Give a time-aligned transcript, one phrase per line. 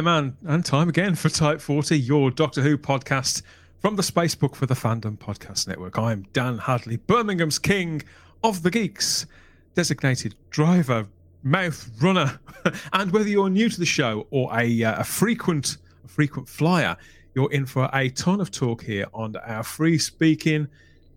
[0.00, 3.42] Time and, and time again for Type 40, your Doctor Who podcast
[3.80, 5.98] from the Spacebook for the Fandom Podcast Network.
[5.98, 8.00] I'm Dan Hadley, Birmingham's King
[8.42, 9.26] of the Geeks,
[9.74, 11.06] designated driver,
[11.42, 12.40] mouth runner.
[12.94, 16.96] and whether you're new to the show or a, uh, a frequent a frequent flyer,
[17.34, 20.66] you're in for a ton of talk here on our free speaking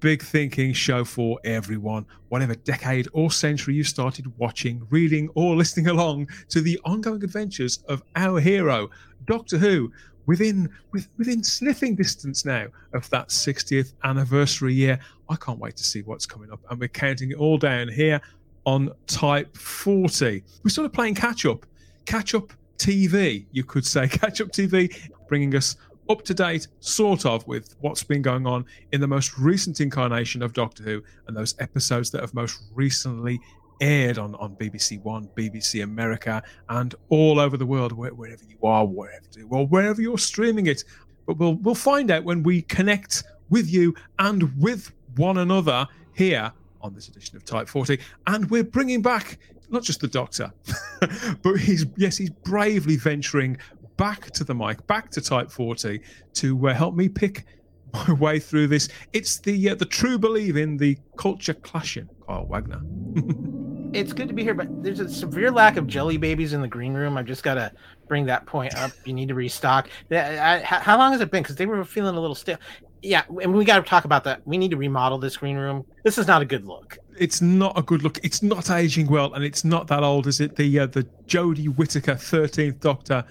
[0.03, 5.87] big thinking show for everyone, whatever decade or century you started watching, reading, or listening
[5.87, 8.89] along to the ongoing adventures of our hero,
[9.27, 9.93] Doctor Who,
[10.25, 14.99] within with, within sniffing distance now of that 60th anniversary year.
[15.29, 18.19] I can't wait to see what's coming up, and we're counting it all down here
[18.65, 20.43] on Type 40.
[20.65, 21.65] We're sort of playing catch up,
[22.05, 24.93] catch up TV, you could say, catch up TV,
[25.29, 25.77] bringing us
[26.09, 30.41] up to date, sort of, with what's been going on in the most recent incarnation
[30.41, 33.39] of Doctor Who and those episodes that have most recently
[33.81, 38.57] aired on, on BBC One, BBC America, and all over the world, where, wherever you
[38.63, 40.83] are, wherever, or wherever you're streaming it.
[41.25, 46.51] But we'll we'll find out when we connect with you and with one another here
[46.81, 47.99] on this edition of Type 40.
[48.27, 49.37] And we're bringing back
[49.69, 50.53] not just the Doctor,
[51.41, 53.57] but he's yes, he's bravely venturing
[53.97, 56.01] back to the mic, back to Type 40
[56.33, 57.45] to uh, help me pick
[57.93, 58.89] my way through this.
[59.13, 62.81] It's the uh, the true believe in the culture clashing, Kyle Wagner.
[63.93, 66.67] it's good to be here, but there's a severe lack of jelly babies in the
[66.67, 67.17] green room.
[67.17, 67.71] I've just got to
[68.07, 68.91] bring that point up.
[69.05, 69.89] You need to restock.
[70.11, 71.43] How long has it been?
[71.43, 72.57] Because they were feeling a little stale.
[73.01, 74.41] Yeah, and we got to talk about that.
[74.47, 75.85] We need to remodel this green room.
[76.03, 76.97] This is not a good look.
[77.19, 78.17] It's not a good look.
[78.23, 80.55] It's not aging well, and it's not that old, is it?
[80.55, 83.25] The uh, the Jodie Whittaker Thirteenth Doctor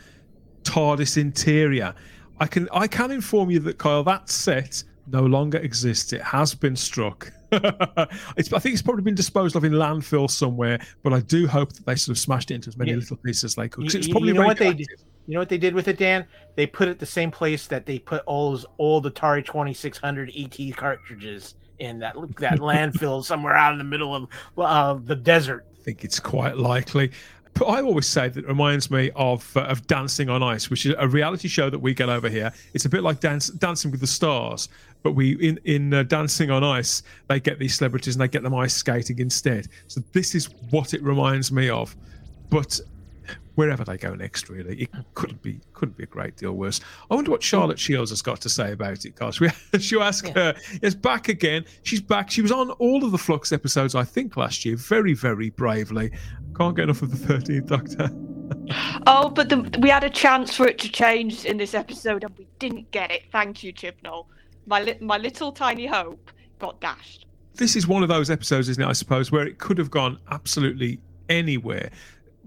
[0.64, 1.94] TARDIS interior.
[2.40, 6.12] I can I can inform you that Kyle that set no longer exists.
[6.12, 7.32] It has been struck.
[7.52, 11.72] it's, I think it's probably been disposed of in landfill somewhere, but I do hope
[11.74, 12.98] that they sort of smashed it into as many yeah.
[12.98, 13.94] little pieces as they could.
[13.94, 14.88] It's probably you know what they did.
[15.26, 16.26] You know what they did with it, Dan?
[16.56, 19.98] They put it the same place that they put all those old Atari Twenty Six
[19.98, 25.14] Hundred ET cartridges in that that landfill somewhere out in the middle of uh, the
[25.14, 25.66] desert.
[25.78, 27.10] I think it's quite likely.
[27.60, 31.06] I always say that reminds me of uh, of Dancing on Ice, which is a
[31.06, 32.52] reality show that we get over here.
[32.74, 34.68] It's a bit like dance, Dancing with the Stars,
[35.02, 38.42] but we in in uh, Dancing on Ice they get these celebrities and they get
[38.42, 39.68] them ice skating instead.
[39.88, 41.94] So this is what it reminds me of.
[42.50, 42.80] But
[43.54, 44.82] wherever they go next, really.
[44.82, 46.80] It couldn't be couldn't be a great deal worse.
[47.10, 49.40] I wonder what Charlotte Shields has got to say about it, Gosh,
[49.72, 50.32] we should ask yeah.
[50.34, 50.54] her.
[50.82, 51.64] It's back again.
[51.82, 52.30] She's back.
[52.30, 56.10] She was on all of the Flux episodes, I think, last year, very, very bravely.
[56.56, 58.10] Can't get enough of the Thirteenth Doctor.
[59.06, 62.36] oh, but the, we had a chance for it to change in this episode, and
[62.38, 63.22] we didn't get it.
[63.32, 64.26] Thank you, Chibnall.
[64.66, 67.26] My li- my little tiny hope got dashed.
[67.54, 68.86] This is one of those episodes, isn't it?
[68.86, 71.90] I suppose where it could have gone absolutely anywhere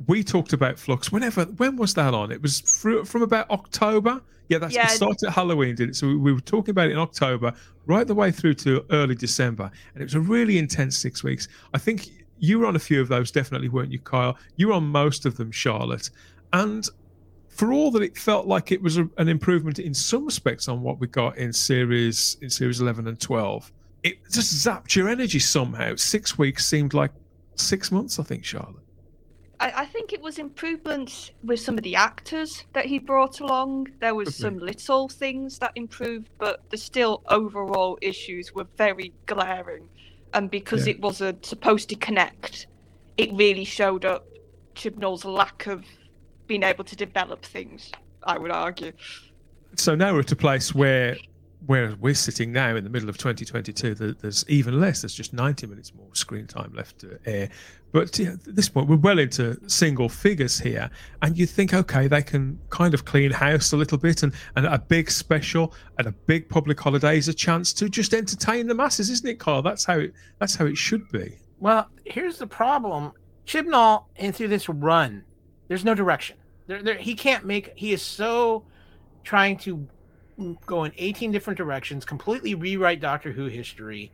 [0.08, 1.12] we talked about Flux.
[1.12, 2.32] Whenever, when was that on?
[2.32, 4.22] It was from about October.
[4.50, 4.86] Yeah, that's yeah.
[4.86, 5.96] it started at Halloween, did it?
[5.96, 7.54] So we, we, were talking about it in October,
[7.88, 11.48] right the way through to early December, and it was a really intense six weeks.
[11.74, 14.38] I think you were on a few of those, definitely, weren't you, Kyle?
[14.56, 16.12] You were on most of them, Charlotte,
[16.54, 16.88] and
[17.56, 20.82] for all that it felt like it was a, an improvement in some respects on
[20.82, 23.72] what we got in series in series 11 and 12
[24.04, 27.12] it just zapped your energy somehow six weeks seemed like
[27.56, 28.85] six months i think charlotte
[29.60, 33.88] I, I, think it was improvements with some of the actors that he brought along.
[34.00, 39.88] There was some little things that improved, but the still overall issues were very glaring.
[40.34, 40.94] And because yeah.
[40.94, 42.68] it wasn't supposed to connect,
[43.18, 44.28] it really showed up
[44.76, 45.86] Chibnall's lack of
[46.48, 47.92] being able to develop things.
[48.24, 48.92] I would argue.
[49.76, 51.18] So now we're at a place where
[51.66, 55.02] where we're sitting now in the middle of 2022, there's even less.
[55.02, 57.50] There's just 90 minutes more screen time left to air.
[57.92, 60.90] But at this point, we're well into single figures here,
[61.22, 64.66] and you think, okay, they can kind of clean house a little bit, and, and
[64.66, 68.76] a big special and a big public holiday is a chance to just entertain the
[68.76, 69.62] masses, isn't it, Carl?
[69.62, 70.14] That's how it.
[70.40, 71.38] That's how it should be.
[71.60, 73.14] Well, here's the problem:
[73.48, 75.24] Chibnall, in through this run,
[75.70, 76.36] there's no direction.
[76.68, 77.72] There, there, he can't make.
[77.76, 78.66] He is so
[79.24, 79.88] trying to
[80.66, 84.12] go in 18 different directions, completely rewrite Doctor Who history.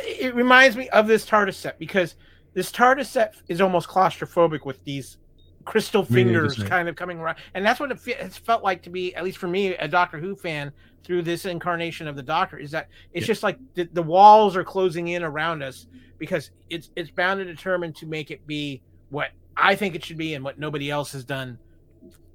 [0.00, 2.14] It reminds me of this TARDIS set because
[2.54, 5.18] this TARDIS set is almost claustrophobic with these
[5.64, 8.90] crystal fingers really kind of coming around, and that's what it has felt like to
[8.90, 10.72] be, at least for me, a Doctor Who fan
[11.04, 12.58] through this incarnation of the Doctor.
[12.58, 13.28] Is that it's yeah.
[13.28, 15.86] just like the, the walls are closing in around us
[16.18, 20.16] because it's it's bound and determined to make it be what I think it should
[20.16, 21.58] be and what nobody else has done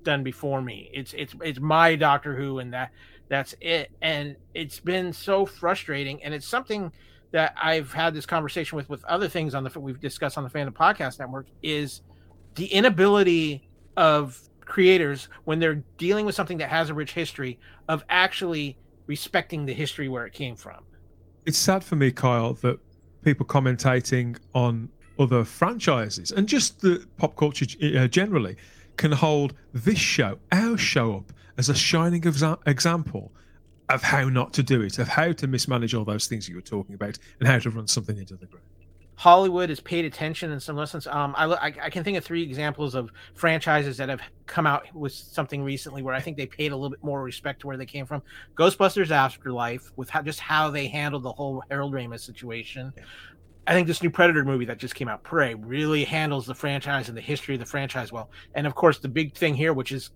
[0.04, 0.90] done before me.
[0.94, 2.92] It's it's it's my Doctor Who, and that
[3.30, 3.92] that's it.
[4.02, 6.24] And it's been so frustrating.
[6.24, 6.92] And it's something
[7.32, 10.50] that I've had this conversation with with other things on the we've discussed on the
[10.50, 12.02] Fandom Podcast Network is
[12.56, 18.04] the inability of creators when they're dealing with something that has a rich history of
[18.10, 18.78] actually
[19.08, 20.84] respecting the history where it came from.
[21.46, 22.80] It's sad for me, Kyle, that
[23.24, 24.90] people commentating on
[25.20, 27.66] other franchises and just the pop culture
[27.98, 28.56] uh, generally
[28.98, 33.32] can hold this show, our show, up as a shining exa- example
[33.90, 36.62] of how not to do it, of how to mismanage all those things you were
[36.62, 38.66] talking about, and how to run something into the ground.
[39.16, 41.08] Hollywood has paid attention in some lessons.
[41.08, 44.94] Um, I, I, I, can think of three examples of franchises that have come out
[44.94, 47.78] with something recently where I think they paid a little bit more respect to where
[47.78, 48.22] they came from.
[48.56, 52.94] Ghostbusters Afterlife, with how, just how they handled the whole Harold Ramis situation.
[52.96, 53.04] Yeah.
[53.68, 57.10] I think this new Predator movie that just came out, Prey, really handles the franchise
[57.10, 58.32] and the history of the franchise well.
[58.56, 60.12] And of course, the big thing here, which is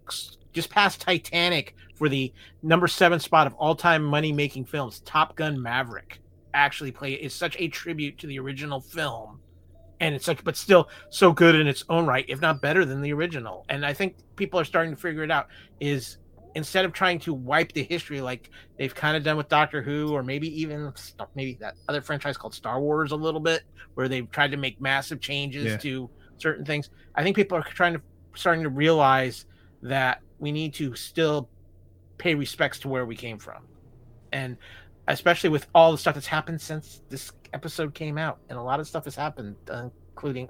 [0.53, 2.31] just past Titanic for the
[2.63, 6.21] number seven spot of all time money making films, Top Gun Maverick
[6.53, 9.42] actually play is such a tribute to the original film
[10.00, 13.01] and it's such but still so good in its own right if not better than
[13.01, 15.48] the original and i think people are starting to figure it out
[15.80, 16.18] is
[16.56, 20.13] instead of trying to wipe the history like they've kind of done with doctor who
[20.13, 20.92] or maybe even
[21.36, 23.63] maybe that other franchise called star wars a little bit
[23.94, 25.77] where they've tried to make massive changes yeah.
[25.77, 28.01] to certain things i think people are trying to
[28.36, 29.45] starting to realize
[29.81, 31.50] that we need to still
[32.18, 33.63] pay respects to where we came from
[34.31, 34.57] and
[35.07, 38.80] especially with all the stuff that's happened since this episode came out, and a lot
[38.80, 40.50] of stuff has happened, uh, including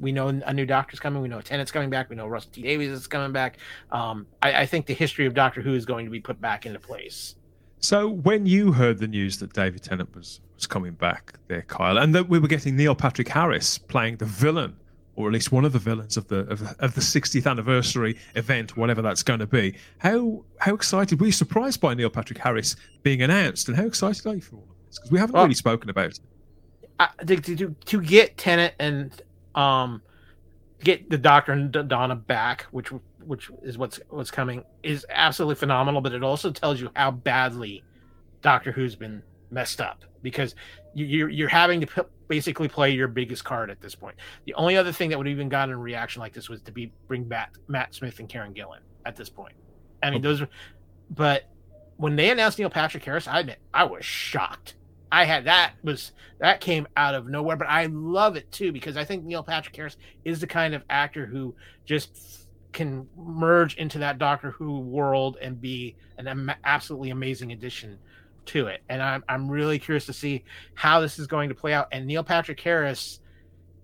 [0.00, 2.62] we know a new Doctor's coming, we know Tennant's coming back, we know Russell T
[2.62, 3.58] Davies is coming back.
[3.90, 6.66] Um, I, I think the history of Doctor Who is going to be put back
[6.66, 7.36] into place.
[7.80, 11.98] So when you heard the news that David Tennant was was coming back there, Kyle,
[11.98, 14.76] and that we were getting Neil Patrick Harris playing the villain
[15.16, 18.76] or at least one of the villains of the of, of, the 60th anniversary event,
[18.76, 19.74] whatever that's going to be.
[19.98, 21.32] How how excited were you?
[21.32, 24.86] Surprised by Neil Patrick Harris being announced, and how excited are you for all of
[24.86, 24.98] this?
[24.98, 26.20] Because we haven't well, really spoken about it.
[26.98, 29.20] I, to, to, to get Tennant and
[29.56, 30.02] um
[30.82, 32.90] get the Doctor and Donna back, which
[33.24, 36.00] which is what's what's coming, is absolutely phenomenal.
[36.00, 37.82] But it also tells you how badly
[38.42, 40.54] Doctor Who's been messed up because
[40.94, 44.16] you're you're having to put, basically play your biggest card at this point.
[44.44, 46.72] The only other thing that would have even gotten a reaction like this was to
[46.72, 49.54] be bring back Matt Smith and Karen Gillan at this point.
[50.02, 50.22] I mean, okay.
[50.22, 50.48] those,
[51.10, 51.48] but
[51.96, 54.74] when they announced Neil Patrick Harris, I admit I was shocked.
[55.10, 58.96] I had that was that came out of nowhere, but I love it too because
[58.96, 63.98] I think Neil Patrick Harris is the kind of actor who just can merge into
[63.98, 67.98] that Doctor Who world and be an absolutely amazing addition
[68.46, 68.82] to it.
[68.88, 70.44] And I'm I'm really curious to see
[70.74, 71.88] how this is going to play out.
[71.92, 73.20] And Neil Patrick Harris,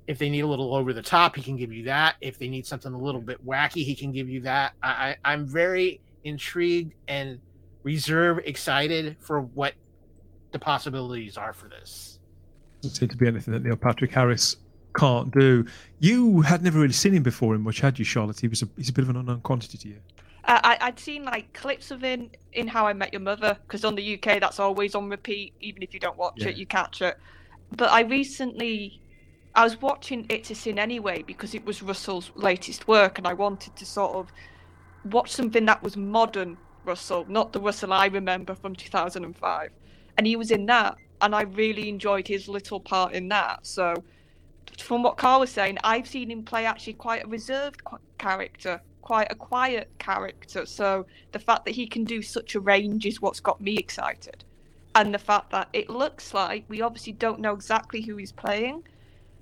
[0.07, 2.17] if they need a little over the top, he can give you that.
[2.21, 4.75] If they need something a little bit wacky, he can give you that.
[4.83, 7.39] I, I I'm very intrigued and
[7.83, 9.75] reserve excited for what
[10.53, 12.19] the possibilities are for this.
[12.83, 14.57] Doesn't seem to be anything that Neil Patrick Harris
[14.95, 15.65] can't do.
[15.99, 18.41] You had never really seen him before in much, had you, Charlotte?
[18.41, 19.97] He was a, he's a bit of an unknown quantity to you.
[20.45, 23.85] Uh, I, would seen like clips of him in How I Met Your Mother because
[23.85, 25.55] on the UK that's always on repeat.
[25.61, 26.49] Even if you don't watch yeah.
[26.49, 27.17] it, you catch it.
[27.77, 29.01] But I recently,
[29.55, 33.35] I was watching It's a Sin anyway because it was Russell's latest work, and I
[33.35, 34.33] wanted to sort of
[35.05, 39.71] watch something that was modern Russell, not the Russell I remember from 2005.
[40.23, 43.67] And he was in that, and I really enjoyed his little part in that.
[43.67, 44.05] So,
[44.79, 47.83] from what Carl was saying, I've seen him play actually quite a reserved
[48.19, 50.65] character quite a quiet character.
[50.65, 54.45] So the fact that he can do such a range is what's got me excited.
[54.95, 58.85] And the fact that it looks like we obviously don't know exactly who he's playing,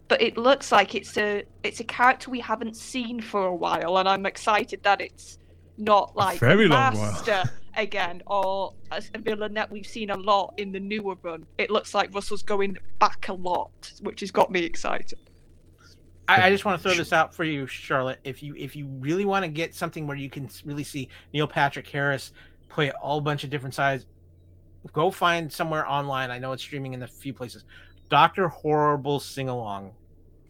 [0.09, 3.99] but it looks like it's a it's a character we haven't seen for a while,
[3.99, 5.37] and I'm excited that it's
[5.77, 7.45] not like a very long while.
[7.77, 11.47] again or as a villain that we've seen a lot in the newer run.
[11.59, 15.19] It looks like Russell's going back a lot, which has got me excited.
[16.29, 18.21] I, I, just want to throw this out for you, Charlotte.
[18.23, 21.49] If you if you really want to get something where you can really see Neil
[21.49, 22.33] Patrick Harris
[22.69, 24.07] play a whole bunch of different sides,
[24.93, 26.31] go find somewhere online.
[26.31, 27.65] I know it's streaming in a few places.
[28.11, 29.93] Doctor Horrible sing along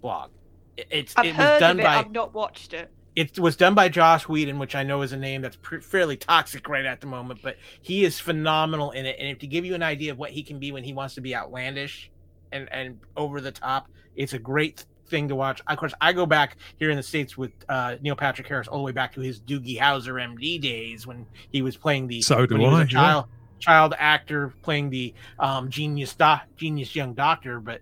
[0.01, 0.31] blog.
[0.77, 1.97] It's I've it was done it, by.
[1.97, 2.91] I've not watched it.
[3.17, 6.17] It was done by Joss Whedon, which I know is a name that's pre- fairly
[6.17, 9.17] toxic right at the moment, but he is phenomenal in it.
[9.19, 11.15] And if to give you an idea of what he can be when he wants
[11.17, 12.11] to be outlandish
[12.53, 15.61] and and over the top, it's a great thing to watch.
[15.67, 18.79] Of course, I go back here in the states with uh, Neil Patrick Harris all
[18.79, 22.47] the way back to his Doogie Howser MD days when he was playing the so
[22.47, 23.59] do I, child yeah.
[23.59, 27.61] child actor playing the um, genius doc, genius young doctor.
[27.61, 27.81] But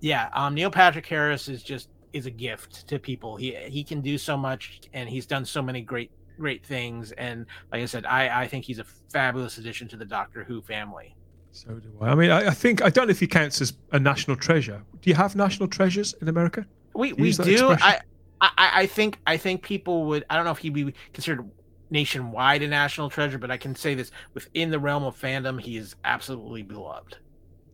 [0.00, 3.36] yeah, um, Neil Patrick Harris is just is a gift to people.
[3.36, 7.12] He he can do so much, and he's done so many great great things.
[7.12, 10.62] And like I said, I I think he's a fabulous addition to the Doctor Who
[10.62, 11.14] family.
[11.52, 12.08] So do I.
[12.10, 14.82] I mean, I, I, think I don't know if he counts as a national treasure.
[15.00, 16.66] Do you have national treasures in America?
[16.94, 17.70] We we do.
[17.70, 18.00] I
[18.40, 20.24] I, I think I think people would.
[20.30, 21.48] I don't know if he'd be considered
[21.90, 25.76] nationwide a national treasure, but I can say this within the realm of fandom, he
[25.76, 27.16] is absolutely beloved.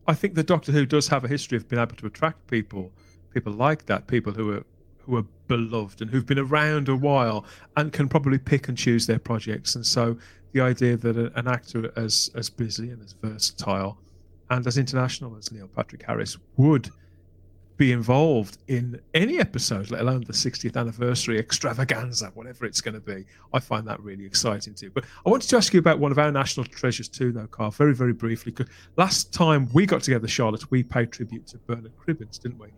[0.06, 2.92] I think the Doctor Who does have a history of being able to attract people,
[3.34, 4.64] people like that, people who are
[4.98, 7.44] who are beloved and who've been around a while
[7.76, 9.74] and can probably pick and choose their projects.
[9.74, 10.16] And so
[10.52, 13.98] the idea that an actor as as busy and as versatile
[14.50, 16.90] and as international as Neil Patrick Harris would
[17.76, 23.00] be involved in any episode, let alone the 60th anniversary extravaganza, whatever it's going to
[23.00, 23.26] be.
[23.52, 24.90] I find that really exciting too.
[24.90, 27.72] But I wanted to ask you about one of our national treasures too, though, Carl,
[27.72, 28.52] very, very briefly.
[28.52, 32.68] Because last time we got together, Charlotte, we paid tribute to Bernard Cribbins, didn't we?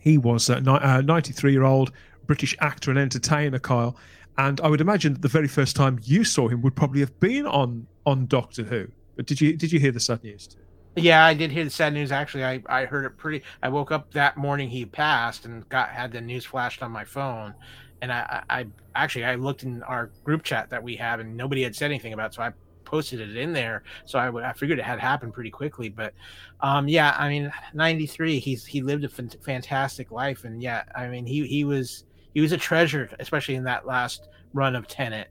[0.00, 1.92] He was a uh, 93 year old
[2.26, 3.96] British actor and entertainer, Kyle.
[4.38, 7.18] And I would imagine that the very first time you saw him would probably have
[7.20, 8.88] been on on Doctor Who.
[9.16, 10.60] But did you did you hear the sad news too?
[10.96, 12.10] Yeah, I did hear the sad news.
[12.10, 13.44] Actually, I, I heard it pretty.
[13.62, 17.04] I woke up that morning he passed and got had the news flashed on my
[17.04, 17.54] phone,
[18.02, 21.36] and I, I, I actually I looked in our group chat that we have and
[21.36, 22.32] nobody had said anything about.
[22.32, 22.52] It, so I
[22.84, 23.82] posted it in there.
[24.04, 25.88] So I, would I figured it had happened pretty quickly.
[25.88, 26.14] But
[26.60, 28.38] um, yeah, I mean, ninety three.
[28.38, 32.40] He's he lived a f- fantastic life, and yeah, I mean he he was he
[32.40, 35.28] was a treasure, especially in that last run of Tennant.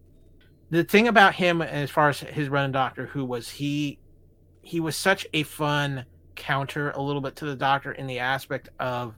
[0.71, 3.99] The thing about him, as far as his run in Doctor Who, was he
[4.61, 8.69] he was such a fun counter a little bit to the doctor in the aspect
[8.79, 9.15] of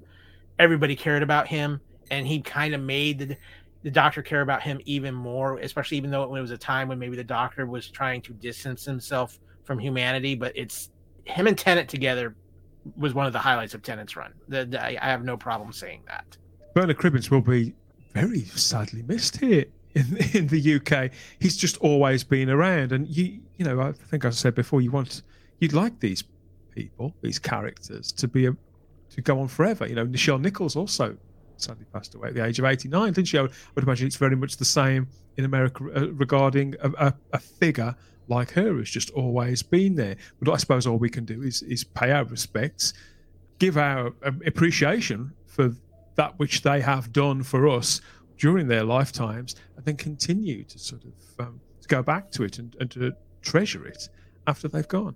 [0.58, 3.38] everybody cared about him and he kind of made the,
[3.84, 7.00] the doctor care about him even more especially even though it was a time when
[7.00, 10.90] maybe the doctor was trying to distance himself from humanity but it's
[11.26, 12.36] him and Tennant together
[12.98, 16.04] was one of the highlights of Tennant's run the, the, I have no problem saying
[16.08, 16.38] that
[16.74, 17.74] Bernard Cribbins will be
[18.14, 21.12] very sadly missed here in in the UK.
[21.40, 24.92] He's just always been around, and you you know I think I said before you
[24.92, 25.24] want
[25.60, 26.24] you'd like these
[26.74, 28.56] people, these characters, to be a,
[29.12, 29.88] to go on forever.
[29.88, 31.18] You know, Nichelle Nichols also
[31.62, 33.38] sadly passed away at the age of 89, didn't she?
[33.38, 37.40] I would imagine it's very much the same in America uh, regarding a, a, a,
[37.40, 37.96] figure
[38.28, 40.16] like her who's just always been there.
[40.42, 42.94] But I suppose all we can do is is pay our respects,
[43.60, 45.74] give our um, appreciation for
[46.16, 48.02] that which they have done for us
[48.38, 52.60] during their lifetimes, and then continue to sort of um, to go back to it
[52.60, 54.10] and, and to treasure it
[54.48, 55.16] after they've gone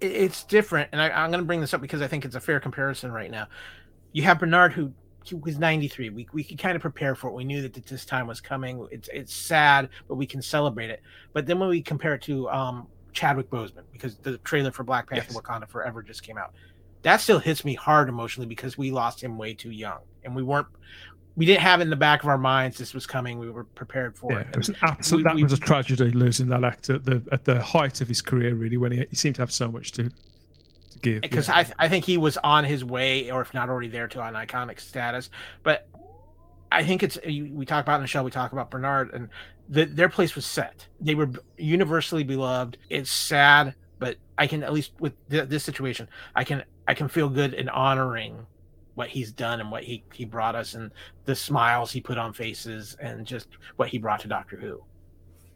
[0.00, 2.40] it's different, and I, am going to bring this up because I think it's a
[2.40, 3.48] fair comparison right now.
[4.12, 4.92] You have Bernard, who
[5.40, 6.10] was 93.
[6.10, 7.34] We we could kind of prepare for it.
[7.34, 8.86] We knew that this time was coming.
[8.90, 11.02] It's it's sad, but we can celebrate it.
[11.32, 15.08] But then when we compare it to um, Chadwick Boseman, because the trailer for Black
[15.08, 15.40] Panther: yes.
[15.40, 16.52] Wakanda Forever just came out,
[17.02, 20.42] that still hits me hard emotionally because we lost him way too young, and we
[20.42, 20.68] weren't
[21.36, 23.38] we didn't have it in the back of our minds this was coming.
[23.38, 24.48] We were prepared for yeah, it.
[24.48, 25.24] It was an absolute.
[25.24, 28.20] that we, was a tragedy losing that actor at the at the height of his
[28.20, 28.54] career.
[28.54, 30.10] Really, when he, he seemed to have so much to
[31.02, 31.22] give.
[31.22, 31.56] Because yeah.
[31.78, 34.34] I I think he was on his way, or if not already there, to an
[34.34, 35.30] iconic status.
[35.62, 35.88] But
[36.72, 38.22] I think it's we talk about in the show.
[38.22, 39.28] We talk about Bernard, and
[39.68, 40.86] the, their place was set.
[41.00, 42.78] They were universally beloved.
[42.88, 47.08] It's sad, but I can at least with th- this situation, I can I can
[47.08, 48.46] feel good in honoring
[48.94, 50.90] what he's done and what he he brought us and
[51.24, 54.82] the smiles he put on faces and just what he brought to Doctor Who.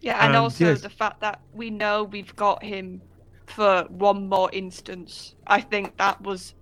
[0.00, 0.82] Yeah, and um, also yes.
[0.82, 3.00] the fact that we know we've got him
[3.46, 5.34] for one more instance.
[5.46, 6.54] I think that was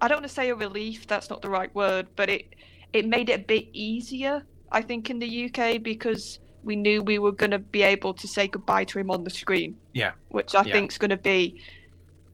[0.00, 2.54] I don't want to say a relief, that's not the right word, but it
[2.92, 7.18] it made it a bit easier, I think, in the UK because we knew we
[7.18, 9.76] were going to be able to say goodbye to him on the screen.
[9.92, 10.12] Yeah.
[10.28, 10.72] Which I yeah.
[10.72, 11.60] think is going to be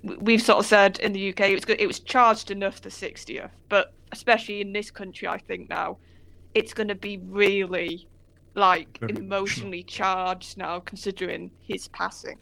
[0.02, 3.50] we've sort of said in the UK it was it was charged enough the 60th,
[3.68, 5.98] but especially in this country, I think now
[6.54, 8.08] it's going to be really
[8.54, 12.38] like emotionally charged now, considering his passing.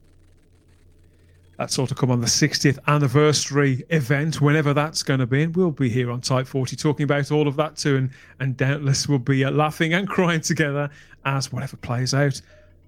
[1.61, 5.43] That's sort of come on the 60th anniversary event, whenever that's going to be.
[5.43, 7.99] And we'll be here on Type 40 talking about all of that too.
[7.99, 10.89] And, and doubtless we'll be uh, laughing and crying together
[11.27, 12.41] as whatever plays out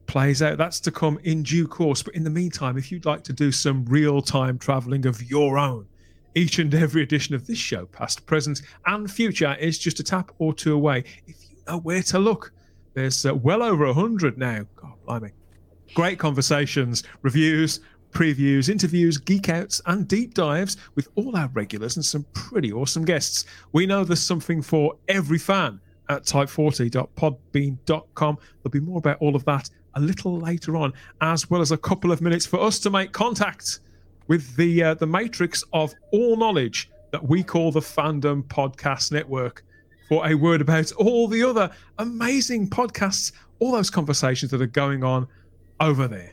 [0.07, 0.57] plays out.
[0.57, 2.03] That's to come in due course.
[2.03, 5.59] But in the meantime, if you'd like to do some real time traveling of your
[5.59, 5.87] own,
[6.35, 10.33] each and every edition of this show, past, present, and future, is just a tap
[10.39, 11.05] or two away.
[11.27, 12.55] If you know where to look,
[12.95, 14.65] there's uh, well over a hundred now.
[14.77, 15.33] God blimey.
[15.95, 17.81] Great conversations, reviews,
[18.13, 23.05] previews, interviews, geek outs, and deep dives with all our regulars and some pretty awesome
[23.05, 23.45] guests.
[23.73, 28.39] We know there's something for every fan at type40.podbean.com.
[28.63, 31.77] There'll be more about all of that a little later on, as well as a
[31.77, 33.81] couple of minutes for us to make contact
[34.29, 39.65] with the uh, the matrix of all knowledge that we call the Fandom Podcast Network
[40.09, 45.05] for a word about all the other amazing podcasts, all those conversations that are going
[45.05, 45.29] on
[45.81, 46.33] over there.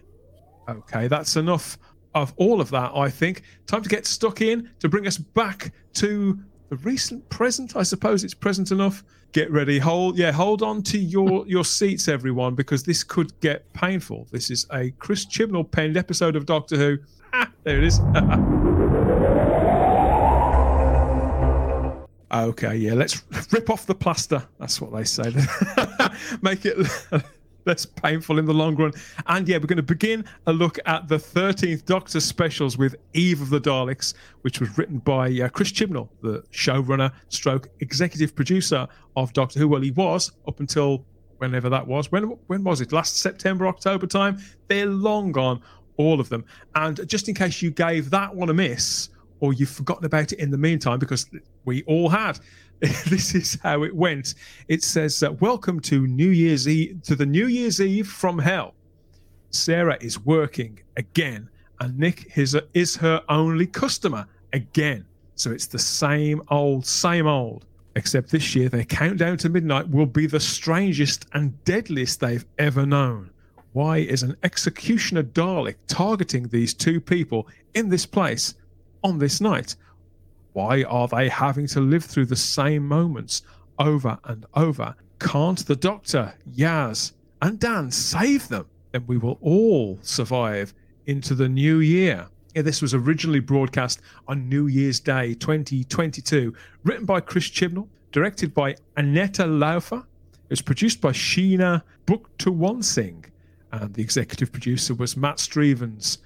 [0.70, 1.78] Okay, that's enough
[2.14, 3.44] of all of that, I think.
[3.66, 7.76] Time to get stuck in to bring us back to the recent present.
[7.76, 9.04] I suppose it's present enough.
[9.32, 9.78] Get ready.
[9.80, 14.28] Hold yeah, hold on to your your seats, everyone, because this could get painful.
[14.32, 16.98] This is a Chris Chibnall penned episode of Doctor Who.
[17.32, 18.00] Ah, there it is.
[22.34, 23.22] okay, yeah, let's
[23.52, 24.42] rip off the plaster.
[24.58, 25.32] That's what they say.
[26.42, 26.76] Make it
[27.66, 28.92] less painful in the long run.
[29.28, 33.42] And yeah, we're going to begin a look at the 13th Doctor specials with Eve
[33.42, 38.88] of the Daleks, which was written by uh, Chris Chibnall, the showrunner, stroke executive producer
[39.16, 39.68] of Doctor Who.
[39.68, 41.06] Well, he was up until
[41.38, 42.12] whenever that was.
[42.12, 42.92] When when was it?
[42.92, 44.40] Last September, October time.
[44.68, 45.62] They're long gone,
[45.98, 46.46] all of them.
[46.76, 49.10] And just in case you gave that one a miss
[49.42, 51.30] or you've forgotten about it in the meantime, because
[51.66, 52.40] we all had.
[53.08, 54.36] this is how it went.
[54.70, 58.74] It says, uh, "Welcome to New Year's Eve to the New Year's Eve from Hell."
[59.52, 65.06] Sarah is working again, and Nick is, is her only customer again.
[65.36, 67.66] So it's the same old, same old.
[67.96, 72.86] Except this year, their countdown to midnight will be the strangest and deadliest they've ever
[72.86, 73.32] known.
[73.74, 78.56] Why is an executioner Dalek targeting these two people in this place
[79.04, 79.76] on this night?
[80.54, 83.44] Why are they having to live through the same moments
[83.78, 84.96] over and over?
[85.20, 88.66] Can't the Doctor, Yaz, and Dan save them?
[88.92, 90.74] Then we will all survive
[91.06, 92.28] into the new year.
[92.56, 98.54] Yeah, this was originally broadcast on New Year's Day 2022, written by Chris Chibnall, directed
[98.54, 100.00] by Annetta Laufer.
[100.00, 103.26] It was produced by Sheena Bucktowonsing,
[103.72, 106.18] and the executive producer was Matt Strevens.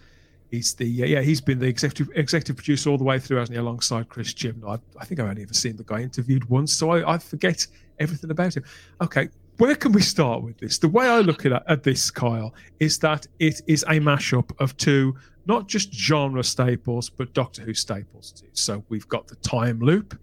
[0.53, 3.59] He's the yeah he's been the executive executive producer all the way through, hasn't he?
[3.59, 4.63] Alongside Chris Jim.
[4.67, 7.65] I, I think I've only ever seen the guy interviewed once, so I, I forget
[7.97, 8.63] everything about him.
[9.01, 10.77] Okay, where can we start with this?
[10.77, 14.77] The way I look at, at this, Kyle, is that it is a mashup of
[14.77, 15.15] two,
[15.47, 18.49] not just genre staples, but Doctor Who staples too.
[18.53, 20.19] So we've got the time loop.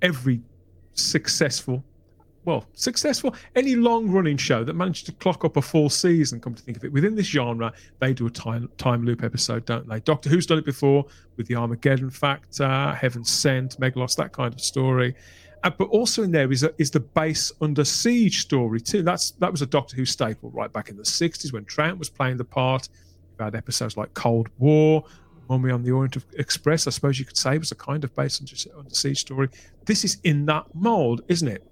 [0.00, 0.42] Every
[0.94, 1.82] successful
[2.44, 3.34] well, successful.
[3.54, 6.76] Any long running show that managed to clock up a full season, come to think
[6.76, 10.00] of it, within this genre, they do a time time loop episode, don't they?
[10.00, 14.60] Doctor Who's done it before with the Armageddon Factor, Heaven Sent, Meglos, that kind of
[14.60, 15.14] story.
[15.64, 19.02] Uh, but also in there is a, is the base under siege story too.
[19.02, 22.10] That's that was a Doctor Who staple right back in the '60s when Troughton was
[22.10, 22.88] playing the part.
[23.38, 25.04] We had episodes like Cold War,
[25.48, 26.88] Mummy on the Orient Express.
[26.88, 29.48] I suppose you could say was a kind of base under, under siege story.
[29.86, 31.64] This is in that mold, isn't it?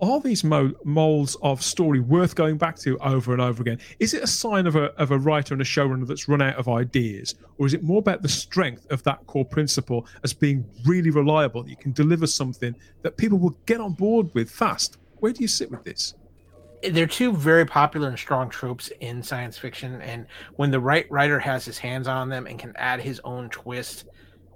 [0.00, 3.78] Are these mo- molds of story worth going back to over and over again?
[3.98, 6.56] Is it a sign of a, of a writer and a showrunner that's run out
[6.56, 7.34] of ideas?
[7.58, 11.62] Or is it more about the strength of that core principle as being really reliable?
[11.62, 14.98] That you can deliver something that people will get on board with fast.
[15.20, 16.14] Where do you sit with this?
[16.82, 20.00] They're two very popular and strong tropes in science fiction.
[20.02, 23.48] And when the right writer has his hands on them and can add his own
[23.48, 24.04] twist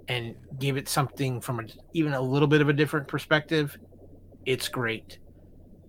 [0.07, 3.75] and give it something from a, even a little bit of a different perspective,
[4.45, 5.17] it's great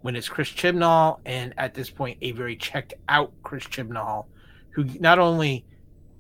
[0.03, 4.27] when it's Chris Chibnall, and at this point, a very checked out Chris Chibnall,
[4.71, 5.65] who not only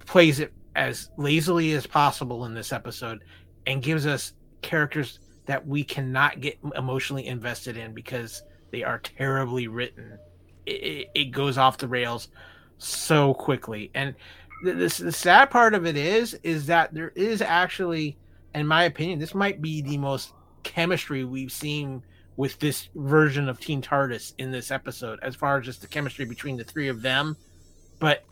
[0.07, 3.23] plays it as lazily as possible in this episode
[3.66, 9.66] and gives us characters that we cannot get emotionally invested in because they are terribly
[9.68, 10.18] written.
[10.66, 12.29] It, it goes off the rails
[12.79, 13.90] so quickly.
[13.95, 14.14] And
[14.64, 18.16] the, the, the sad part of it is, is that there is actually,
[18.55, 22.03] in my opinion, this might be the most chemistry we've seen
[22.37, 26.25] with this version of Team TARDIS in this episode, as far as just the chemistry
[26.25, 27.37] between the three of them.
[27.99, 28.25] But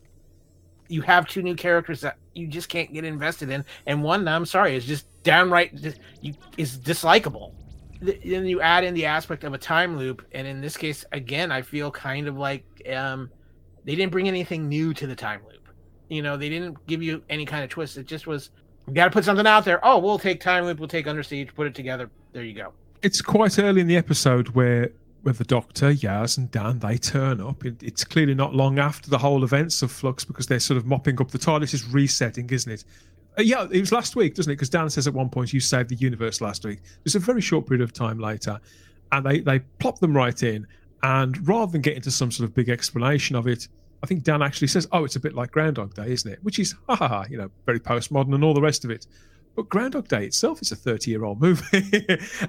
[0.89, 4.47] you have two new characters that you just can't get invested in, and one, I'm
[4.47, 5.73] sorry, is just downright
[6.21, 7.53] you is dislikable.
[8.01, 11.53] Then you add in the aspect of a time loop, and in this case, again,
[11.53, 13.31] I feel kind of like um,
[13.85, 15.69] they didn't bring anything new to the time loop.
[16.09, 17.99] You know, they didn't give you any kind of twist.
[17.99, 18.51] It just was,
[18.87, 19.85] we got to put something out there.
[19.85, 22.11] Oh, we'll take time loop, we'll take Under Siege, put it together.
[22.33, 24.91] There you go it's quite early in the episode where
[25.23, 27.65] where the Doctor, Yaz, and Dan they turn up.
[27.65, 30.87] It, it's clearly not long after the whole events of Flux because they're sort of
[30.87, 32.85] mopping up the TARDIS is resetting, isn't it?
[33.39, 34.57] Uh, yeah, it was last week, doesn't it?
[34.57, 36.81] Because Dan says at one point you saved the universe last week.
[37.05, 38.59] It's a very short period of time later,
[39.13, 40.67] and they they plop them right in.
[41.03, 43.69] And rather than get into some sort of big explanation of it,
[44.03, 46.59] I think Dan actually says, "Oh, it's a bit like Groundhog Day, isn't it?" Which
[46.59, 49.07] is, ha ha ha, you know, very postmodern and all the rest of it.
[49.61, 51.67] But Groundhog Day itself is a 30 year old movie.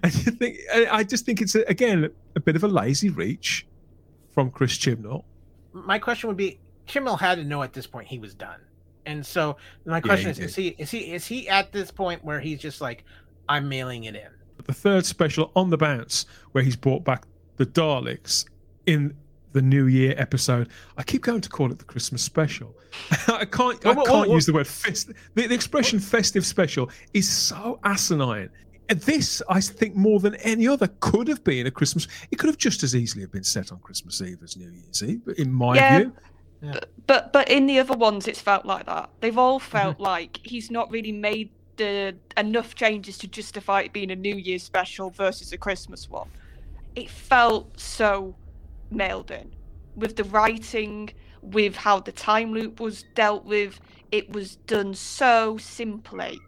[0.02, 3.68] and you think, I just think it's, a, again, a bit of a lazy reach
[4.30, 5.26] from Chris Chibnall.
[5.74, 8.62] My question would be Chibnall had to know at this point he was done.
[9.06, 12.24] And so my question yeah, is, is he is he is he at this point
[12.24, 13.04] where he's just like,
[13.50, 14.30] I'm mailing it in?
[14.66, 17.26] The third special on the bounce, where he's brought back
[17.58, 18.46] the Daleks
[18.86, 19.18] in
[19.54, 20.70] the New Year episode.
[20.98, 22.76] I keep going to call it the Christmas special.
[23.28, 23.86] I can't.
[23.86, 25.12] I can't use the word fest.
[25.36, 28.50] The, the expression "festive special" is so asinine.
[28.90, 32.08] And this, I think, more than any other, could have been a Christmas.
[32.30, 35.02] It could have just as easily have been set on Christmas Eve as New Year's
[35.02, 35.98] Eve, in my Yeah.
[36.00, 36.14] view.
[36.62, 36.72] Yeah.
[36.74, 39.10] But, but but in the other ones, it's felt like that.
[39.22, 40.04] They've all felt Mm-hmm.
[40.04, 44.62] like he's not really made the enough changes to justify it being a New Year's
[44.64, 46.28] special versus a Christmas one.
[46.96, 48.36] It felt so
[48.92, 49.54] mailed in
[49.96, 51.10] with the writing,
[51.42, 53.80] with how the time loop was dealt with.
[54.12, 56.40] It was done so simply.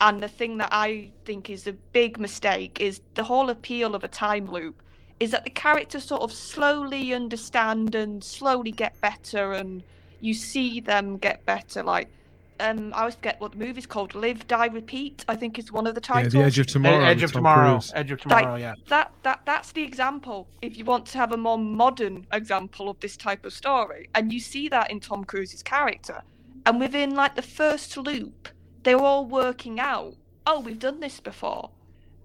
[0.00, 4.02] And the thing that I think is a big mistake is the whole appeal of
[4.02, 4.82] a time loop
[5.18, 9.82] is that the characters sort of slowly understand and slowly get better and
[10.20, 12.08] you see them get better like
[12.60, 15.86] um I always forget what the movie's called Live Die Repeat I think is one
[15.86, 17.04] of the Yeah, titles the Edge of Tomorrow.
[17.04, 17.72] Edge of Tom Tomorrow.
[17.72, 17.92] Cruise.
[17.94, 18.56] Edge of Tomorrow.
[18.56, 18.74] Yeah.
[18.88, 22.98] that that that's the example if you want to have a more modern example of
[23.00, 26.22] this type of story and you see that in Tom Cruise's character
[26.66, 28.48] and within like the first loop
[28.82, 30.14] they're all working out
[30.46, 31.70] oh we've done this before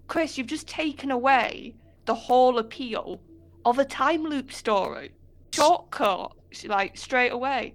[0.08, 3.20] Chris you've just taken away the whole appeal
[3.64, 5.10] of a time loop story
[5.52, 6.32] shortcut
[6.66, 7.74] like straight away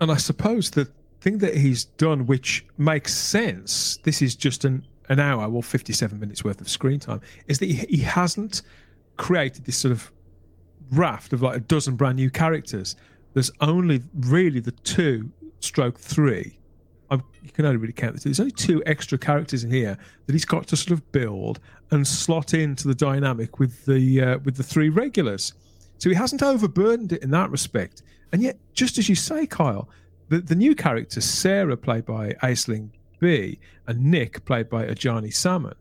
[0.00, 0.88] And I suppose the
[1.22, 6.18] thing that he's done, which makes sense, this is just an, an hour or 57
[6.18, 8.62] minutes worth of screen time, is that he, he hasn't
[9.16, 10.10] created this sort of
[10.90, 12.96] raft of like a dozen brand new characters.
[13.34, 15.30] There's only really the two
[15.60, 16.58] stroke three.
[17.08, 18.28] I, you can only really count the two.
[18.30, 21.60] There's only two extra characters in here that he's got to sort of build
[21.92, 25.52] and slot into the dynamic with the uh, with the three regulars.
[25.98, 28.02] So he hasn't overburdened it in that respect.
[28.32, 29.88] And yet, just as you say, Kyle,
[30.32, 32.88] the, the new characters, Sarah, played by Aisling
[33.20, 35.74] Bea, and Nick, played by Adjani Salmon,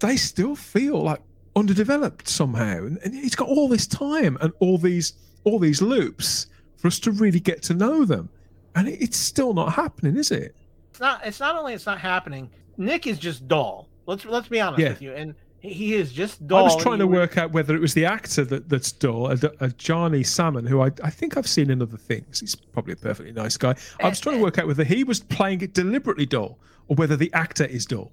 [0.00, 1.20] they still feel like
[1.54, 2.78] underdeveloped somehow.
[2.78, 5.12] And, and he's got all this time and all these
[5.44, 6.46] all these loops
[6.78, 8.28] for us to really get to know them.
[8.74, 10.54] And it, it's still not happening, is it?
[10.90, 11.20] It's not.
[11.26, 12.50] It's not only it's not happening.
[12.78, 13.88] Nick is just dull.
[14.06, 14.88] Let's let's be honest Yeah.
[14.90, 15.12] with you.
[15.12, 16.60] And he- is just dull.
[16.60, 19.36] I was trying to work out whether it was the actor that, that's dull, a,
[19.36, 22.40] Adjani Salmon, who I, I think I've seen in other things.
[22.40, 23.74] He's probably a perfectly nice guy.
[24.00, 27.16] I was trying to work out whether he was playing it deliberately dull or whether
[27.16, 28.12] the actor is dull.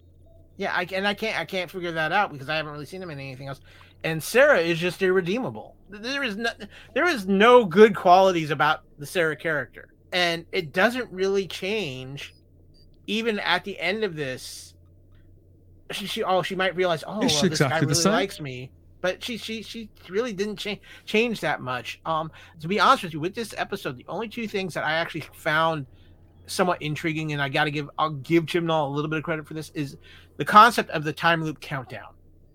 [0.57, 3.01] Yeah, I, and I can't I can't figure that out because I haven't really seen
[3.01, 3.59] him in anything else.
[4.03, 5.75] And Sarah is just irredeemable.
[5.89, 6.49] There is no
[6.93, 12.33] there is no good qualities about the Sarah character, and it doesn't really change.
[13.07, 14.74] Even at the end of this,
[15.91, 18.11] she, she oh she might realize oh well, this guy exactly the really same.
[18.13, 18.71] likes me,
[19.01, 21.99] but she she she really didn't change change that much.
[22.05, 24.93] Um, to be honest with you, with this episode, the only two things that I
[24.93, 25.85] actually found
[26.47, 29.47] somewhat intriguing, and I got to give I'll give Chibnall a little bit of credit
[29.47, 29.97] for this is
[30.37, 32.13] the concept of the time loop countdown,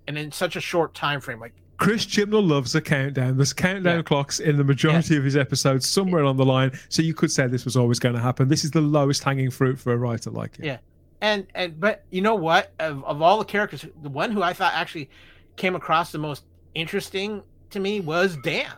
[0.08, 3.36] and in such a short time frame, like Chris Chibnall loves a countdown.
[3.38, 4.02] There's countdown Yeah.
[4.02, 6.72] clocks in the majority of his episodes somewhere on the line.
[6.90, 8.48] So you could say this was always going to happen.
[8.48, 10.66] This is the lowest hanging fruit for a writer like him.
[10.66, 10.78] Yeah.
[11.20, 12.72] And and but you know what?
[12.78, 15.10] Of of all the characters, the one who I thought actually
[15.56, 18.72] came across the most interesting to me was Dan.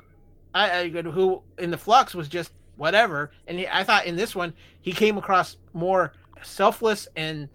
[0.54, 4.34] I, I who in the Flux was just whatever, and he, I thought in this
[4.34, 7.48] one he came across more selfless and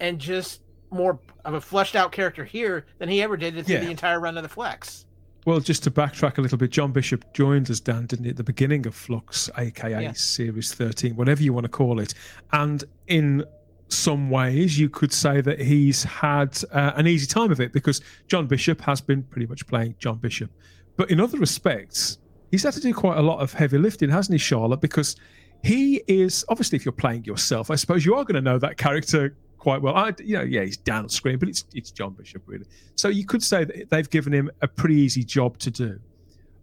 [0.00, 0.60] and just
[0.90, 3.80] more of a fleshed out character here than he ever did through Yeah.
[3.84, 5.04] the entire run of the Flux.
[5.46, 8.36] Well, just to backtrack a little bit, John Bishop joined us, Dan, didn't he, at
[8.36, 10.12] the beginning of Flux, aka Yeah.
[10.12, 12.14] Series 13, whatever you want to call it.
[12.52, 13.44] And in
[13.88, 18.00] some ways, you could say that he's had uh, an easy time of it because
[18.26, 20.50] John Bishop has been pretty much playing John Bishop.
[20.96, 22.18] But in other respects,
[22.50, 24.80] he's had to do quite a lot of heavy lifting, hasn't he, Charlotte?
[24.80, 25.16] Because
[25.62, 28.76] he is obviously, if you're playing yourself, I suppose you are going to know that
[28.76, 29.94] character quite well.
[29.96, 32.66] I, you know, yeah, he's down on screen, but it's it's John Bishop really.
[32.94, 35.98] So you could say that they've given him a pretty easy job to do.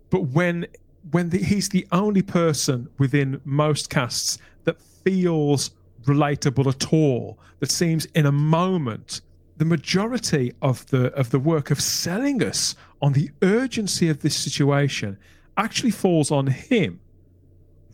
[0.10, 0.68] But when
[1.12, 5.72] when the, he's the only person within most casts that feels
[6.06, 9.22] relatable at all, that seems in a moment,
[9.58, 14.36] the majority of the of the work of selling us on the urgency of this
[14.36, 15.18] situation
[15.58, 17.00] actually falls on him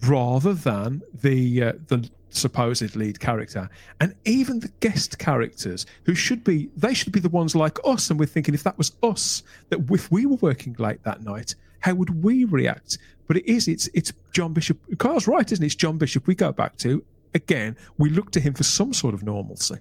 [0.07, 3.69] rather than the uh, the supposed lead character.
[3.99, 8.09] And even the guest characters who should be they should be the ones like us.
[8.09, 11.55] And we're thinking if that was us that if we were working late that night
[11.81, 12.97] how would we react?
[13.27, 15.67] But it is it's it's john bishop carl's right isn't it?
[15.67, 19.13] It's john bishop we go back to again we look to him for some sort
[19.13, 19.77] of normalcy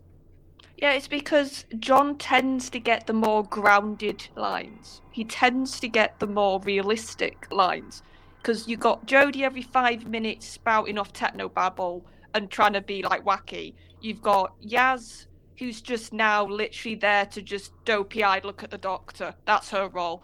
[0.76, 5.02] Yeah, it's because John tends to get the more grounded lines.
[5.10, 8.02] He tends to get the more realistic lines.
[8.36, 13.02] Because you got Jodie every five minutes spouting off techno babble and trying to be
[13.02, 13.74] like wacky.
[14.00, 15.26] You've got Yaz,
[15.58, 19.34] who's just now literally there to just dopey eyed look at the doctor.
[19.44, 20.22] That's her role.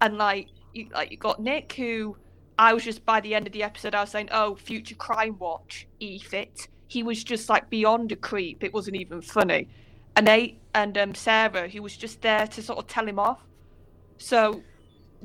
[0.00, 2.16] And like you like you got Nick who
[2.58, 5.38] I was just by the end of the episode I was saying, Oh, future crime
[5.38, 6.68] watch, E fit.
[6.88, 8.62] He was just like beyond a creep.
[8.62, 9.68] It wasn't even funny
[10.22, 13.40] Nate and um, Sarah, who was just there to sort of tell him off.
[14.18, 14.62] So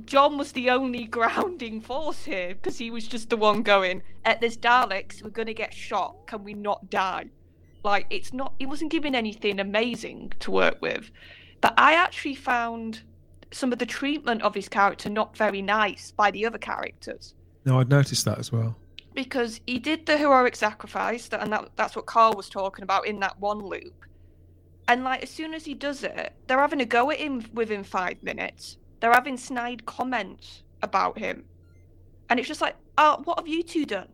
[0.06, 4.42] John was the only grounding force here because he was just the one going, "At
[4.42, 6.28] this Daleks, we're gonna get shot.
[6.28, 7.26] Can we not die?"
[7.84, 8.54] Like it's not.
[8.60, 11.12] He wasn't giving anything amazing to work with,
[11.62, 13.02] but I actually found
[13.52, 17.36] some of the treatment of his character not very nice by the other characters
[17.66, 18.76] No, I'd noticed that as well.
[19.14, 23.20] because he did the heroic sacrifice, and that, that's what Carl was talking about in
[23.20, 24.06] that one loop.
[24.88, 27.84] And like as soon as he does it, they're having a go at him within
[27.84, 28.78] five minutes.
[29.00, 31.44] They're having snide comments about him,
[32.30, 34.08] and it's just like, oh, what have you two done?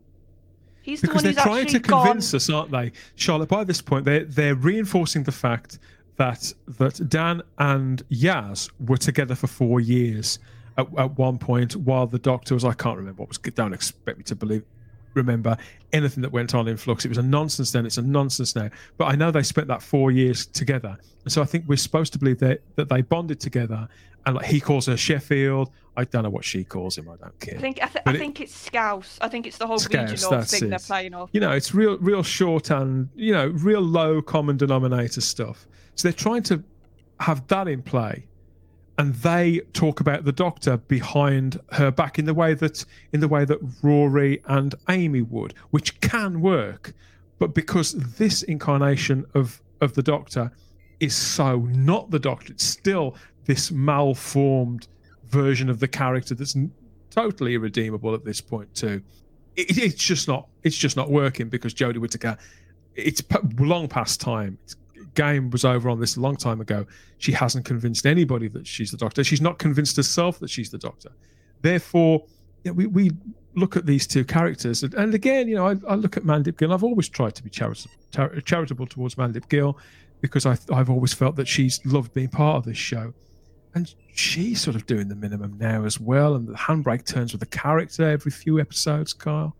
[0.81, 2.37] He's Because the they're one who's trying actually to convince gone.
[2.37, 3.49] us, aren't they, Charlotte?
[3.49, 5.79] By this point, they're they're reinforcing the fact
[6.17, 10.39] that that Dan and Yaz were together for four years
[10.77, 13.37] at, at one point, while the Doctor was I can't remember what was.
[13.37, 14.63] Don't expect me to believe
[15.13, 15.57] remember
[15.93, 17.03] anything that went on in Flux.
[17.03, 17.85] It was a nonsense then.
[17.85, 18.69] It's a nonsense now.
[18.97, 22.13] But I know they spent that four years together, and so I think we're supposed
[22.13, 23.87] to believe that that they bonded together.
[24.27, 25.71] And like he calls her Sheffield.
[25.95, 27.09] I don't know what she calls him.
[27.09, 27.55] I don't care.
[27.57, 29.17] I think I, th- I it- think it's Scouse.
[29.21, 31.29] I think it's the whole Scouse, regional thing they're playing off.
[31.33, 35.65] you know, it's real, real short and you know, real low common denominator stuff.
[35.95, 36.63] So they're trying to
[37.21, 38.27] have that in play,
[38.99, 43.27] and they talk about the Doctor behind her back in the way that in the
[43.27, 46.93] way that Rory and Amy would, which can work,
[47.39, 50.51] but because this incarnation of of the Doctor
[50.99, 53.15] is so not the Doctor, it's still
[53.47, 54.87] this malformed
[55.25, 56.55] version of the character that's
[57.09, 59.01] totally irredeemable at this point too.
[59.55, 62.37] It, it's just not it's just not working because Jodie Whittaker
[62.95, 63.23] it's
[63.59, 64.57] long past time.
[64.63, 64.75] It's,
[65.13, 66.85] game was over on this a long time ago.
[67.17, 69.23] She hasn't convinced anybody that she's the doctor.
[69.23, 71.09] She's not convinced herself that she's the doctor.
[71.61, 72.23] Therefore
[72.63, 73.11] we, we
[73.55, 76.57] look at these two characters and, and again you know I, I look at Mandip
[76.57, 76.73] Gill.
[76.73, 79.77] I've always tried to be charitable, char- charitable towards Mandip Gill
[80.21, 83.13] because I, I've always felt that she's loved being part of this show
[83.77, 87.39] and she's sort of doing the minimum now as well and the handbrake turns with
[87.39, 89.55] the character every few episodes Kyle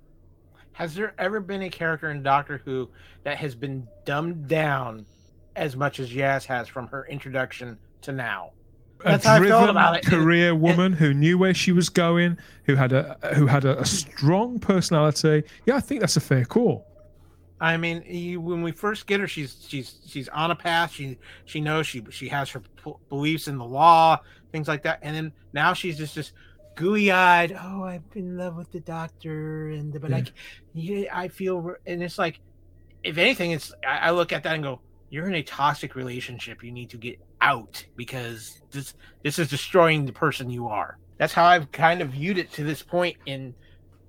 [0.74, 2.90] Has there ever been a character in Doctor Who
[3.24, 5.06] that has been dumbed down
[5.56, 8.52] as much as Yaz has from her introduction to now?
[9.04, 10.06] That's a how I felt driven about it.
[10.06, 13.86] career woman who knew where she was going, who had a who had a, a
[13.86, 15.44] strong personality.
[15.66, 16.86] Yeah, I think that's a fair call.
[17.60, 20.92] I mean, you, when we first get her, she's she's she's on a path.
[20.92, 24.20] She she knows she she has her p- beliefs in the law,
[24.52, 25.00] things like that.
[25.02, 26.34] And then now she's just just
[26.76, 27.58] gooey eyed.
[27.60, 30.16] Oh, I'm in love with the doctor, and but Yeah.
[30.18, 30.34] like,
[30.74, 32.40] yeah, I feel, and it's like,
[33.04, 36.64] if anything, it's I, I look at that and go, you're in a toxic relationship.
[36.64, 38.94] You need to get out because this
[39.24, 41.00] this is destroying the person you are.
[41.18, 43.56] That's how I've kind of viewed it to this point in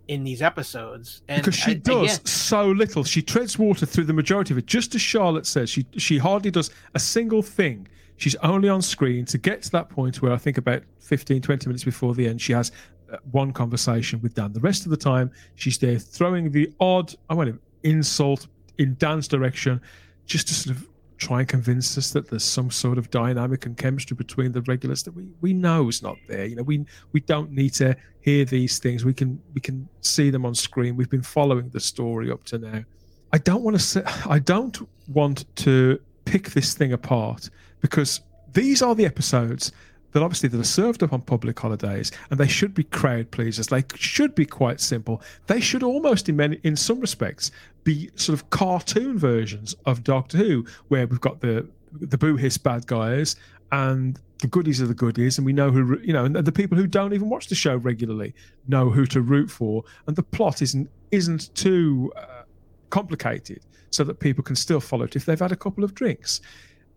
[0.09, 1.23] in these episodes.
[1.29, 3.05] And because she I- does again- so little.
[3.05, 4.67] She treads water through the majority of it.
[4.67, 7.87] Just as Charlotte says, she she hardly does a single thing.
[8.17, 11.69] She's only on screen to get to that point where I think about 15, 20
[11.69, 12.73] minutes before the end, she has
[13.13, 14.53] uh, one conversation with Dan.
[14.53, 18.97] The rest of the time, she's there throwing the odd, I want to insult in
[18.99, 19.81] Dan's direction,
[20.27, 20.89] just to sort of
[21.19, 25.03] try and convince us that there's some sort of dynamic and chemistry between the regulars
[25.03, 26.47] that we, we know is not there.
[26.47, 29.05] You know, we we don't need to hear these things.
[29.05, 30.97] We can we can see them on screen.
[30.97, 32.85] We've been following the story up to now.
[33.33, 34.79] I don't want to say I don't
[35.09, 37.51] want to pick this thing apart
[37.81, 38.21] because
[38.53, 39.73] these are the episodes
[40.13, 43.67] that obviously that are served up on public holidays and they should be crowd pleasers.
[43.67, 45.23] They should be quite simple.
[45.47, 47.51] They should almost in many in some respects
[47.85, 52.59] be sort of cartoon versions of Doctor Who, where we've got the the boo hiss
[52.59, 53.37] bad guys
[53.73, 56.79] and the goodies are the goodies, and we know who you know, and the people
[56.79, 58.35] who don't even watch the show regularly
[58.69, 62.43] know who to root for, and the plot isn't isn't too uh,
[62.91, 66.41] complicated, so that people can still follow it if they've had a couple of drinks.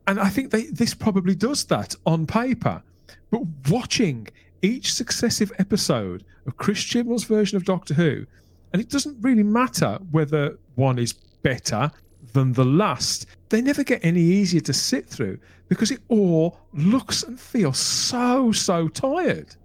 [0.08, 2.84] And I think they this probably does that on paper,
[3.30, 4.28] but watching
[4.62, 8.26] each successive episode of Chris Chibnall's version of Doctor Who,
[8.74, 11.91] and it doesn't really matter whether one is better
[12.34, 13.26] than the last.
[13.50, 18.52] They never get any easier to sit through because it all looks and feels so,
[18.52, 19.56] so tired.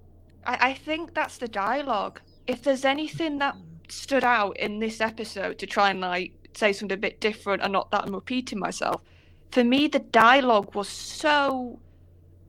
[0.45, 2.21] I, I think that's the dialogue.
[2.47, 3.57] If there's anything that
[3.89, 7.73] stood out in this episode to try and like say something a bit different and
[7.73, 9.03] not that I'm repeating myself,
[9.51, 11.79] for me the dialogue was so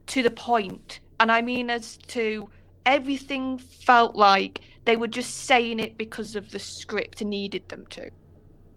[0.07, 1.01] to the.
[1.19, 2.49] And I mean as to
[2.85, 8.09] everything felt like they were just saying it because of the script needed them to.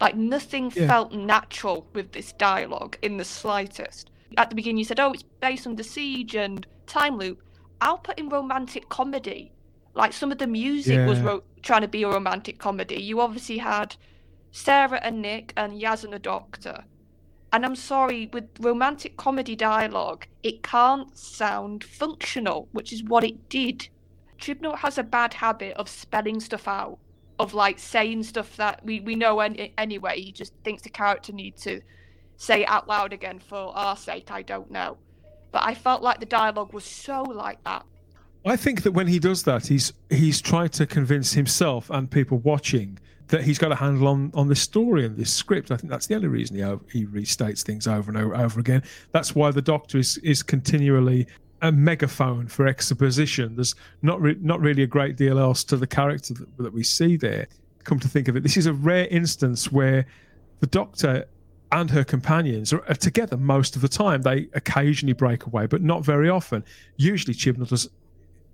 [0.00, 0.86] Like nothing Yeah.
[0.88, 4.10] felt natural with this dialogue in the slightest.
[4.36, 7.42] At the beginning you said, Oh, it's based on the siege and time loop.
[7.80, 9.52] I'll put in romantic comedy.
[9.94, 11.24] Like some of the music was Yeah.
[11.26, 12.96] ro- trying to be a romantic comedy.
[13.02, 13.96] You obviously had
[14.52, 16.84] Sarah and Nick and Yaz and the Doctor.
[17.52, 23.48] And I'm sorry, with romantic comedy dialogue, it can't sound functional, which is what it
[23.48, 23.88] did.
[24.38, 26.98] Chibnall has a bad habit of spelling stuff out,
[27.38, 30.20] of like saying stuff that we, we know any, anyway.
[30.20, 31.80] He just thinks the character needs to
[32.36, 34.30] say it out loud again for our sake.
[34.30, 34.96] I don't know.
[35.50, 37.84] But I felt like the dialogue was so like that.
[38.44, 42.38] I think that when he does that, he's he's trying to convince himself and people
[42.38, 42.98] watching
[43.30, 45.70] that he's got a handle on on this story and this script.
[45.70, 48.82] I think that's the only reason he he restates things over and over, over again.
[49.12, 51.26] That's why the Doctor is is continually
[51.62, 53.54] a megaphone for exposition.
[53.54, 56.82] There's not re- not really a great deal else to the character that, that we
[56.82, 57.48] see there.
[57.84, 60.06] Come to think of it, this is a rare instance where
[60.60, 61.26] the Doctor
[61.72, 64.22] and her companions are, are, together most of the time.
[64.22, 66.64] They occasionally break away, but not very often.
[66.96, 67.88] Usually, Chibnall does.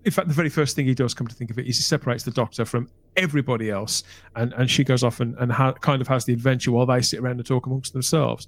[0.07, 1.83] In fact, the very first thing he does, come to think of it, is he
[1.83, 4.05] separates the Doctor from everybody else,
[4.37, 7.03] and, and she goes off and, and ha- kind of has the adventure while they
[7.03, 8.47] sit around and talk amongst themselves.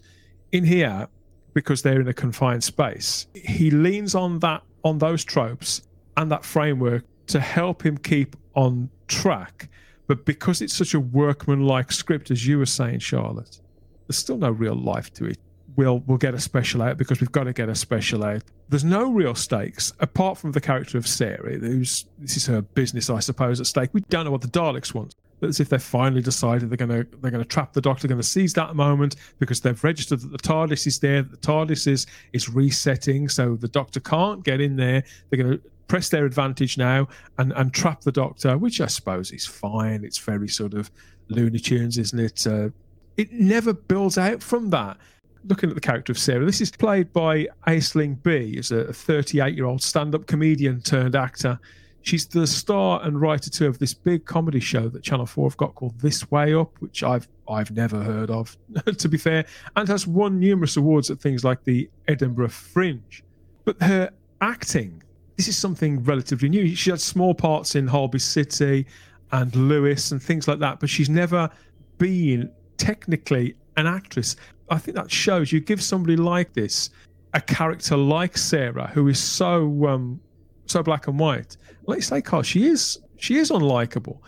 [0.53, 1.09] In here,
[1.55, 5.83] because they're in a confined space, he leans on that on those tropes
[6.17, 9.69] and that framework to help him keep on track.
[10.07, 13.61] But because it's such a workman-like script, as you were saying, Charlotte,
[14.07, 15.39] there's still no real life to it.
[15.79, 18.43] We'll we'll get a special out because we've got to get a special out.
[18.69, 23.09] There's no real stakes apart from the character of Sarah, who's this is her business,
[23.09, 23.91] I suppose, at stake.
[23.93, 25.15] We don't know what the Daleks want.
[25.39, 28.53] But as if they've finally decided they're gonna they're gonna trap the Doctor, gonna seize
[28.55, 33.29] that moment because they've registered that the TARDIS is there, the TARDIS is is resetting,
[33.29, 35.05] so the Doctor can't get in there.
[35.31, 37.07] They're gonna press their advantage now
[37.39, 40.03] and and trap the Doctor, which I suppose is fine.
[40.03, 40.91] It's very sort of
[41.29, 42.49] Looney Tunes, isn't it?
[42.49, 42.71] Uh,
[43.17, 44.97] it never builds out from that.
[45.45, 49.55] Looking at the character of Sarah, this is played by Aisling Bea, as a 38
[49.55, 51.59] year old stand up comedian turned actor.
[52.03, 55.57] She's the star and writer too of this big comedy show that Channel 4 have
[55.57, 58.57] got called This Way Up, which I've I've never heard of,
[58.99, 59.45] to be fair,
[59.77, 63.25] and has won numerous awards at things like the Edinburgh Fringe.
[63.65, 65.03] But her acting,
[65.37, 66.75] this is something relatively new.
[66.75, 68.87] She had small parts in Holby City
[69.33, 71.51] and Lewis and things like that, but she's never
[71.99, 74.37] been technically an actress.
[74.71, 76.91] I think that shows you give somebody like this
[77.35, 80.21] a character like Sarah, who is so um,
[80.67, 81.57] so black and white.
[81.87, 84.19] You say, Carl, she is she is unlikable,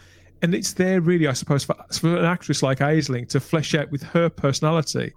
[0.42, 3.90] and it's there really, I suppose, for, for an actress like Aisling to flesh out
[3.90, 5.12] with her personality.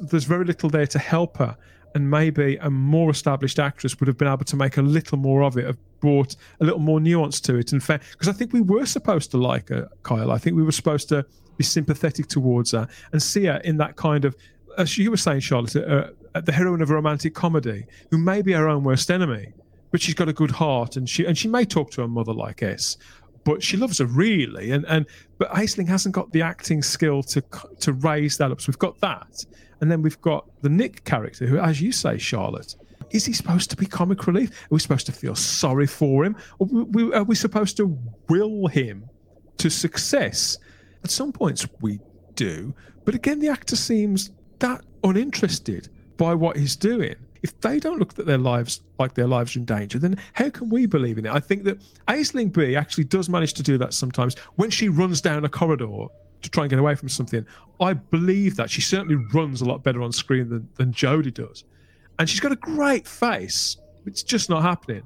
[0.00, 1.56] There's very little there to help her,
[1.94, 5.42] and maybe a more established actress would have been able to make a little more
[5.42, 7.72] of it, have brought a little more nuance to it.
[7.72, 10.30] And fair, because I think we were supposed to like her, Kyle.
[10.30, 13.96] I think we were supposed to be sympathetic towards her and see her in that
[13.96, 14.36] kind of,
[14.76, 18.52] as you were saying, Charlotte, uh, the heroine of a romantic comedy, who may be
[18.52, 19.52] her own worst enemy,
[19.90, 22.32] but she's got a good heart and she and she may talk to her mother
[22.32, 22.96] like S,
[23.44, 24.70] but she loves her really.
[24.70, 25.06] And and
[25.38, 27.42] but Aisling hasn't got the acting skill to
[27.80, 28.60] to raise that up.
[28.60, 29.44] So we've got that,
[29.80, 32.76] and then we've got the Nick character, who, as you say, Charlotte.
[33.10, 34.50] Is he supposed to be comic relief?
[34.50, 36.36] Are we supposed to feel sorry for him?
[36.60, 37.98] Are we supposed to
[38.28, 39.08] will him
[39.56, 40.58] to success?
[41.04, 42.00] At some points, we
[42.34, 42.74] do.
[43.06, 44.30] But again, the actor seems
[44.60, 47.14] that uninterested by what he's doing.
[47.42, 50.50] If they don't look at their lives like their lives are in danger, then how
[50.50, 51.32] can we believe in it?
[51.32, 51.78] I think that
[52.08, 56.06] Aisling Bea actually does manage to do that sometimes when she runs down a corridor
[56.42, 57.46] to try and get away from something.
[57.80, 61.64] I believe that she certainly runs a lot better on screen than, than Jodie does.
[62.18, 63.76] And she's got a great face.
[64.04, 65.02] It's just not happening.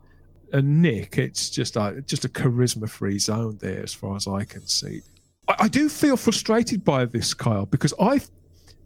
[0.53, 4.45] And Nick, it's just a, just a charisma free zone there as far as I
[4.45, 5.03] can see.
[5.49, 8.21] I, I do feel frustrated by this, Kyle, because I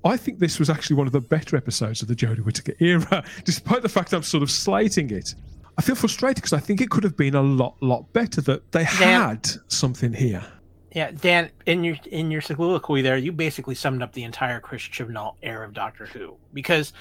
[0.04, 3.24] I think this was actually one of the better episodes of the Jodie Whittaker era,
[3.44, 5.34] despite the fact I'm sort of slating it.
[5.78, 8.72] I feel frustrated because I think it could have been a lot, lot better that
[8.72, 10.44] they Dan, had something here.
[10.92, 14.82] Yeah, Dan, in your in your soliloquy there, you basically summed up the entire Chris
[14.82, 16.36] Chibnall era of Doctor Who.
[16.54, 16.94] Because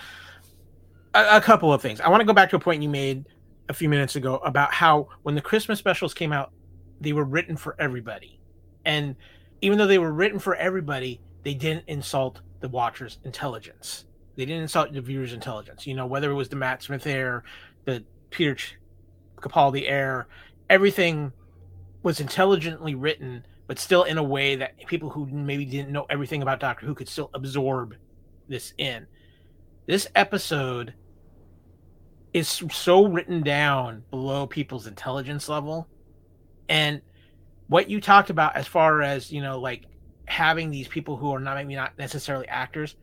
[1.13, 2.01] a, a couple of things.
[2.01, 3.25] I want to go back to a point you made
[3.69, 6.51] a few minutes ago about how when the Christmas specials came out,
[7.01, 8.39] they were written for everybody.
[8.85, 9.15] And
[9.61, 14.05] even though they were written for everybody, they didn't insult the watcher's intelligence.
[14.35, 15.85] They didn't insult the viewer's intelligence.
[15.85, 17.43] You know, whether it was the Matt Smith air,
[17.85, 18.57] the Peter
[19.37, 20.27] Capaldi air,
[20.67, 21.31] everything
[22.01, 26.41] was intelligently written, but still in a way that people who maybe didn't know everything
[26.41, 27.95] about Doctor Who could still absorb
[28.47, 29.05] this in.
[29.85, 30.95] This episode
[32.33, 35.87] is so written down below people's intelligence level.
[36.67, 37.01] And
[37.67, 39.83] what you talked about as far as, you know, like
[40.27, 42.95] having these people who are not maybe not necessarily actors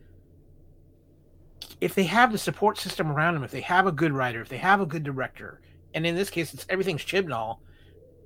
[1.79, 4.49] if they have the support system around them if they have a good writer if
[4.49, 5.61] they have a good director
[5.93, 7.59] and in this case it's everything's chibnall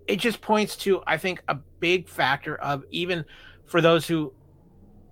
[0.08, 3.24] it just points to i think a big factor of even
[3.66, 4.34] for those who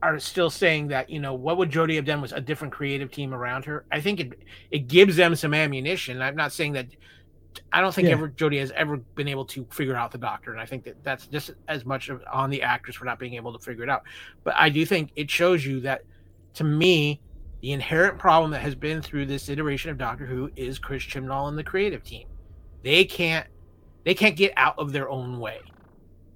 [0.06, 3.12] are still saying that you know what would Jodie have done was a different creative
[3.12, 3.86] team around her.
[3.92, 6.22] I think it it gives them some ammunition.
[6.22, 6.88] I'm not saying that.
[7.72, 8.14] I don't think Yeah.
[8.14, 11.04] ever Jodie has ever been able to figure out the Doctor, and I think that
[11.04, 13.90] that's just as much of on the actors for not being able to figure it
[13.90, 14.04] out.
[14.44, 16.04] But I do think it shows you that,
[16.56, 17.22] to me,
[17.62, 21.48] the inherent problem that has been through this iteration of Doctor Who is Chris Chibnall
[21.50, 22.28] and the creative team.
[22.84, 23.48] They can't
[24.04, 25.62] they can't get out of their own way.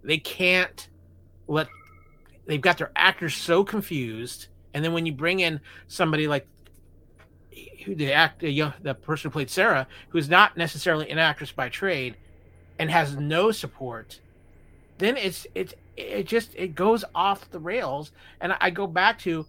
[0.04, 0.90] They can't
[1.48, 1.68] let
[2.48, 6.48] they've got their actors so confused and then when you bring in somebody like
[7.88, 11.70] the act the, young, the person who played Sarah who's not necessarily an actress by
[11.70, 12.18] trade
[12.78, 14.20] and has no support
[14.98, 18.12] then it's it's it just it goes off the rails.
[18.42, 19.46] And I, go back to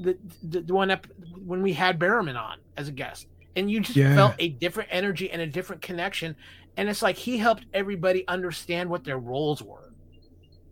[0.00, 1.06] the, the the one up
[1.44, 4.14] when we had Berriman on as a guest and you just Yeah.
[4.14, 6.36] felt a different energy and a different connection.
[6.76, 9.92] And it's like he helped everybody understand what their roles were.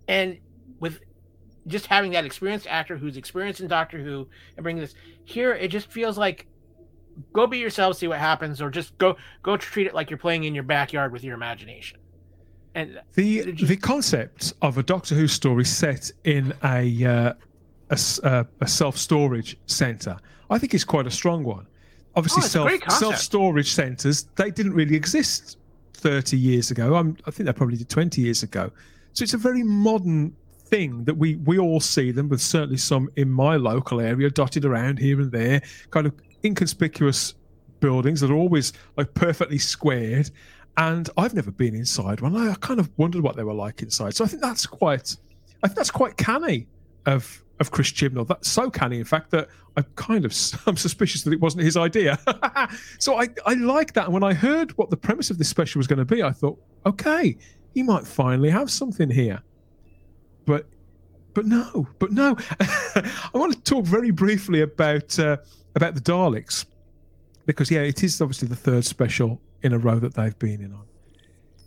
[0.06, 0.38] And
[0.80, 1.00] with
[1.66, 5.68] just having that experienced actor who's experienced in Doctor Who and bringing this here, it
[5.68, 6.46] just feels like
[7.32, 10.44] go be yourself, see what happens, or just go go treat it like you're playing
[10.44, 11.98] in your backyard with your imagination.
[12.74, 17.32] And The just- the concept of a Doctor Who story set in a uh,
[17.90, 20.16] a, uh, a self storage center,
[20.50, 21.66] I think, is quite a strong one.
[22.16, 25.58] Obviously, Oh, self self storage centers they didn't really exist
[25.92, 26.94] thirty years ago.
[26.96, 28.70] I'm, I think they probably did twenty years ago.
[29.12, 30.34] So it's a very modern
[30.66, 34.64] thing that we we all see them, but certainly some in my local area dotted
[34.64, 36.12] around here and there, kind of
[36.44, 37.34] inconspicuous
[37.80, 40.30] buildings that are always like perfectly squared.
[40.76, 42.36] And I've never been inside one.
[42.36, 44.14] I kind of wondered what they were like inside.
[44.14, 45.16] So I think that's quite,
[45.62, 46.66] I think that's quite canny
[47.06, 48.26] of of Chris Chibnall.
[48.26, 50.34] That's so canny, in fact, that I'm kind of
[50.66, 52.18] I'm suspicious that it wasn't his idea.
[52.98, 54.06] so I I like that.
[54.06, 56.32] And when I heard what the premise of this special was going to be, I
[56.32, 57.36] thought, okay,
[57.72, 59.42] he might finally have something here.
[60.46, 60.66] But
[61.34, 62.36] but no, but no.
[62.60, 65.38] I want to talk very briefly about uh,
[65.74, 66.66] about the Daleks
[67.46, 70.72] because yeah, it is obviously the third special in a row that they've been in
[70.72, 70.84] on.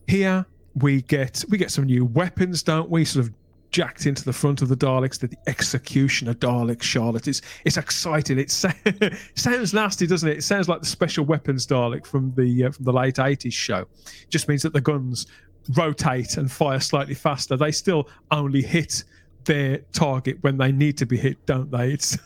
[0.07, 0.45] Here
[0.75, 3.05] we get we get some new weapons, don't we?
[3.05, 3.33] Sort of
[3.71, 5.19] jacked into the front of the Daleks.
[5.19, 7.27] The executioner Dalek Charlotte.
[7.27, 8.39] It's it's exciting.
[8.39, 8.51] It
[9.35, 10.37] sounds nasty, doesn't it?
[10.37, 13.85] It sounds like the special weapons Dalek from the uh, from the late eighties show.
[14.29, 15.27] Just means that the guns
[15.75, 17.57] rotate and fire slightly faster.
[17.57, 19.03] They still only hit
[19.43, 21.91] their target when they need to be hit, don't they?
[21.91, 22.17] It's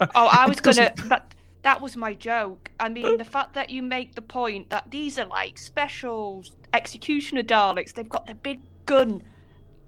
[0.00, 0.92] Oh, I was gonna.
[1.08, 2.70] That, that was my joke.
[2.78, 7.42] I mean, the fact that you make the point that these are like special executioner
[7.42, 9.22] Daleks, they've got the big gun,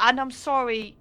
[0.00, 0.96] and I'm sorry,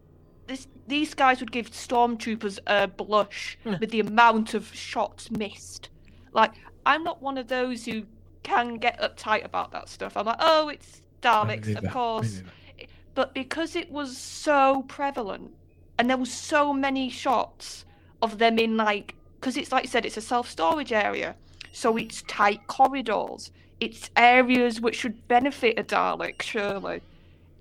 [0.47, 5.89] this these guys would give stormtroopers a blush with the amount of shots missed.
[6.33, 6.51] Like,
[6.85, 8.03] I'm not one of those who
[8.43, 10.17] can get uptight about that stuff.
[10.17, 12.43] I'm like, oh, it's Daleks, of course
[13.15, 15.51] but because it was so prevalent
[15.97, 17.85] and there was so many shots
[18.25, 21.35] of them in like because it's like you said it's a self-storage area.
[21.71, 23.51] So it's tight corridors.
[23.79, 27.01] It's areas which should benefit a dalek surely.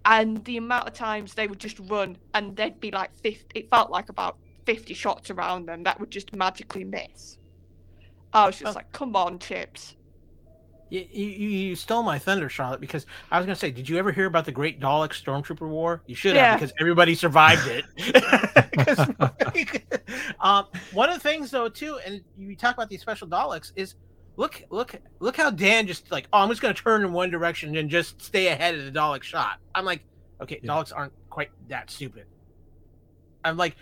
[0.04, 3.70] And the amount of times they would just run and there'd be like 50 it
[3.70, 4.36] felt like about
[4.66, 7.38] 50 shots around them that would just magically miss.
[8.32, 8.78] I was just Oh.
[8.78, 9.96] like come on chips
[10.90, 13.96] you, you, you stole my thunder, Charlotte, because I was going to say, did you
[13.98, 16.02] ever hear about the Great Dalek Stormtrooper War?
[16.06, 16.50] You should Yeah.
[16.50, 17.84] have, because everybody survived it.
[20.40, 23.94] um, one of the things, though, too, and you talk about these special Daleks, is
[24.36, 27.30] look, look, look how Dan just like, oh, I'm just going to turn in one
[27.30, 29.58] direction and just stay ahead of the Dalek shot.
[29.74, 30.04] I'm like,
[30.42, 30.72] okay, Yeah.
[30.72, 32.26] Daleks aren't quite that stupid.
[33.44, 33.76] I'm like,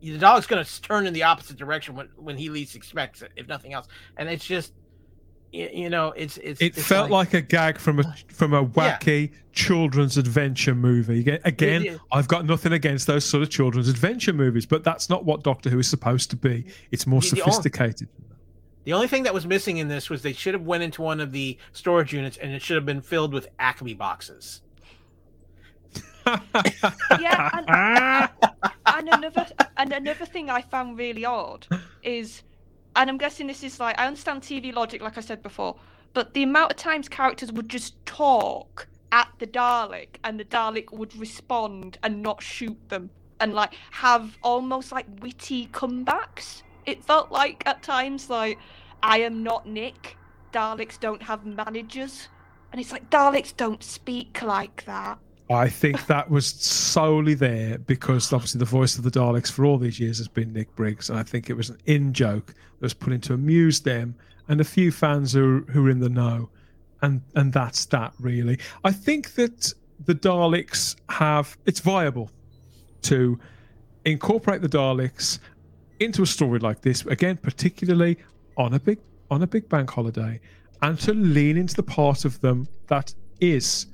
[0.00, 3.32] the Dalek's going to turn in the opposite direction when, when he least expects it,
[3.36, 3.86] if nothing else.
[4.18, 4.83] And it's just, y-
[5.54, 6.60] you know, it's it's.
[6.60, 11.20] It it's felt like, a gag from a from a wacky children's adventure movie.
[11.20, 11.96] Again, again yeah.
[12.10, 15.70] I've got nothing against those sort of children's adventure movies, but that's not what Doctor
[15.70, 16.66] Who is supposed to be.
[16.90, 18.08] It's more The- the only- sophisticated.
[18.82, 21.18] The only thing that was missing in this was they should have went into one
[21.20, 24.60] of the storage units and it should have been filled with Acme boxes.
[27.20, 28.30] Yeah, and,
[28.86, 29.46] and another
[29.76, 31.66] and another thing I found really odd
[32.02, 32.42] is,
[32.96, 35.76] and I'm guessing this is like I understand TV logic, like I said before,
[36.12, 40.92] but the amount of times characters would just talk at the Dalek and the Dalek
[40.92, 46.62] would respond and not shoot them and like have almost like witty comebacks.
[46.86, 48.58] It felt like at times like
[49.02, 50.16] I am not Nick.
[50.52, 52.28] Daleks don't have managers.
[52.72, 55.18] And it's like Daleks don't speak like that.
[55.54, 59.78] I think that was solely there because obviously the voice of the Daleks for all
[59.78, 62.82] these years has been Nick Briggs, and I think it was an in joke that
[62.82, 64.14] was put in to amuse them
[64.48, 66.48] and a few fans who who are in the know,
[67.02, 68.58] and and that's that really.
[68.84, 69.72] I think that
[70.04, 72.30] the Daleks have it's viable
[73.02, 73.38] to
[74.04, 75.38] incorporate the Daleks
[76.00, 78.18] into a story like this again, particularly
[78.56, 78.98] on a big
[79.30, 80.40] on a big bank holiday,
[80.82, 83.86] and to lean into the part of them that is,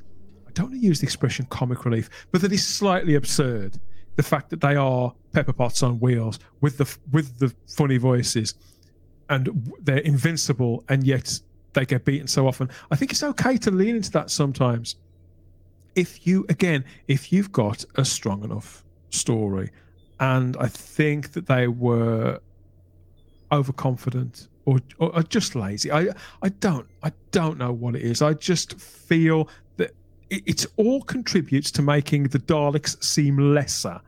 [0.51, 3.79] I don't want to use the expression comic relief, but that is slightly absurd.
[4.17, 8.55] The fact that they are pepper pots on wheels with the with the funny voices,
[9.29, 11.41] and they're invincible, and yet
[11.73, 12.69] they get beaten so often.
[12.91, 14.97] I think it's okay to lean into that sometimes.
[15.95, 19.71] If you again, if you've got a strong enough story,
[20.19, 22.41] and I think that they were
[23.53, 25.91] overconfident or, or, just lazy.
[25.91, 26.09] I
[26.43, 28.21] I don't I don't know what it is.
[28.21, 29.49] I just feel
[30.31, 34.01] it, all contributes to making the Daleks seem lesser,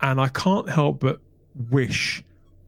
[0.00, 1.20] and I can't help but
[1.70, 2.22] wish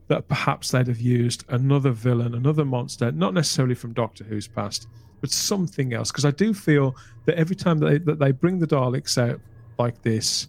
[0.09, 4.89] that perhaps they'd have used another villain, another monster, not necessarily from Doctor Who's past,
[5.21, 6.11] but something else.
[6.11, 6.97] Because I do feel
[7.27, 9.41] that every time that they, that they bring the Daleks out
[9.79, 10.49] like this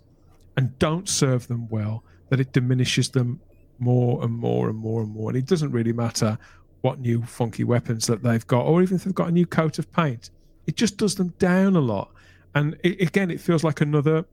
[0.58, 3.40] and don't serve them well, that it diminishes them
[3.78, 5.30] more and more and more and more.
[5.30, 6.38] And it doesn't really matter
[6.82, 9.78] what new funky weapons that they've got, or even if they've got a new coat
[9.78, 10.32] of paint.
[10.66, 12.12] It just does them down a lot.
[12.56, 14.26] And it, again, it feels like another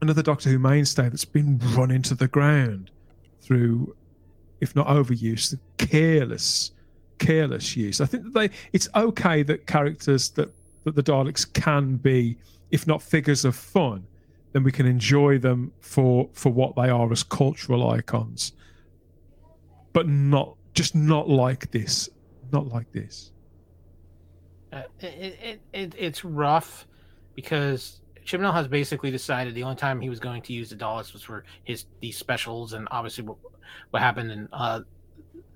[0.00, 2.90] another Doctor Who mainstay that's been run into the ground
[3.40, 3.94] through
[4.60, 6.72] if not overuse, careless,
[7.18, 8.00] careless use.
[8.00, 10.50] I think that they it's okay that characters that
[10.84, 12.36] that the Daleks can be,
[12.70, 14.06] if not figures of fun,
[14.52, 18.52] then we can enjoy them for for what they are as cultural icons.
[19.92, 22.08] But not just not like this,
[22.52, 23.32] not like this.
[24.72, 26.86] Uh, it, it, it, it's rough
[27.38, 31.12] because Chibnall has basically decided the only time he was going to use the Daleks
[31.12, 33.36] was for his these specials, and obviously what,
[33.90, 34.80] what happened in uh,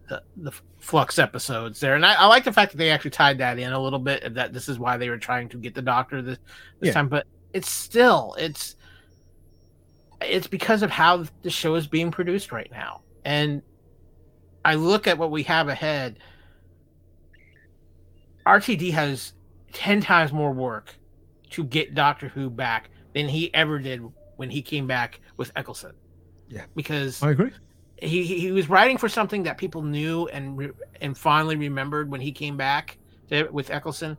[0.08, 1.96] the the Flux episodes there.
[1.96, 4.32] And I, I, like the fact that they actually tied that in a little bit.
[4.32, 6.38] That this is why they were trying to get the Doctor this
[6.78, 6.92] this yeah.
[6.92, 8.76] time, but it's still it's
[10.20, 13.60] it's because of how the show is being produced right now, and
[14.64, 16.20] I look at what we have ahead.
[18.46, 19.32] RTD has
[19.72, 20.94] ten times more work
[21.52, 24.02] to get Doctor Who back than he ever did
[24.36, 25.92] when he came back with Eccleston.
[26.48, 27.50] Yeah, because I agree.
[27.96, 32.20] He he was writing for something that people knew and re- and finally remembered when
[32.20, 32.98] he came back
[33.28, 34.18] to, with Eccleston,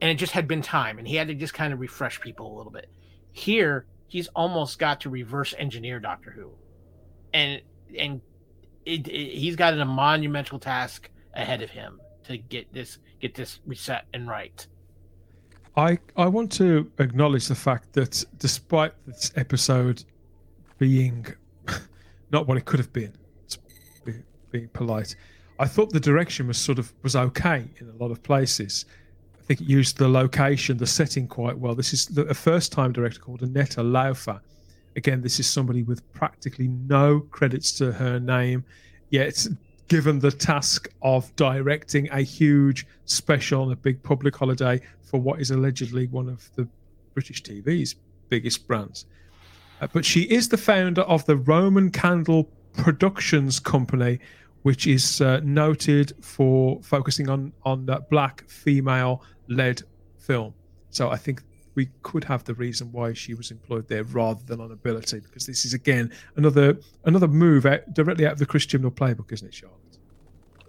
[0.00, 2.54] and it just had been time, and he had to just kind of refresh people
[2.54, 2.88] a little bit.
[3.32, 6.52] Here, he's almost got to reverse engineer Doctor Who,
[7.34, 7.60] and
[7.98, 8.20] and
[8.84, 13.60] it, it, he's got a monumental task ahead of him to get this get this
[13.66, 14.66] reset and right.
[15.76, 20.04] I I want to acknowledge the fact that despite this episode
[20.78, 21.26] being
[22.32, 23.12] not what it could have been,
[24.04, 24.14] be,
[24.50, 25.16] being polite,
[25.58, 28.84] I thought the direction was sort of was okay in a lot of places.
[29.38, 31.74] I think it used the location, the setting quite well.
[31.74, 34.40] This is a first-time director called Annetta Laufer.
[34.94, 38.64] Again, this is somebody with practically no credits to her name,
[39.10, 39.44] yet
[39.88, 45.40] given the task of directing a huge special on a big public holiday for what
[45.40, 46.66] is allegedly one of the
[47.14, 47.96] British TV's
[48.28, 49.06] biggest brands.
[49.80, 54.18] Uh, but she is the founder of the Roman Candle Productions Company,
[54.62, 59.82] which is uh, noted for focusing on on that black female led
[60.18, 60.54] film.
[60.90, 61.42] So I think
[61.74, 65.46] we could have the reason why she was employed there rather than on ability, because
[65.46, 69.48] this is again another another move out, directly out of the Chris Chibnall playbook, isn't
[69.48, 69.78] it, Charlotte?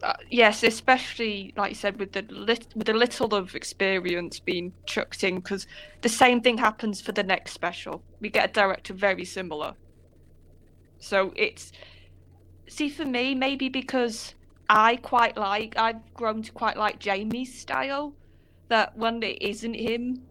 [0.03, 4.73] uh, yes, especially like you said, with the lit- with the little of experience being
[4.85, 5.65] chucked in, because
[6.01, 8.03] the same thing happens for the next special.
[8.19, 9.73] We get a director very similar.
[10.99, 11.71] So it's
[12.67, 14.35] see for me maybe because
[14.69, 18.13] I quite like I've grown to quite like Jamie's style.
[18.69, 20.23] That when it isn't him,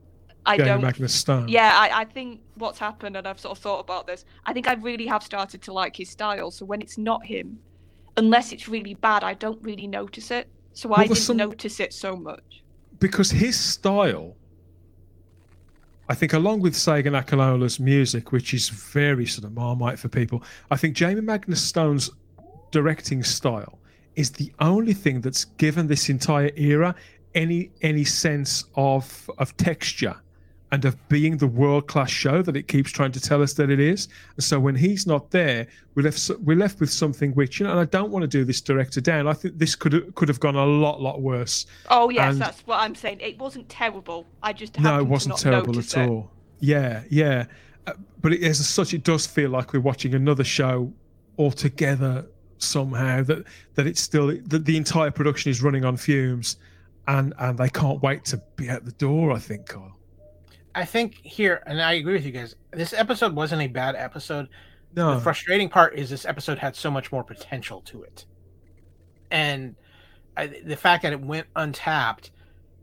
[0.45, 0.82] I Going don't.
[0.82, 1.49] Magnus Stone.
[1.49, 4.24] Yeah, I, I think what's happened, and I've sort of thought about this.
[4.45, 6.51] I think I really have started to like his style.
[6.51, 7.59] So when it's not him,
[8.16, 10.49] unless it's really bad, I don't really notice it.
[10.72, 11.36] So well, I didn't some...
[11.36, 12.62] notice it so much.
[12.99, 14.36] Because his style,
[16.09, 20.43] I think, along with Segun Akinola's music, which is very sort of marmite for people,
[20.70, 22.11] I think Jamie Magnus Stone's
[22.70, 23.78] directing style
[24.16, 26.95] is the only thing that's given this entire era
[27.34, 30.14] any any sense of of texture
[30.72, 33.68] and of being the world class show that it keeps trying to tell us that
[33.68, 34.08] it is.
[34.36, 37.72] And so when he's not there, we're left we're left with something which you know.
[37.72, 39.28] And I don't want to do this director down.
[39.28, 41.66] I think this could have, could have gone a lot lot worse.
[41.90, 43.20] Oh yes, and that's what I'm saying.
[43.20, 44.26] It wasn't terrible.
[44.42, 46.08] I just no, it wasn't terrible at it.
[46.08, 46.30] all.
[46.60, 47.44] Yeah, yeah.
[47.86, 47.92] Uh,
[48.22, 50.90] but it, as such, it does feel like we're watching another show
[51.38, 52.24] altogether
[52.56, 53.22] somehow.
[53.24, 53.44] That
[53.74, 56.56] that it's still that the entire production is running on fumes,
[57.08, 59.32] and and they can't wait to be at the door.
[59.32, 59.98] I think, Kyle.
[60.74, 62.56] I think here, and I agree with you guys.
[62.72, 64.48] This episode wasn't a bad episode.
[64.94, 65.14] No.
[65.14, 68.26] The frustrating part is this episode had so much more potential to it,
[69.30, 69.74] and
[70.36, 72.30] I, the fact that it went untapped,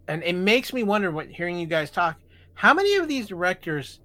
[0.08, 1.12] and it makes me wonder.
[1.12, 2.18] What hearing you guys talk,
[2.54, 4.00] how many of these directors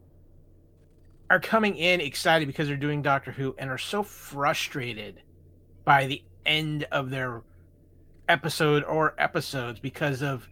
[1.31, 5.23] are coming in excited because they're doing Doctor Who and are so frustrated
[5.85, 7.43] by the end of their
[8.29, 10.49] episode or episodes because of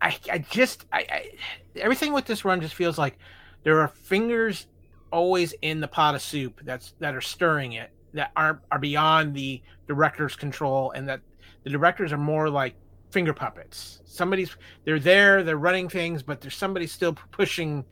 [0.00, 1.30] I, I just I, I
[1.76, 3.18] everything with this run just feels like
[3.64, 4.66] there are fingers
[5.10, 9.34] always in the pot of soup that's that are stirring it that are are beyond
[9.34, 11.20] the director's control and that
[11.64, 12.74] the directors are more like
[13.10, 14.00] finger puppets.
[14.04, 17.84] Somebody's they're there they're running things but there's somebody still pushing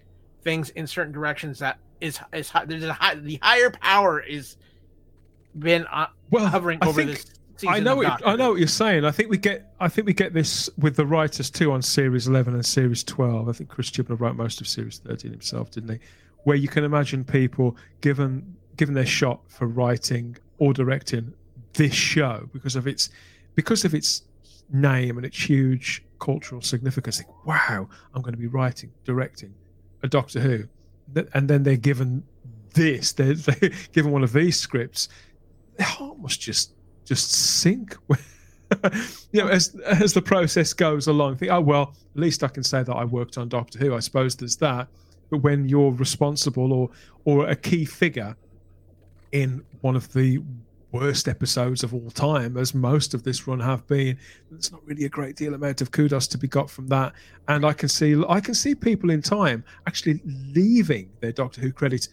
[0.42, 4.56] things in certain directions that is is high, there's a high, the higher power is
[5.58, 7.26] been uh, well hovering I over think- this
[7.66, 9.04] I know what I know what you're saying.
[9.04, 12.26] I think we get I think we get this with the writers too on series
[12.26, 13.48] 11 and series 12.
[13.48, 15.98] I think Chris Chibnall wrote most of series 13 himself, didn't he?
[16.44, 21.32] Where you can imagine people given given their shot for writing or directing
[21.72, 23.10] this show because of its
[23.54, 24.22] because of its
[24.72, 27.18] name and its huge cultural significance.
[27.18, 29.54] Think, wow, I'm going to be writing, directing
[30.02, 30.64] a Doctor Who,
[31.34, 32.22] and then they're given
[32.74, 33.12] this.
[33.12, 35.08] They're, they're given one of these scripts.
[35.76, 36.72] Their heart must just
[37.06, 37.96] just sink.
[39.32, 42.62] you know, as as the process goes along, think, oh well, at least I can
[42.62, 43.94] say that I worked on Doctor Who.
[43.94, 44.88] I suppose there's that.
[45.30, 46.90] But when you're responsible or
[47.24, 48.36] or a key figure
[49.32, 50.42] in one of the
[50.92, 54.18] worst episodes of all time, as most of this run have been,
[54.50, 57.12] there's not really a great deal amount of kudos to be got from that.
[57.48, 61.72] And I can see I can see people in time actually leaving their Doctor Who
[61.72, 62.08] credits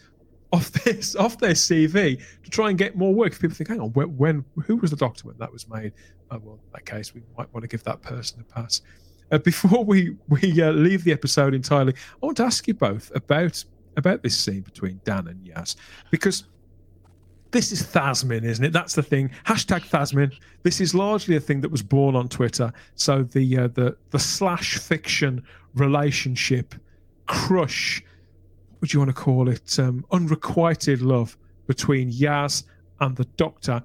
[0.53, 3.33] off this off their CV to try and get more work.
[3.37, 5.91] People think, hang on, when, when who was the Doctor when that was made?
[6.31, 8.81] Oh, well, in that case, we might want to give that person a pass.
[9.31, 13.11] Uh, before we we uh, leave the episode entirely, I want to ask you both
[13.15, 13.63] about
[13.97, 15.75] about this scene between Dan and Yaz
[16.09, 16.45] because
[17.51, 18.73] this is Thasmin, isn't it?
[18.73, 19.29] That's the thing.
[19.45, 20.31] Hashtag Thasmin.
[20.63, 22.73] This is largely a thing that was born on Twitter.
[22.95, 25.43] So the uh, the the slash fiction
[25.75, 26.75] relationship
[27.27, 28.03] crush
[28.83, 29.79] what do you want to call it?
[29.79, 32.65] Um, unrequited love between Yaz
[32.99, 33.81] and the Doctor.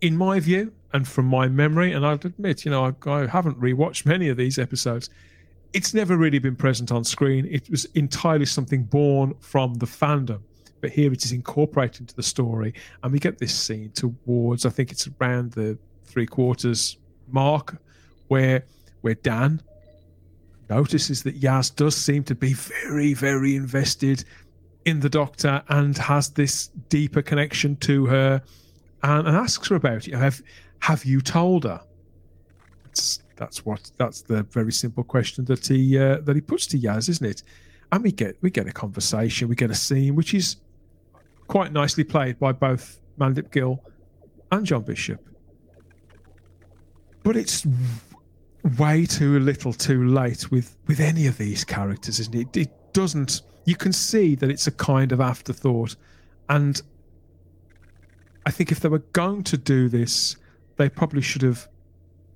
[0.00, 3.60] In my view, and from my memory, and I'll admit, you know, I, I haven't
[3.60, 5.08] rewatched many of these episodes.
[5.72, 7.46] It's never really been present on screen.
[7.48, 10.40] It was entirely something born from the fandom,
[10.80, 12.74] but here it is incorporated into the story,
[13.04, 14.66] and we get this scene towards.
[14.66, 17.76] I think it's around the three quarters mark,
[18.26, 18.64] where
[19.02, 19.62] where Dan
[20.74, 24.24] notices that Yaz does seem to be very, very invested
[24.84, 28.42] in the Doctor and has this deeper connection to her,
[29.02, 30.14] and, and asks her about it.
[30.14, 30.42] Have
[30.80, 31.80] Have you told her?
[32.84, 36.78] That's that's what that's the very simple question that he uh, that he puts to
[36.78, 37.42] Yaz, isn't it?
[37.90, 40.56] And we get we get a conversation, we get a scene which is
[41.46, 43.82] quite nicely played by both Mandip Gill
[44.50, 45.20] and John Bishop.
[47.22, 47.66] But it's
[48.78, 52.56] way too little too late with with any of these characters isn't it?
[52.56, 55.96] It doesn't you can see that it's a kind of afterthought.
[56.48, 56.80] And
[58.46, 60.36] i think if they were going to do this
[60.76, 61.66] they probably should have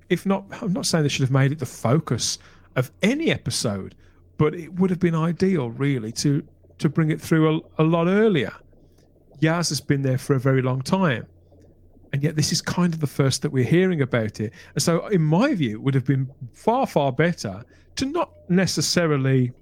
[0.08, 2.38] if not i'm not saying they should have made it the focus
[2.76, 3.94] of any episode
[4.38, 6.42] but it would have been ideal really to
[6.78, 8.52] to bring it through a, a lot earlier.
[9.40, 11.26] Yaz has been there for a very long time
[12.12, 14.52] and yet this is kind of the first that we're hearing about it.
[14.74, 17.64] And so, in my view, it would have been far, far better
[17.96, 19.52] to not necessarily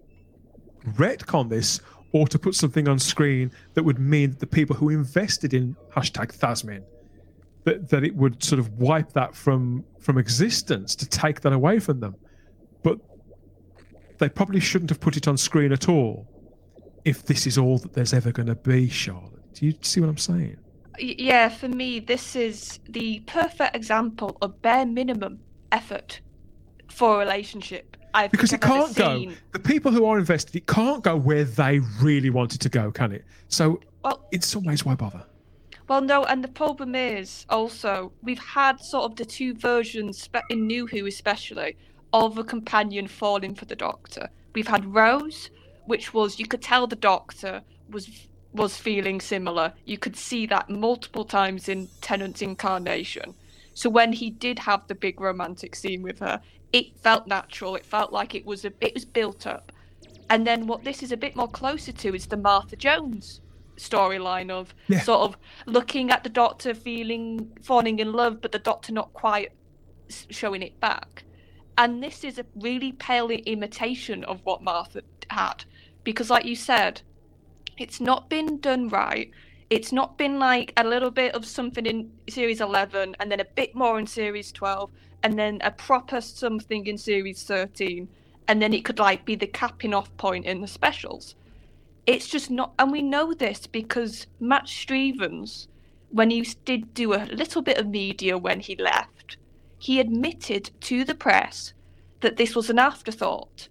[0.93, 1.81] retcon this
[2.13, 5.77] or to put something on screen that would mean that the people who invested in
[5.95, 6.85] hashtag Thasmin
[7.65, 11.81] that, that it would sort of wipe that from from existence to take that away
[11.81, 12.15] from them.
[12.85, 13.01] But
[14.19, 16.29] they probably shouldn't have put it on screen at all
[17.05, 19.53] if this is all that there's ever going to be, Charlotte.
[19.55, 20.57] Do you see what I'm saying?
[20.99, 25.41] Yeah, for me, this is the perfect example of bare minimum
[25.73, 26.21] effort
[26.89, 27.97] for a relationship.
[28.15, 29.27] I've because it can't go.
[29.53, 33.13] The people who are invested, it can't go where they really wanted to go, can
[33.13, 33.25] it?
[33.49, 35.23] So, Well, in some ways, why bother?
[35.89, 40.67] Well, no, and the problem is also we've had sort of the two versions in
[40.67, 41.77] New Who, especially,
[42.13, 44.31] of a companion falling for the Doctor.
[44.55, 45.51] We've had Rose,
[45.85, 48.26] which was you could tell the Doctor was
[48.57, 49.73] was feeling similar.
[49.85, 53.35] You could see that multiple times in Tennant's incarnation.
[53.75, 56.41] So when he did have the big romantic scene with her,
[56.73, 57.77] it felt natural.
[57.77, 59.73] It felt like it was a, it was built up.
[60.31, 63.41] And then what this is a bit more closer to is the Martha Jones
[63.77, 65.01] storyline of Yeah.
[65.01, 65.37] sort of
[65.67, 69.53] looking at the doctor feeling falling in love but the doctor not quite
[70.31, 71.25] showing it back
[71.77, 75.65] and this is a really pale imitation of what martha had
[76.05, 77.03] because like you said
[77.79, 79.31] it's not been done right
[79.69, 83.45] It's not been like a little bit of something in series 11 and then a
[83.45, 84.91] bit more in series 12
[85.23, 88.09] and then a proper something in series 13
[88.49, 91.35] and then it could like be the capping off point in the specials.
[92.07, 95.67] It's just not and we know this because Matt Strevens
[96.11, 99.37] when he did do a little bit of media when he left,
[99.79, 101.75] he admitted to the press
[102.21, 103.69] that this was an afterthought.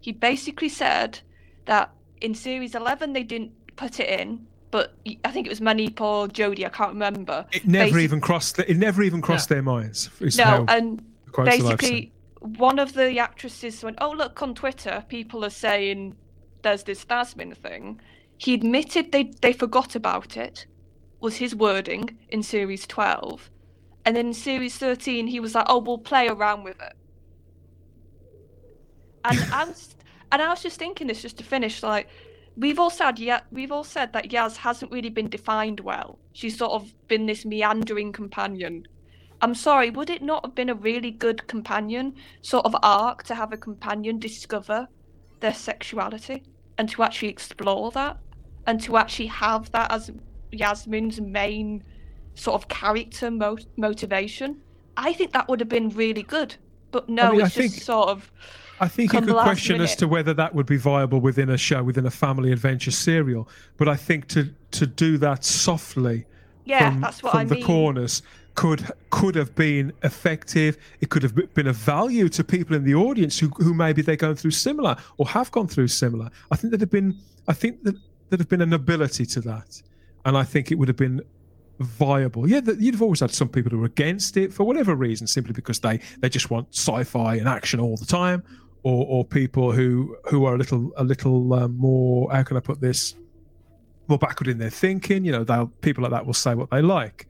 [0.00, 1.20] He basically said
[1.64, 1.90] that
[2.20, 4.94] in series 11 they didn't put it in but
[5.24, 6.66] I think it was Mandip or Jodie.
[6.66, 7.46] I can't remember.
[7.52, 8.56] It never even crossed.
[8.56, 9.56] The, it never even crossed yeah.
[9.56, 10.10] their minds.
[10.36, 11.02] No, and
[11.36, 16.16] basically, one of the actresses went, "Oh, look on Twitter, people are saying
[16.62, 18.00] there's this Thasmin thing."
[18.36, 20.66] He admitted they they forgot about it.
[21.20, 23.50] Was his wording in series twelve,
[24.04, 26.92] and then in series thirteen, he was like, "Oh, we'll play around with it."
[29.24, 29.94] And I was,
[30.32, 32.08] and I was just thinking this just to finish, like
[32.56, 36.18] we've all said yeah we've all said that Yaz hasn't really been defined well.
[36.32, 38.86] She's sort of been this meandering companion.
[39.40, 43.34] I'm sorry, would it not have been a really good companion sort of arc to
[43.34, 44.88] have a companion discover
[45.40, 46.42] their sexuality
[46.76, 48.18] and to actually explore that
[48.66, 50.10] and to actually have that as
[50.50, 51.84] Yasmin's main
[52.34, 54.60] sort of character mo- motivation?
[54.96, 56.56] I think that would have been really good.
[56.90, 57.84] But no, I mean, it's I just think...
[57.84, 58.32] sort of
[58.80, 59.90] I think you could question minute.
[59.90, 63.48] as to whether that would be viable within a show, within a family adventure serial.
[63.76, 66.26] But I think to to do that softly,
[66.64, 67.64] yeah, from, that's what from I the mean.
[67.64, 68.22] corners
[68.54, 70.76] could could have been effective.
[71.00, 74.16] It could have been of value to people in the audience who who maybe they're
[74.16, 76.30] going through similar or have gone through similar.
[76.50, 77.16] I think that have been
[77.46, 77.96] I think that
[78.28, 79.82] there'd have been an ability to that,
[80.24, 81.22] and I think it would have been
[81.78, 82.48] viable.
[82.48, 85.52] Yeah, you'd have always had some people who are against it for whatever reason, simply
[85.52, 88.42] because they they just want sci-fi and action all the time,
[88.88, 92.60] or or people who who are a little a little um, more how can I
[92.60, 93.14] put this
[94.08, 95.26] more backward in their thinking.
[95.26, 97.28] You know, they'll people like that will say what they like.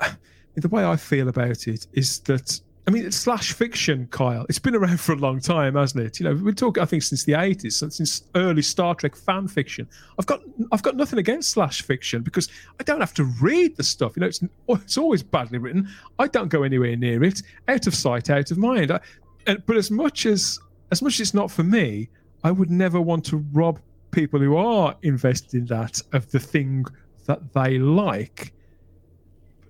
[0.56, 4.44] the way I feel about it is that I mean, it's slash fiction, Kyle.
[4.48, 6.18] It's been around for a long time, hasn't it?
[6.18, 6.76] You know, we talk.
[6.76, 9.88] I think since the eighties, since early Star Trek fan fiction.
[10.18, 10.40] I've got,
[10.72, 12.48] I've got nothing against slash fiction because
[12.80, 14.16] I don't have to read the stuff.
[14.16, 15.88] You know, it's, it's always badly written.
[16.18, 17.42] I don't go anywhere near it.
[17.68, 18.90] Out of sight, out of mind.
[18.90, 19.00] I,
[19.46, 20.58] and, but as much as
[20.94, 22.08] as much as it's not for me,
[22.44, 23.80] I would never want to rob
[24.12, 26.84] people who are invested in that of the thing
[27.26, 28.54] that they like.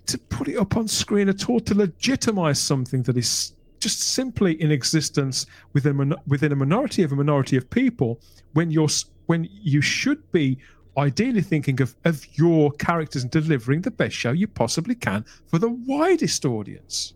[0.08, 4.60] To put it up on screen at all to legitimize something that is just simply
[4.60, 8.20] in existence within within a minority of a minority of people,
[8.52, 8.94] when you're
[9.24, 10.58] when you should be
[10.98, 15.58] ideally thinking of, of your characters and delivering the best show you possibly can for
[15.58, 17.14] the widest audience.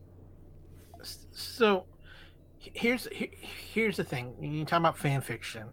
[1.30, 1.84] So
[2.58, 4.34] here's here's the thing.
[4.40, 5.68] You talk about fan fiction.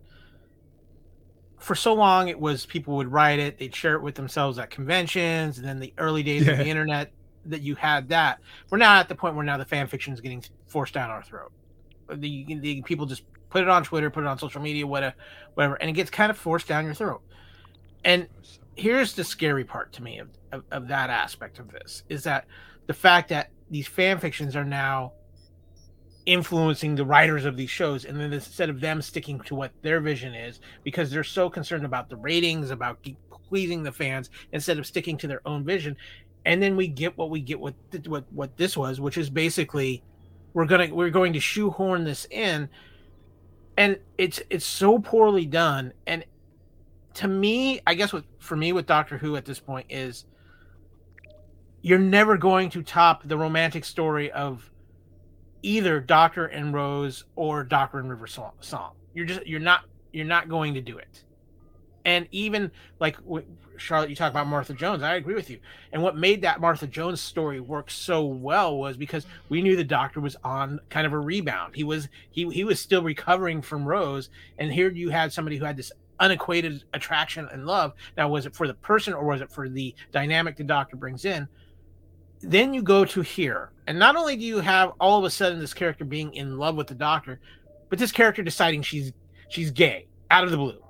[1.60, 4.70] For so long, it was people would write it, they'd share it with themselves at
[4.70, 6.52] conventions, and then the early days yeah.
[6.52, 7.12] of the internet
[7.46, 8.40] that you had that.
[8.70, 11.24] We're now at the point where now the fan fiction is getting forced down our
[11.24, 11.52] throat.
[12.12, 15.16] The, the people just put it on Twitter, put it on social media, whatever,
[15.54, 17.22] whatever, and it gets kind of forced down your throat.
[18.04, 18.28] And
[18.76, 22.46] here's the scary part to me of, of, of that aspect of this is that
[22.88, 25.14] the fact that these fan fictions are now
[26.26, 30.00] influencing the writers of these shows and then instead of them sticking to what their
[30.00, 32.98] vision is because they're so concerned about the ratings about
[33.48, 35.96] pleasing the fans instead of sticking to their own vision.
[36.46, 40.04] And then we get what we get what what what this was which is basically
[40.54, 42.70] we're gonna we're going to shoehorn this in
[43.78, 45.94] and it's it's so poorly done.
[46.08, 46.24] And
[47.16, 50.26] to me i guess what for me with doctor who at this point is
[51.82, 54.70] you're never going to top the romantic story of
[55.66, 58.92] either Doctor and Rose or Doctor and River Song.
[59.14, 59.82] You're just you're not
[60.14, 61.24] you're not going to do it.
[62.06, 63.18] And even like
[63.78, 65.02] Charlotte, you talk about Martha Jones.
[65.02, 65.60] I agree with you.
[65.92, 69.84] And what made that Martha Jones story work so well was because we knew the
[69.84, 71.76] Doctor was on kind of a rebound.
[71.76, 75.66] He was he he was still recovering from Rose, and here you had somebody who
[75.66, 77.94] had this unequated attraction and love.
[78.16, 81.26] Now, was it for the person or was it for the dynamic the Doctor brings
[81.26, 81.48] in?
[82.42, 85.60] then you go to here, and not only do you have all of a sudden
[85.60, 87.40] this character being in love with the doctor,
[87.90, 89.12] but this character deciding she's
[89.50, 90.82] she's gay out of the blue.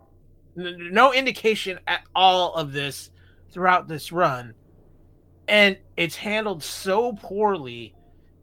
[0.55, 3.11] No indication at all of this
[3.51, 4.53] throughout this run,
[5.47, 7.93] and it's handled so poorly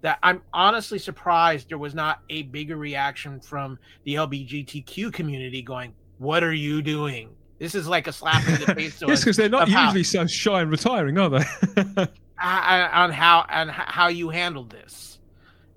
[0.02, 5.94] that I'm honestly surprised there was not a bigger reaction from the LGBTQ community going,
[6.18, 7.30] "What are you doing?
[7.58, 10.26] This is like a slap in the face." yes, because they're not usually how, so
[10.26, 12.08] shy and retiring, are they?
[12.42, 15.18] on how on how you handled this,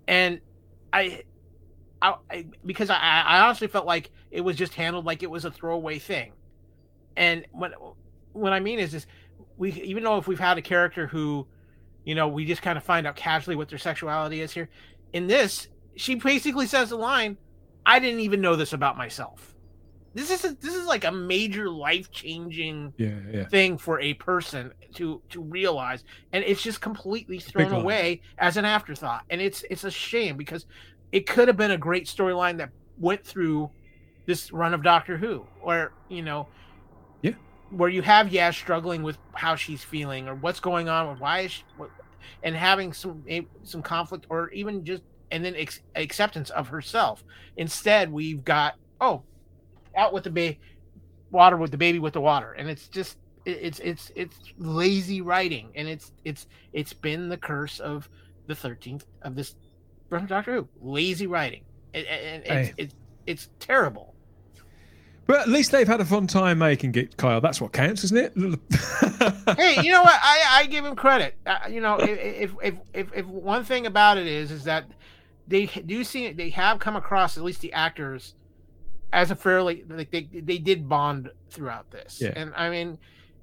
[0.07, 0.41] and
[0.91, 1.23] I,
[2.01, 5.45] I, I because I, I honestly felt like it was just handled like it was
[5.45, 6.33] a throwaway thing,
[7.15, 7.73] and what
[8.33, 9.05] what I mean is this
[9.57, 11.47] we even though if we've had a character who,
[12.03, 14.69] you know, we just kind of find out casually what their sexuality is here.
[15.13, 17.37] In this, she basically says the line,
[17.85, 19.54] "I didn't even know this about myself."
[20.15, 23.47] This is a, this is like a major life changing Yeah, yeah.
[23.49, 28.63] thing for a person to to realize and it's just completely thrown away as an
[28.63, 30.65] afterthought and it's it's a shame because
[31.11, 33.69] it could have been a great storyline that went through
[34.25, 36.47] this run of doctor who or you know
[37.21, 37.33] Yeah.
[37.71, 41.41] where you have Yaz struggling with how she's feeling or what's going on or why
[41.41, 41.89] is she, what,
[42.41, 43.21] and having some
[43.63, 47.21] some conflict or even just and then ex- acceptance of herself
[47.57, 49.23] instead we've got oh
[49.95, 50.59] out with the baby
[51.31, 52.53] water with the baby with the water.
[52.53, 55.71] And it's just it's it's it's lazy writing.
[55.75, 58.09] And it's it's it's been the curse of
[58.47, 59.55] the 13th of this
[60.09, 60.67] from doctor who.
[60.81, 61.63] Lazy writing.
[61.93, 62.73] And, and it's, Hey.
[62.77, 62.95] it's
[63.27, 64.13] it's terrible.
[65.27, 67.41] But at least they've had a fun time making it, Kyle.
[67.41, 68.33] That's what counts, isn't it?
[69.57, 70.19] hey you know what?
[70.21, 71.35] I i give him credit.
[71.45, 74.85] Uh, you know if, if if if if one thing about it is is that
[75.47, 78.35] they do see they have come across at least the actors
[79.15, 82.33] as a fairly like they they did bond throughout this Yeah.
[82.35, 82.97] and i mean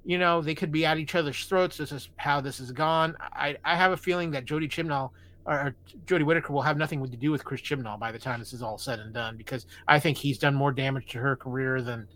[0.05, 3.15] you know they could be at each other's throats this is how this has gone
[3.33, 5.09] i i have a feeling that jodie chibnall
[5.45, 8.39] or, or jodie whittaker will have nothing to do with chris chibnall by the time
[8.39, 11.35] this is all said and done because i think he's done more damage to her
[11.35, 12.07] career than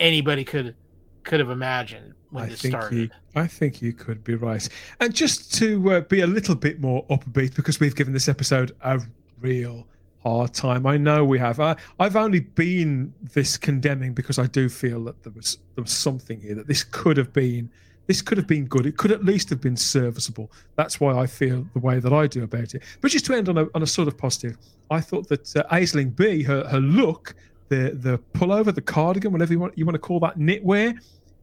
[0.00, 0.74] anybody could
[1.22, 4.68] could have imagined when I this think started you, I think you could be right.
[4.98, 8.74] And just to uh, be a little bit more upbeat, because we've given this episode
[8.80, 9.00] a
[9.40, 9.86] real
[10.22, 10.86] hard time.
[10.86, 11.60] I know we have.
[11.60, 15.92] I, I've only been this condemning because I do feel that there was there was
[15.92, 17.70] something here that this could have been.
[18.08, 18.84] This could have been good.
[18.84, 20.50] It could at least have been serviceable.
[20.74, 22.82] That's why I feel the way that I do about it.
[23.00, 24.58] But just to end on a, on a sort of positive,
[24.90, 27.34] I thought that uh, Aisling Bea, her her look,
[27.68, 30.98] the the pullover, the cardigan, whatever you want you want to call that knitwear,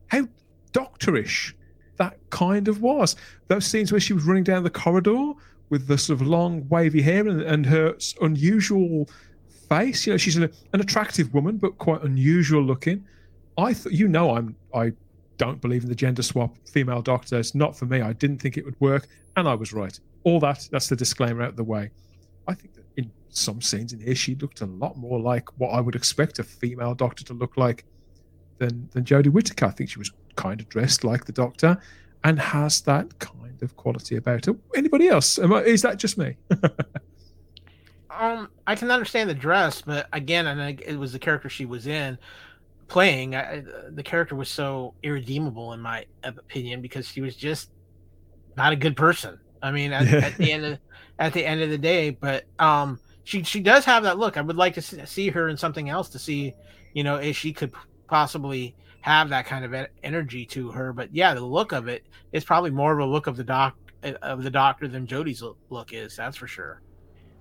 [0.07, 0.27] how
[0.73, 1.53] doctorish
[1.97, 3.15] that kind of was.
[3.47, 5.34] Those scenes where she was running down the corridor
[5.70, 9.09] with the sort of long wavy hair and, and her unusual
[9.70, 10.05] face.
[10.05, 13.05] You know, she's an, an attractive woman, but quite unusual looking.
[13.57, 14.93] I thought, you know, I'm I
[15.38, 17.39] don't believe in the gender swap female doctor.
[17.39, 18.01] It's not for me.
[18.01, 19.97] I didn't think it would work, and I was right.
[20.24, 21.91] All that that's the disclaimer out of the way.
[22.47, 25.70] I think that in some scenes in here, she looked a lot more like what
[25.70, 27.86] I would expect a female doctor to look like
[28.57, 29.67] than than Jodie Whittaker.
[29.67, 31.82] I think she was kind of dressed like the Doctor,
[32.24, 34.55] and has that kind of quality about her.
[34.76, 35.39] Anybody else?
[35.39, 36.36] I, is that just me?
[38.20, 41.88] um i can understand the dress but again and it was the character she was
[41.88, 42.17] in
[42.88, 47.70] playing I, the character was so irredeemable in my opinion because she was just
[48.57, 50.80] not a good person i mean at, at the end of
[51.20, 54.41] at the end of the day but um she she does have that look i
[54.41, 56.53] would like to see her in something else to see
[56.93, 57.72] you know if she could
[58.07, 62.43] possibly have that kind of energy to her but yeah the look of it is
[62.43, 65.93] probably more of a look of the doc eh, of the doctor than Jodie's look
[65.93, 66.82] is that's for sure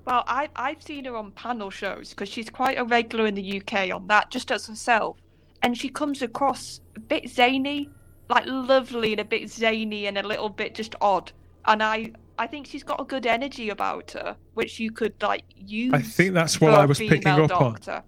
[0.06, 3.60] Well, I, I've seen her on panel shows because she's quite a regular in the
[3.60, 5.18] UK on that, just as herself.
[5.62, 7.90] And she comes across a bit zany,
[8.30, 11.32] like lovely and a bit zany and a little bit just odd.
[11.66, 15.44] And I, I think she's got a good energy about her, which you could like
[15.56, 15.92] use.
[15.92, 17.72] I think that's what I was picking female up on.
[17.72, 18.02] doctor.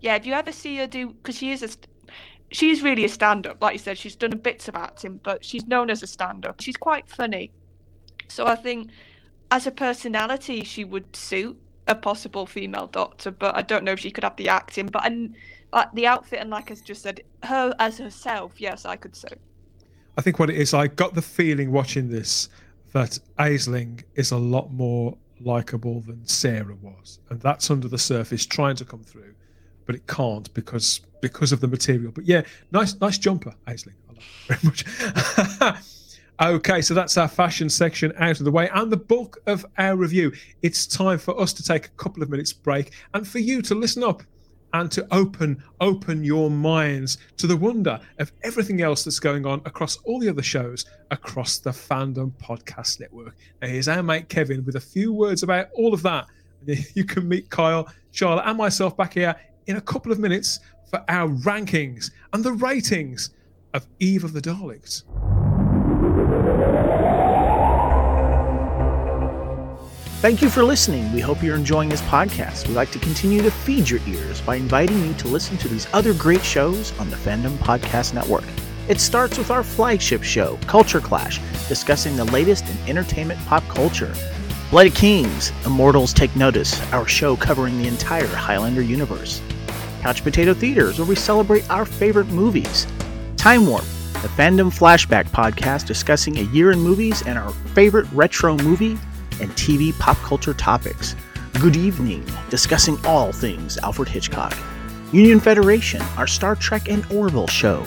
[0.00, 1.86] Yeah, if you ever see her do, because she is a, st-
[2.54, 3.60] she's really a stand-up.
[3.60, 6.60] Like you said, she's done bits of acting, but she's known as a stand-up.
[6.60, 7.50] She's quite funny,
[8.28, 8.90] so I think
[9.50, 13.30] as a personality, she would suit a possible female doctor.
[13.30, 14.86] But I don't know if she could have the acting.
[14.86, 15.34] But and
[15.72, 19.28] like the outfit, and like I just said, her as herself, yes, I could say.
[20.16, 22.48] I think what it is, I got the feeling watching this
[22.92, 28.46] that Aisling is a lot more likable than Sarah was, and that's under the surface
[28.46, 29.34] trying to come through,
[29.86, 32.12] but it can't because because of the material.
[32.12, 33.94] But yeah, nice nice jumper, Aisling.
[34.10, 34.14] I
[34.46, 34.84] very much.
[36.42, 39.96] okay, so that's our fashion section out of the way and the bulk of our
[39.96, 40.32] review.
[40.62, 43.74] It's time for us to take a couple of minutes break and for you to
[43.74, 44.22] listen up
[44.74, 49.62] and to open open your minds to the wonder of everything else that's going on
[49.64, 53.36] across all the other shows across the fandom podcast network.
[53.62, 56.26] Now here's our mate Kevin with a few words about all of that.
[56.94, 60.60] You can meet Kyle, Charlotte, and myself back here in a couple of minutes
[60.90, 63.30] for our rankings and the ratings
[63.72, 65.02] of Eve of the Daleks.
[70.20, 71.12] Thank you for listening.
[71.12, 72.66] We hope you're enjoying this podcast.
[72.66, 75.86] We'd like to continue to feed your ears by inviting you to listen to these
[75.92, 78.44] other great shows on the Fandom Podcast Network.
[78.88, 84.14] It starts with our flagship show, Culture Clash, discussing the latest in entertainment pop culture.
[84.70, 89.42] Bloody Kings, Immortals Take Notice, our show covering the entire Highlander universe.
[90.04, 92.86] Couch Potato Theaters, where we celebrate our favorite movies.
[93.38, 93.84] Time Warp,
[94.20, 98.98] the Fandom Flashback podcast discussing a year in movies and our favorite retro movie
[99.40, 101.16] and TV pop culture topics.
[101.58, 104.54] Good evening, discussing all things Alfred Hitchcock.
[105.10, 107.82] Union Federation, our Star Trek and Orville show.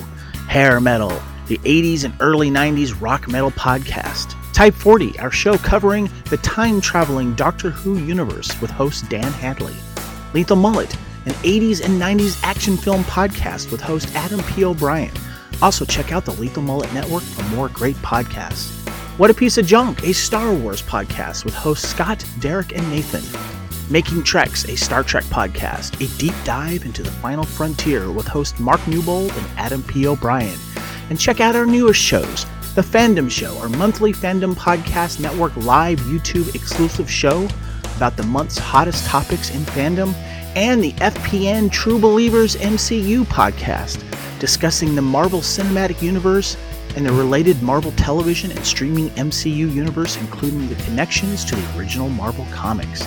[0.48, 4.34] Hair Metal, the 80s and early 90s rock metal podcast.
[4.54, 9.76] Type 40, our show covering the time traveling Doctor Who universe with host Dan Hadley.
[10.34, 10.98] Lethal Mullet,
[11.28, 14.64] an 80s and 90s action film podcast with host Adam P.
[14.64, 15.12] O'Brien.
[15.62, 18.72] Also, check out the Lethal Mullet Network for more great podcasts.
[19.18, 23.24] What a Piece of Junk, a Star Wars podcast with hosts Scott, Derek, and Nathan.
[23.92, 28.60] Making Treks, a Star Trek podcast, a deep dive into the final frontier with host
[28.60, 30.08] Mark Newbold and Adam P.
[30.08, 30.58] O'Brien.
[31.10, 36.00] And check out our newest shows The Fandom Show, our monthly Fandom Podcast Network live
[36.02, 37.48] YouTube exclusive show
[37.98, 40.14] about the month's hottest topics in fandom,
[40.56, 44.04] and the FPN True Believers MCU podcast,
[44.40, 46.58] discussing the Marvel Cinematic Universe
[46.96, 52.10] and the related Marvel television and streaming MCU universe, including the connections to the original
[52.10, 53.06] Marvel comics.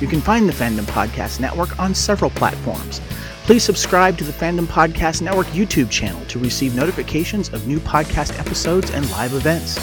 [0.00, 3.00] You can find the Fandom Podcast Network on several platforms.
[3.44, 8.38] Please subscribe to the Fandom Podcast Network YouTube channel to receive notifications of new podcast
[8.38, 9.78] episodes and live events.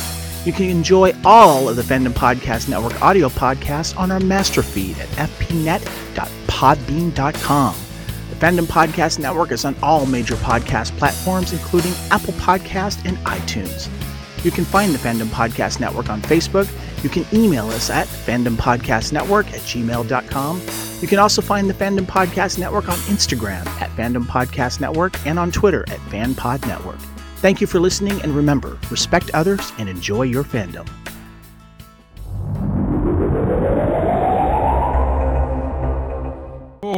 [0.45, 4.99] You can enjoy all of the Fandom Podcast Network audio podcasts on our master feed
[4.99, 7.76] at fpnet.podbean.com.
[8.30, 13.89] The Fandom Podcast Network is on all major podcast platforms, including Apple Podcast and iTunes.
[14.43, 16.70] You can find the Fandom Podcast Network on Facebook.
[17.03, 20.61] You can email us at fandompodcastnetwork at gmail.com.
[21.01, 25.38] You can also find the Fandom Podcast Network on Instagram at Fandom Podcast Network and
[25.38, 26.99] on Twitter at FanPod Network.
[27.38, 30.88] Thank you for listening, and remember, respect others and enjoy your fandom.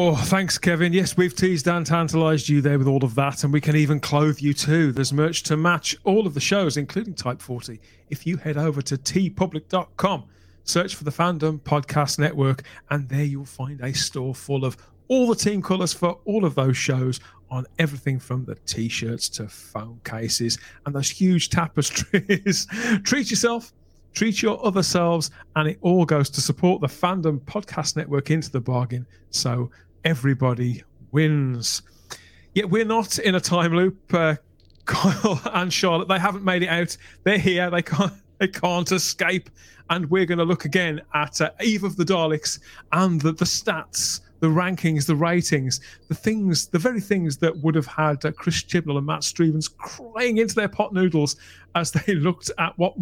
[0.07, 0.93] Oh, thanks, Kevin.
[0.93, 3.99] Yes, we've teased and tantalized you there with all of that, and we can even
[3.99, 4.91] clothe you too.
[4.91, 7.81] There's merch to match all of the shows, including Type 40.
[8.11, 10.25] If you head over to teepublic.com,
[10.63, 14.77] search for the Fandom Podcast Network, and there you'll find a store full of
[15.07, 19.47] all the team colours for all of those shows on everything from the t-shirts to
[19.47, 22.67] phone cases and those huge tapestries.
[23.03, 23.73] Treat yourself,
[24.13, 28.49] treat your other selves, and it all goes to support the Fandom Podcast Network into
[28.49, 29.05] the bargain.
[29.29, 29.69] So
[30.05, 31.81] everybody wins.
[32.53, 33.97] Yet we're not in a time loop.
[34.13, 34.35] Uh,
[34.85, 36.95] Kyle and Charlotte, they haven't made it out.
[37.23, 37.69] They're here.
[37.69, 38.13] They can't.
[38.37, 39.49] They can't escape.
[39.89, 42.59] And we're going to look again at uh, Eve of the Daleks
[42.91, 47.75] and the, the stats the rankings, the ratings, the things, the very things that would
[47.75, 51.37] have had uh, Chris Chibnall and Matt Strevens crying into their pot noodles
[51.75, 52.93] as they looked at what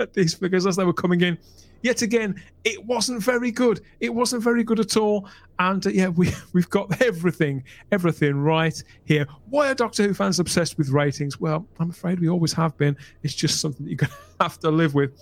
[0.00, 1.38] at these figures as they were coming in.
[1.82, 3.80] Yet again, it wasn't very good.
[4.00, 5.28] It wasn't very good at all.
[5.58, 9.26] And uh, yeah, we we've got everything, everything right here.
[9.48, 11.40] Why are Doctor Who fans obsessed with ratings?
[11.40, 12.96] Well, I'm afraid we always have been.
[13.22, 15.12] It's just something that you're to have to live with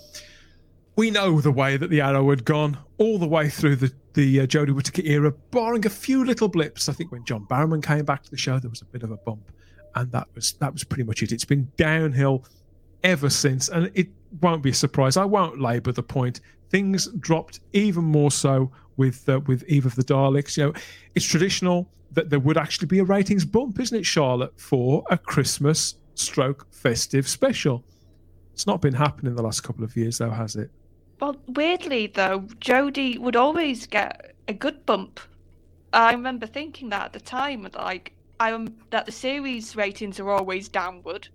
[0.99, 4.41] we know the way that the arrow had gone all the way through the the
[4.41, 6.89] uh, Jodie Whittaker era, barring a few little blips.
[6.89, 9.12] I think when John Barrowman came back to the show, there was a bit of
[9.12, 9.53] a bump,
[9.95, 11.31] and that was that was pretty much it.
[11.31, 12.45] It's been downhill
[13.05, 14.09] ever since, and it
[14.41, 15.16] won't be a surprise.
[15.16, 16.41] I won't labour the point.
[16.70, 20.57] Things dropped even more so with uh, with Eve of the Daleks.
[20.57, 20.72] You know,
[21.14, 25.18] it's traditional that there would actually be a ratings bump, isn't it, Charlotte, for a
[25.18, 27.85] Christmas stroke festive special?
[28.53, 30.70] It's not been happening the last couple of years, though, has it?
[31.20, 35.20] Well, weirdly though, Jodie would always get a good bump.
[35.93, 40.68] I remember thinking that at the time, like I that the series ratings are always
[40.68, 41.29] downward,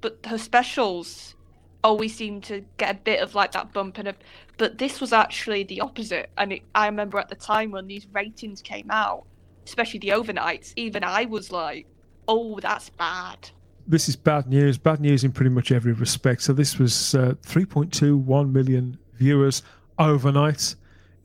[0.00, 1.36] but her specials
[1.84, 4.14] always seem to get a bit of like that bump and a,
[4.56, 6.30] but this was actually the opposite.
[6.36, 9.26] And it, I remember at the time when these ratings came out,
[9.66, 11.86] especially the overnights, even I was like,
[12.26, 13.50] "Oh, that's bad."
[13.86, 14.76] This is bad news.
[14.76, 16.42] Bad news in pretty much every respect.
[16.42, 19.62] So this was uh, 3.21 million viewers
[19.98, 20.74] overnight.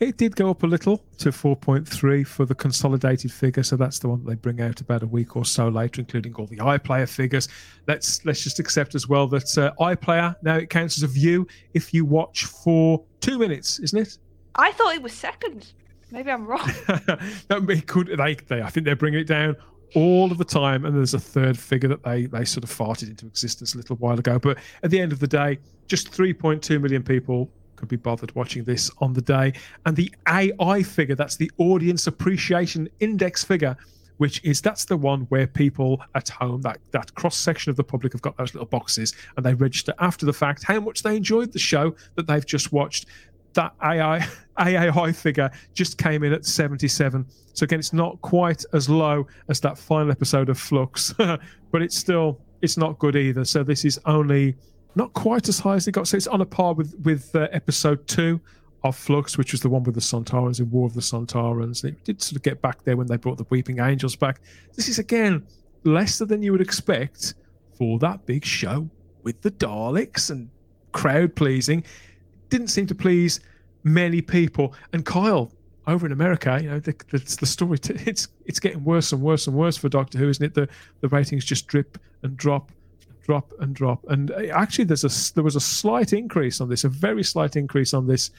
[0.04, 4.10] It did go up a little to 4.3 for the consolidated figure, so that's the
[4.10, 7.08] one that they bring out about a week or so later, including all the iPlayer
[7.08, 7.47] figures.
[7.88, 11.47] Let's let's just accept as well that uh, iPlayer now it counts as a view
[11.74, 14.18] if you watch for two minutes, isn't it?
[14.56, 15.72] I thought it was second.
[16.12, 16.68] Maybe I'm wrong.
[17.47, 19.56] that be could they, they I think they're bringing it down
[19.95, 23.08] all of the time, and there's a third figure that they they sort of farted
[23.08, 24.38] into existence a little while ago.
[24.38, 27.49] But at the end of the day, just 3.2 million people
[27.84, 29.52] could be bothered watching this on the day.
[29.86, 33.76] And the AI figure, that's the audience appreciation index figure,
[34.18, 37.84] which is that's the one where people at home, that, that cross section of the
[37.84, 41.18] public have got those little boxes and they register after the fact how much they
[41.18, 43.08] enjoyed the show that they've just watched.
[43.54, 44.26] That AI
[44.58, 47.26] AAI figure just came in at 77.
[47.52, 51.98] So again, it's not quite as low as that final episode of Flux, but it's
[51.98, 53.44] still it's not good either.
[53.44, 54.56] So this is only
[54.96, 56.08] not quite as high as it got.
[56.08, 58.39] So it's on a par with with uh, episode two
[58.84, 61.84] of Flux, which was the one with the Sontarans in War of the Sontarans.
[61.84, 64.41] It did sort of get back there when they brought the Weeping Angels back.
[64.76, 65.46] This is again
[65.84, 67.36] lesser than you would expect
[67.78, 68.89] for that big show
[69.24, 70.50] with the Daleks and
[70.91, 71.84] crowd pleasing.
[72.50, 73.39] Didn't seem to please
[73.84, 74.74] many people.
[74.91, 75.52] And Kyle,
[75.88, 79.22] over in America, you know, the, the, the story t- it's it's getting worse and
[79.22, 80.54] worse and worse for Doctor Who, isn't it?
[80.54, 80.68] The
[81.02, 82.72] the ratings just drip and drop,
[83.24, 84.06] drop and drop.
[84.10, 87.56] And uh, actually, there's a there was a slight increase on this, a very slight
[87.56, 88.32] increase on this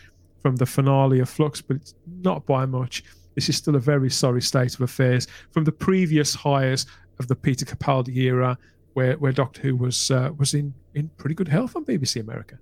[0.42, 3.02] from the finale of Flux, but it's not by much.
[3.34, 6.86] This is still a very sorry state of affairs from the previous highs
[7.18, 8.56] of the Peter Capaldi era,
[8.92, 12.58] where where Doctor Who was uh, was in in pretty good health on BBC America.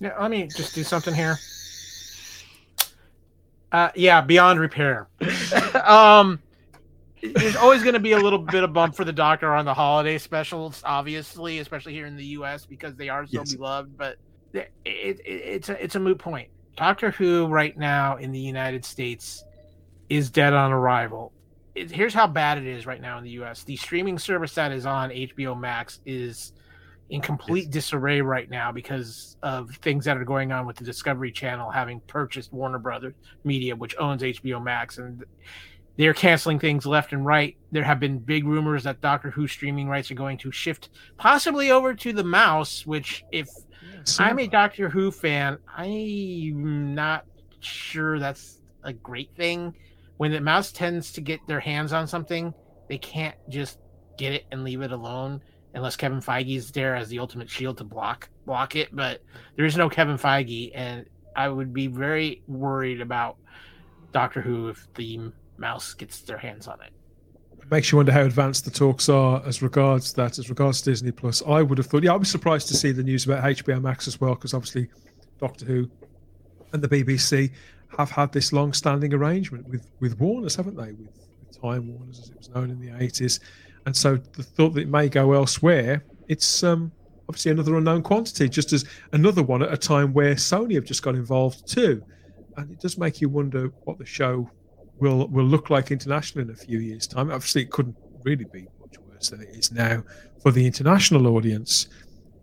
[0.00, 1.38] Yeah, let me just do something here.
[3.70, 5.08] Uh, yeah, beyond repair.
[5.84, 6.40] um,
[7.22, 9.74] there's always going to be a little bit of bump for the Doctor on the
[9.74, 12.66] holiday specials, obviously, especially here in the U.S.
[12.66, 13.54] because they are so yes.
[13.54, 13.96] beloved.
[13.96, 14.16] But
[14.52, 16.50] it, it, it's a it's a moot point.
[16.76, 19.44] Doctor Who right now in the United States
[20.08, 21.32] is dead on arrival.
[21.74, 23.64] It, here's how bad it is right now in the U.S.
[23.64, 26.52] The streaming service that is on HBO Max is
[27.10, 27.72] in complete yes.
[27.72, 32.00] disarray right now because of things that are going on with the Discovery Channel having
[32.06, 33.14] purchased Warner Brothers
[33.44, 35.24] Media, which owns HBO Max, and
[36.00, 37.58] they're canceling things left and right.
[37.72, 40.88] There have been big rumors that Doctor Who streaming rights are going to shift
[41.18, 43.50] possibly over to the mouse, which if
[44.18, 47.26] I'm a Doctor Who fan, I'm not
[47.60, 49.74] sure that's a great thing.
[50.16, 52.54] When the mouse tends to get their hands on something,
[52.88, 53.78] they can't just
[54.16, 55.42] get it and leave it alone
[55.74, 58.88] unless Kevin Feige is there as the ultimate shield to block block it.
[58.96, 59.22] But
[59.54, 61.04] there is no Kevin Feige, and
[61.36, 63.36] I would be very worried about
[64.12, 65.30] Doctor Who if the
[65.60, 66.92] mouse gets their hands on it.
[67.60, 67.70] it.
[67.70, 71.42] Makes you wonder how advanced the talks are as regards that, as regards Disney Plus.
[71.46, 74.08] I would have thought, yeah, I was surprised to see the news about HBO Max
[74.08, 74.88] as well, because obviously
[75.38, 75.88] Doctor Who
[76.72, 77.52] and the BBC
[77.96, 80.92] have had this long-standing arrangement with with Warner's, haven't they?
[80.92, 81.10] With,
[81.46, 83.40] with Time Warners, as it was known in the eighties
[83.86, 86.92] and so the thought that it may go elsewhere, it's um,
[87.28, 91.02] obviously another unknown quantity, just as another one at a time where Sony have just
[91.02, 92.02] got involved too.
[92.56, 94.50] And it does make you wonder what the show
[95.00, 97.30] will will look like internationally in a few years' time.
[97.30, 100.02] Obviously, it couldn't really be much worse than it is now
[100.42, 101.88] for the international audience.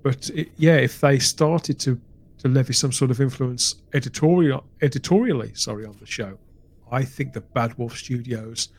[0.04, 2.00] But it, yeah, if they started to
[2.40, 6.38] to levy some sort of influence editorial editorially, sorry, on the show,
[6.92, 8.70] I think the Bad Wolf Studios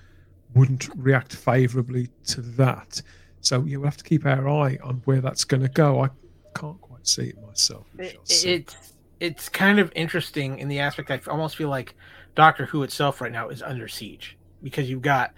[0.54, 3.02] wouldn't react favourably to that.
[3.40, 6.02] So yeah, we'll have to keep our eye on where that's going to go.
[6.02, 6.08] I
[6.54, 7.86] can't quite see it myself.
[7.98, 11.94] It, it's it's kind of interesting in the aspect I almost feel like
[12.34, 15.32] Doctor Who itself right now is under siege because you've got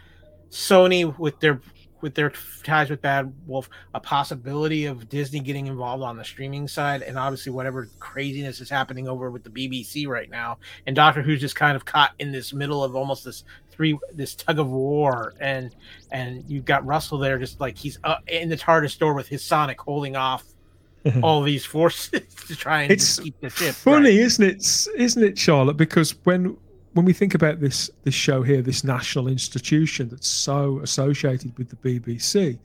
[0.50, 1.60] Sony with their
[2.00, 6.66] with their ties with Bad Wolf, a possibility of Disney getting involved on the streaming
[6.66, 11.22] side, and obviously whatever craziness is happening over with the BBC right now, and Doctor
[11.22, 14.70] Who's just kind of caught in this middle of almost this three this tug of
[14.70, 15.74] war, and
[16.10, 19.44] and you've got Russell there just like he's uh, in the TARDIS door with his
[19.44, 20.44] Sonic holding off
[21.22, 23.74] all these forces to try and it's keep the ship.
[23.74, 24.18] Funny, right.
[24.18, 24.88] isn't it?
[24.96, 25.76] Isn't it, Charlotte?
[25.76, 26.56] Because when
[26.92, 31.68] when we think about this this show here, this national institution that's so associated with
[31.68, 32.58] the BBC,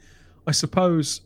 [0.48, 1.22] I suppose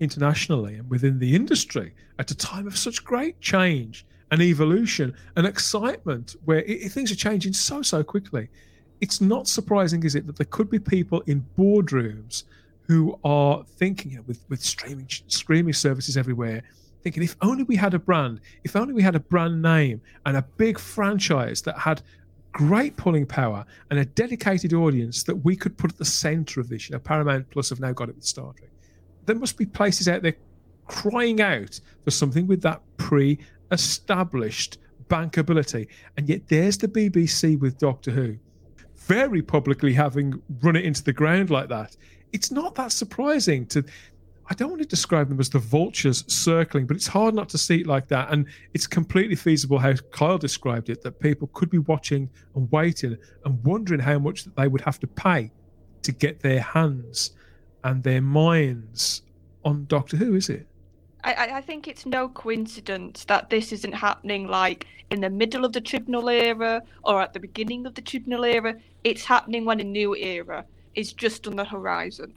[0.00, 5.46] internationally and within the industry at a time of such great change and evolution and
[5.46, 8.48] excitement, where it, things are changing so so quickly,
[9.00, 12.44] it's not surprising, is it, that there could be people in boardrooms
[12.88, 16.62] who are thinking you know, with with streaming streaming services everywhere
[17.02, 20.36] thinking if only we had a brand, if only we had a brand name and
[20.36, 22.02] a big franchise that had
[22.52, 26.68] great pulling power and a dedicated audience that we could put at the center of
[26.68, 26.88] this.
[26.88, 28.70] You know, Paramount Plus have now got it with Star Trek.
[29.24, 30.36] There must be places out there
[30.86, 35.88] crying out for something with that pre-established bankability.
[36.16, 38.36] And yet there's the BBC with Doctor Who,
[38.96, 41.96] very publicly having run it into the ground like that.
[42.32, 43.84] It's not that surprising to
[44.50, 47.58] I don't want to describe them as the vultures circling, but it's hard not to
[47.58, 48.32] see it like that.
[48.32, 53.16] And it's completely feasible how Kyle described it that people could be watching and waiting
[53.44, 55.52] and wondering how much that they would have to pay
[56.02, 57.32] to get their hands
[57.84, 59.22] and their minds
[59.64, 60.66] on Doctor Who, is it?
[61.24, 65.72] I, I think it's no coincidence that this isn't happening like in the middle of
[65.72, 68.74] the Chibnall era or at the beginning of the Chibnall era.
[69.04, 70.64] It's happening when a new era
[70.96, 72.34] is just on the horizon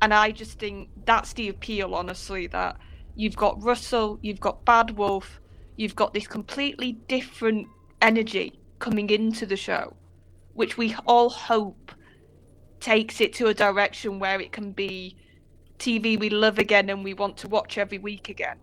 [0.00, 2.76] and I just think that's the appeal, honestly, that
[3.16, 5.40] you've got Russell, you've got Bad Wolf,
[5.76, 7.66] you've got this completely different
[8.00, 9.94] energy coming into the show,
[10.54, 11.92] which we all hope
[12.80, 15.16] takes it to a direction where it can be
[15.78, 18.56] TV we love again and we want to watch every week again.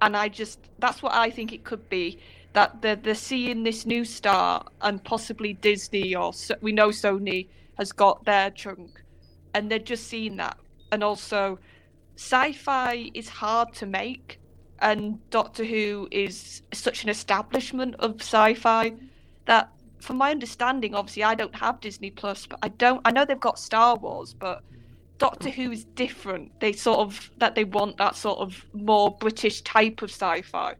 [0.00, 2.18] And I just that's what I think it could be
[2.52, 7.92] that they're, they're seeing this new star and possibly Disney or we know Sony has
[7.92, 9.02] got their chunk
[9.54, 10.56] and they're just seeing that.
[10.90, 11.58] And also,
[12.16, 14.40] sci-fi is hard to make,
[14.80, 18.94] and Doctor Who is such an establishment of sci-fi
[19.46, 19.70] that,
[20.00, 23.00] from my understanding, obviously I don't have Disney Plus, but I don't.
[23.04, 24.62] I know they've got Star Wars, but
[25.18, 26.60] Doctor Who is different.
[26.60, 30.74] They sort of that they want that sort of more British type of sci-fi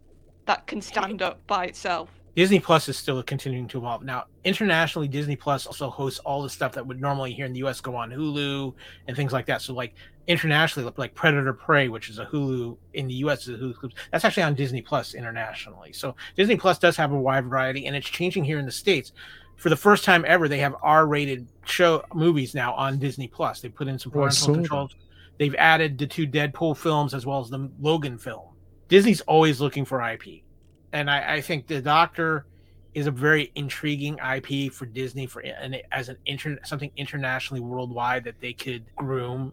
[0.46, 2.08] that can stand up by itself.
[2.38, 4.04] Disney Plus is still continuing to evolve.
[4.04, 7.64] Now, internationally, Disney Plus also hosts all the stuff that would normally here in the
[7.64, 8.74] US go on Hulu
[9.08, 9.60] and things like that.
[9.60, 9.96] So, like
[10.28, 13.90] internationally, like Predator Prey, which is a Hulu in the US, is a Hulu.
[14.12, 15.92] That's actually on Disney Plus internationally.
[15.92, 19.10] So, Disney Plus does have a wide variety, and it's changing here in the states.
[19.56, 23.60] For the first time ever, they have R-rated show movies now on Disney Plus.
[23.60, 24.94] They put in some parental controls.
[25.38, 28.50] They've added the two Deadpool films as well as the Logan film.
[28.86, 30.44] Disney's always looking for IP
[30.92, 32.46] and I, I, think the Doctor
[32.94, 38.24] is a very intriguing IP for Disney for and as an inter, something internationally worldwide
[38.24, 39.52] that they could groom.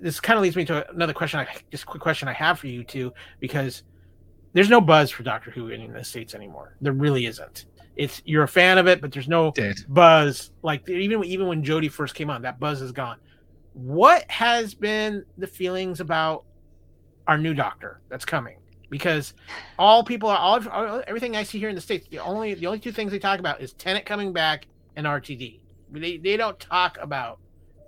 [0.00, 1.40] This kind of leads me to another question.
[1.40, 3.82] I, just quick question I have for you too, because
[4.52, 6.76] there's no buzz for Doctor Who in the states anymore.
[6.80, 7.66] There really isn't.
[7.96, 9.76] It's you're a fan of it, but there's no Dead.
[9.88, 10.52] buzz.
[10.62, 13.18] Like even even when Jodie first came on, that buzz is gone.
[13.72, 16.44] What has been the feelings about
[17.26, 18.56] our new Doctor that's coming?
[18.90, 19.32] Because
[19.78, 22.08] all people are all everything I see here in the states.
[22.08, 25.60] The only the only two things they talk about is Tennant coming back and RTD.
[25.92, 27.38] They they don't talk about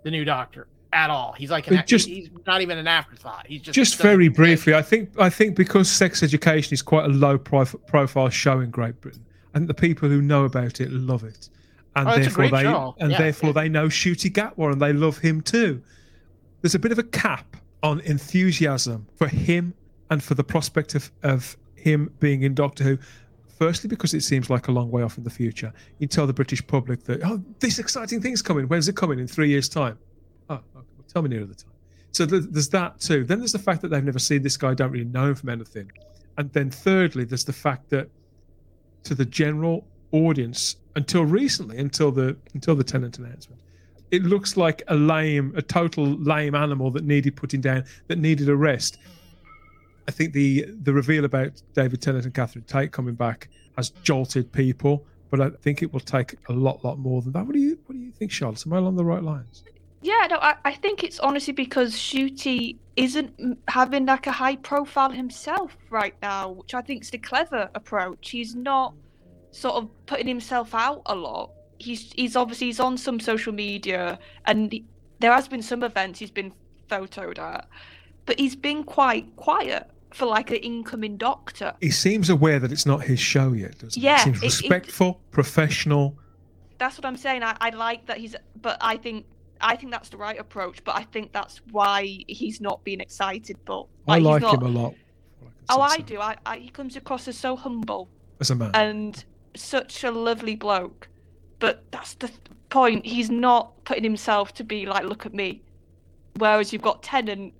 [0.04, 1.32] the new Doctor at all.
[1.32, 3.46] He's like an, just he's not even an afterthought.
[3.46, 4.74] He's just just very briefly.
[4.74, 8.70] I think I think because sex education is quite a low prof- profile show in
[8.70, 9.24] Great Britain,
[9.54, 11.48] and the people who know about it love it,
[11.96, 12.94] and oh, therefore they show.
[13.00, 13.62] and yeah, therefore yeah.
[13.62, 15.82] they know Ncuti Gatwa and they love him too.
[16.60, 19.74] There's a bit of a cap on enthusiasm for him
[20.12, 22.98] and for the prospect of, of him being in Doctor Who.
[23.58, 25.72] Firstly, because it seems like a long way off in the future.
[26.00, 28.68] You tell the British public that, oh, this exciting thing's coming.
[28.68, 29.18] When's it coming?
[29.18, 29.98] In three years' time.
[30.50, 30.64] Oh, okay.
[30.74, 31.72] well, tell me nearer the time.
[32.10, 33.24] So there's that too.
[33.24, 35.48] Then there's the fact that they've never seen this guy, don't really know him from
[35.48, 35.90] anything.
[36.36, 38.10] And then thirdly, there's the fact that
[39.04, 43.62] to the general audience, until recently, until the until the Tennant announcement,
[44.10, 48.50] it looks like a lame, a total lame animal that needed putting down, that needed
[48.50, 48.98] a rest.
[50.08, 54.52] I think the the reveal about David Tennant and Catherine Tate coming back has jolted
[54.52, 57.46] people, but I think it will take a lot, lot more than that.
[57.46, 58.66] What do you What do you think, Charlotte?
[58.66, 59.64] Am I along the right lines?
[60.02, 65.10] Yeah, no, I, I think it's honestly because Ncuti isn't having like a high profile
[65.10, 68.30] himself right now, which I think is the clever approach.
[68.30, 68.94] He's not
[69.52, 71.52] sort of putting himself out a lot.
[71.78, 74.84] He's he's obviously he's on some social media, and he,
[75.20, 76.52] there has been some events he's been
[76.90, 77.68] photoed at,
[78.26, 81.74] but he's been quite quiet for like an incoming doctor.
[81.80, 84.24] He seems aware that it's not his show yet, doesn't Yeah, he?
[84.24, 86.16] Seems it- it- respectful, professional.
[86.78, 87.42] That's what I'm saying.
[87.42, 89.24] I, I like that he's, but I think
[89.60, 90.82] I think that's the right approach.
[90.82, 93.56] But I think that's why he's not being excited.
[93.64, 94.94] But I like not- him a lot.
[95.68, 96.02] Oh, I say.
[96.02, 96.20] do.
[96.20, 98.08] I, I he comes across as so humble
[98.40, 98.72] As a man.
[98.74, 99.24] and
[99.54, 101.08] such a lovely bloke.
[101.60, 102.30] But that's the
[102.68, 103.06] point.
[103.06, 105.62] He's not putting himself to be like, look at me.
[106.36, 107.54] Whereas you've got Tennant,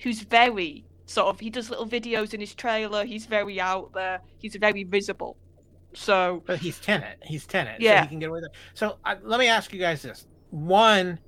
[0.00, 1.40] who's very sort of.
[1.40, 3.04] He does little videos in his trailer.
[3.04, 4.20] He's very out there.
[4.38, 5.36] He's very visible.
[5.94, 7.18] So But he's Tennant.
[7.22, 7.80] He's Tennant.
[7.80, 8.02] So Yeah.
[8.02, 8.56] he can get away with it.
[8.74, 11.18] So uh, let me ask you guys this: one,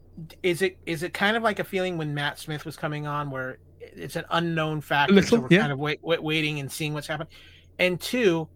[0.43, 3.31] is it is it kind of like a feeling when Matt Smith was coming on,
[3.31, 5.61] where it's an unknown factor, little, so we're yeah.
[5.61, 7.33] kind of wait, wait, waiting and seeing what's happening?
[7.79, 8.49] And two,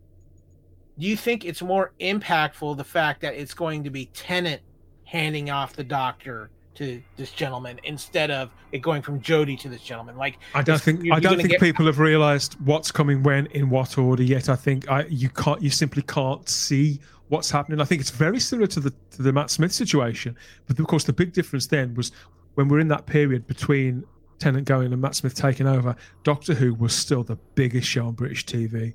[0.99, 4.61] do you think it's more impactful the fact that it's going to be Tennant
[5.05, 9.83] handing off the Doctor to this gentleman instead of it going from Jodie to this
[9.83, 10.17] gentleman?
[10.17, 13.47] Like I don't think you're- I don't think get- people have realised what's coming when
[13.47, 14.49] in what order yet.
[14.49, 17.81] I think I you can't you simply can't see what's happening.
[17.81, 20.37] I think it's very similar to the to the Matt Smith situation,
[20.67, 22.13] but of course the big difference then was
[22.55, 24.05] when we're in that period between
[24.39, 25.95] Tennant going and Matt Smith taking over.
[26.25, 28.95] Doctor Who was still the biggest show on British TV.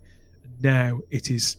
[0.62, 1.58] Now it is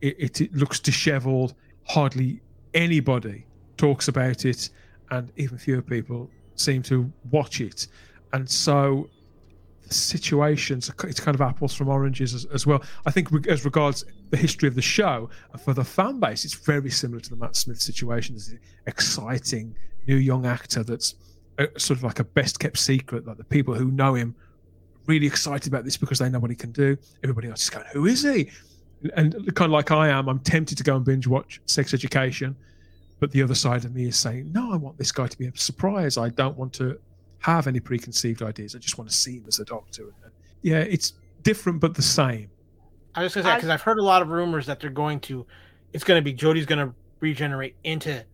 [0.00, 1.54] it, it, it looks dishevelled.
[1.84, 2.40] Hardly
[2.74, 4.68] anybody talks about it,
[5.10, 7.86] and even fewer people seem to watch it.
[8.32, 9.08] And so
[9.86, 12.82] the situations, it's kind of apples from oranges as, as well.
[13.06, 15.30] I think as regards the history of the show,
[15.64, 18.36] for the fan base, it's very similar to the Matt Smith situation.
[18.36, 19.74] An exciting
[20.06, 21.14] new young actor that's
[21.58, 23.26] a, sort of like a best kept secret.
[23.26, 24.34] Like the people who know him
[25.06, 26.96] really excited about this because they know what he can do.
[27.24, 28.50] Everybody else is going, "Who is he?"
[29.16, 32.54] And kind of like I am, I'm tempted to go and binge watch Sex Education,
[33.20, 35.46] but the other side of me is saying, "No, I want this guy to be
[35.46, 36.18] a surprise.
[36.18, 36.98] I don't want to
[37.40, 38.74] have any preconceived ideas.
[38.74, 40.14] I just want to see him as a doctor.
[40.22, 40.32] And,
[40.62, 42.50] yeah, it's different but the same.
[43.14, 45.46] I was gonna say because I've heard a lot of rumors that they're going to,
[45.92, 48.24] it's going to be Jodie's going to regenerate into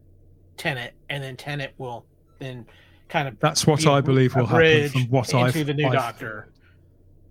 [0.57, 2.05] Tennant, and then Tennant will
[2.39, 2.67] then
[3.09, 3.39] kind of.
[3.41, 6.49] That's what I believe will happen from what into I've the new I've Doctor.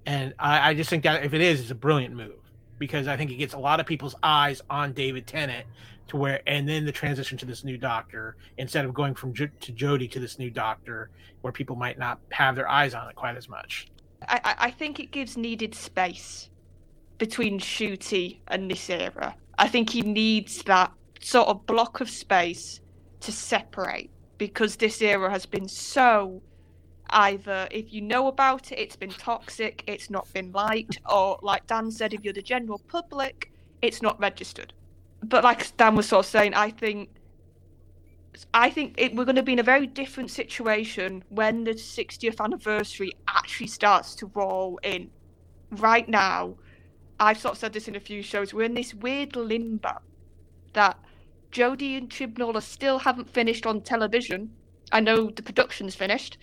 [0.07, 2.33] And I, I just think that if it is, it's a brilliant move
[2.77, 5.65] because I think it gets a lot of people's eyes on David Tennant
[6.07, 9.49] to where, and then the transition to this new Doctor instead of going from jo-
[9.61, 11.09] to Jodie to this new Doctor,
[11.41, 13.87] where people might not have their eyes on it quite as much.
[14.27, 16.49] I- I think it gives needed space
[17.17, 19.35] between Ncuti and this era.
[19.57, 20.91] I think he needs that
[21.21, 22.81] sort of block of space
[23.21, 26.41] to separate because this era has been so
[27.09, 31.65] either if you know about it, it's been toxic, it's not been liked, or like
[31.67, 33.51] Dan said, if you're the general public,
[33.81, 34.73] it's not registered.
[35.27, 37.09] But like Dan was sort of saying, I think
[38.53, 42.39] I think it, we're going to be in a very different situation when the 60th
[42.39, 45.09] anniversary actually starts to roll in.
[45.71, 46.55] Right now,
[47.19, 49.99] I've sort of said this in a few shows, we're in this weird limbo
[50.73, 50.99] that
[51.51, 54.51] Jodie and Chibnall still haven't finished on television.
[54.91, 56.37] I know the production's finished,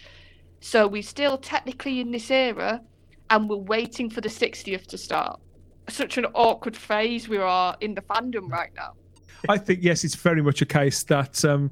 [0.60, 2.80] so we're still technically in this era,
[3.28, 5.40] and we're waiting for the 60th to start.
[5.88, 8.92] Such an awkward phase we are in the fandom right now.
[9.48, 11.70] I think yes, it's very much a case that um,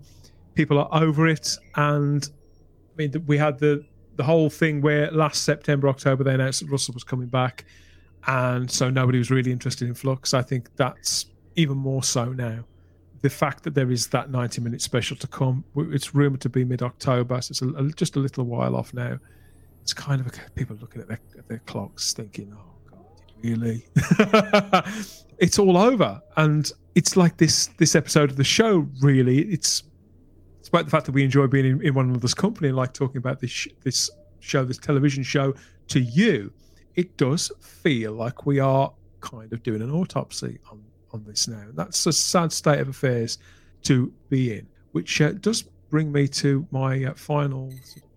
[0.54, 2.28] people are over it, and
[2.92, 3.84] I mean we had the
[4.16, 7.64] the whole thing where last September, October they announced that Russell was coming back,
[8.26, 10.34] and so nobody was really interested in Flux.
[10.34, 11.26] I think that's
[11.56, 12.64] even more so now.
[13.22, 16.64] The fact that there is that ninety minute special to come, it's rumored to be
[16.64, 19.18] mid October, so it's a, a- just a little while off now.
[19.82, 22.69] It's kind of a, people looking at their, at their clocks, thinking, "Oh
[23.42, 23.86] really?"
[25.38, 28.88] it's all over, and it's like this this episode of the show.
[29.00, 29.82] Really, it's
[30.60, 33.16] despite the fact that we enjoy being in, in one another's company and like talking
[33.16, 35.54] about this sh- this show, this television show
[35.88, 36.52] to you,
[36.94, 41.60] it does feel like we are kind of doing an autopsy on on this now.
[41.60, 43.38] And that's a sad state of affairs
[43.82, 47.72] to be in, which uh, does bring me to my uh, final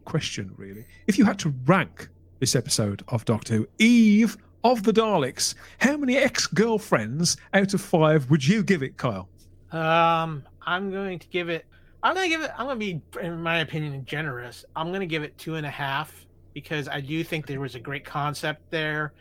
[0.05, 0.53] question.
[0.57, 2.09] Really, if you had to rank
[2.39, 7.81] this episode of Doctor Who, Eve of the Daleks, how many ex girlfriends out of
[7.81, 9.27] five would you give it, Kyle?
[9.71, 11.65] Um, I'm going to give it.
[12.01, 12.51] I'm going to give it.
[12.57, 14.65] I'm going to be, in my opinion, generous.
[14.75, 17.75] I'm going to give it two and a half because I do think there was
[17.75, 19.13] a great concept there.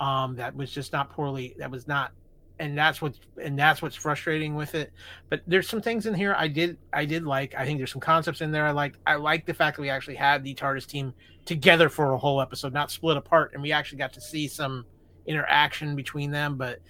[0.00, 1.54] Um, that was just not poorly.
[1.58, 2.12] That was not,
[2.60, 4.92] and that's what's and that's what's frustrating with it.
[5.30, 7.54] But there's some things in here I did I did like.
[7.56, 8.98] I think there's some concepts in there I liked.
[9.06, 11.12] I like the fact that we actually had the TARDIS team
[11.46, 14.84] together for a whole episode, not split apart, and we actually got to see some
[15.26, 16.56] interaction between them.
[16.56, 16.80] But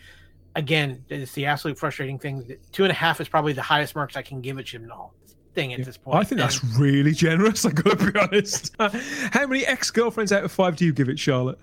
[0.57, 2.43] again, it's the absolute frustrating thing.
[2.49, 5.13] that Two and a half is probably the highest marks I can give a Chibnall
[5.55, 5.85] thing at Yeah.
[5.85, 6.17] this point.
[6.19, 7.65] I think that's really generous.
[7.67, 8.75] I gotta be honest.
[8.79, 11.59] How many ex-girlfriends out of five do you give it, Charlotte?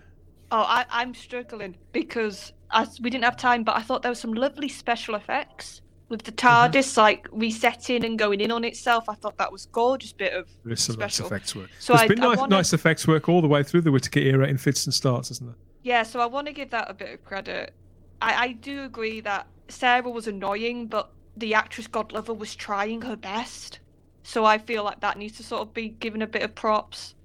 [0.50, 4.20] Oh, I, I'm struggling because as we didn't have time, but I thought there was
[4.20, 7.02] some lovely special effects with the TARDIS mm-hmm.
[7.02, 9.10] like resetting and going in on itself.
[9.10, 11.28] I thought that was gorgeous bit of There's some nice special.
[11.28, 11.70] effects work.
[11.80, 13.92] So There's I- been I nice, wanna- nice effects work all the way through the
[13.92, 15.56] Whittaker era in fits and starts, isn't there?
[15.84, 17.74] Yeah, so I want to give that a bit of credit.
[18.22, 23.16] I, I do agree that Sarah was annoying, but the actress Godlover was trying her
[23.16, 23.80] best.
[24.24, 27.16] So I feel like that needs to sort of be given a bit of props.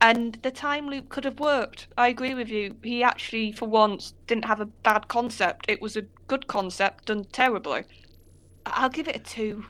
[0.00, 1.88] And the time loop could have worked.
[1.96, 2.76] I agree with you.
[2.82, 5.66] He actually, for once, didn't have a bad concept.
[5.68, 7.84] It was a good concept done terribly.
[8.66, 9.64] I'll give it a two.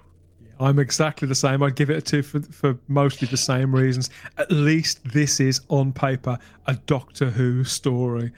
[0.61, 1.63] I'm exactly the same.
[1.63, 4.11] I'd give it a two for, for mostly the same reasons.
[4.37, 8.33] At least this is on paper a Doctor Who story.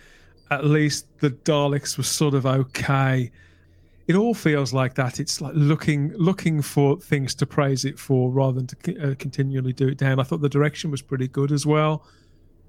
[0.50, 3.30] At least the Daleks were sort of okay.
[4.10, 5.20] It all feels like that.
[5.20, 9.72] It's like looking looking for things to praise it for rather than to uh, continually
[9.72, 10.18] do it down.
[10.18, 12.04] I thought the direction was pretty good as well,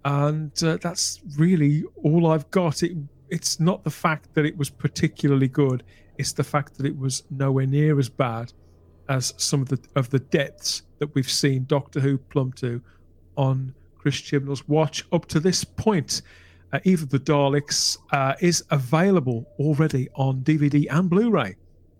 [0.06, 2.84] and uh, that's really all I've got.
[2.84, 2.96] It
[3.30, 5.82] it's not the fact that it was particularly good.
[6.20, 8.54] It's the fact that it was nowhere near as bad
[9.10, 12.80] as some of the of the depths that we've seen Doctor Who plumb to
[13.36, 16.22] on Chris Chibnall's watch up to this point.
[16.74, 21.56] Uh, Eve of the Daleks uh, is available already on DVD and Blu-ray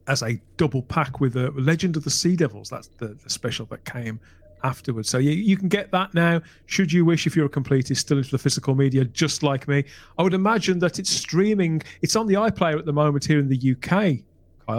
[0.08, 2.70] as a double pack with a Legend of the Sea Devils.
[2.70, 4.20] That's the, the special that came
[4.64, 5.10] afterwards.
[5.10, 6.42] So you, you can get that now.
[6.66, 9.84] Should you wish, if you're a completist, still into the physical media, just like me.
[10.18, 11.82] I would imagine that it's streaming.
[12.02, 14.24] It's on the iPlayer at the moment here in the UK,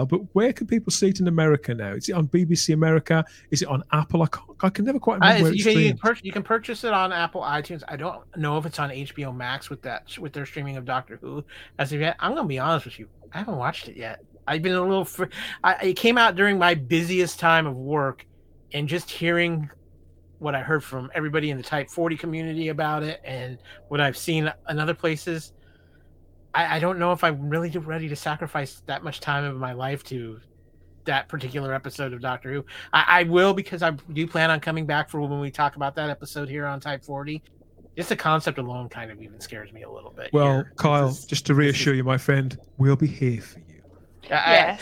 [0.05, 1.93] But where can people see it in America now?
[1.93, 3.23] Is it on BBC America?
[3.51, 4.23] Is it on Apple?
[4.23, 6.21] I, can't, I can never quite I, remember where you, it's can, you, can pur-
[6.23, 7.83] you can purchase it on Apple iTunes.
[7.87, 11.17] I don't know if it's on HBO Max with that with their streaming of Doctor
[11.21, 11.43] Who
[11.79, 12.15] as of yet.
[12.19, 13.07] I'm gonna be honest with you.
[13.33, 14.23] I haven't watched it yet.
[14.47, 15.05] I've been a little.
[15.05, 15.25] Fr-
[15.63, 18.25] I, it came out during my busiest time of work,
[18.73, 19.69] and just hearing
[20.39, 23.57] what I heard from everybody in the Type 40 community about it, and
[23.87, 25.53] what I've seen in other places,
[26.53, 29.73] I, I don't know if I'm really ready to sacrifice that much time of my
[29.73, 30.39] life to
[31.05, 32.65] that particular episode of Doctor Who.
[32.93, 35.95] I, I, will because I do plan on coming back for when we talk about
[35.95, 37.41] that episode here on Type 40.
[37.95, 40.31] Just the concept alone kind of even scares me a little bit.
[40.33, 40.73] Well, here.
[40.77, 43.65] Kyle, is, just to reassure you, my friend, we'll be here for you.
[44.29, 44.77] Yeah,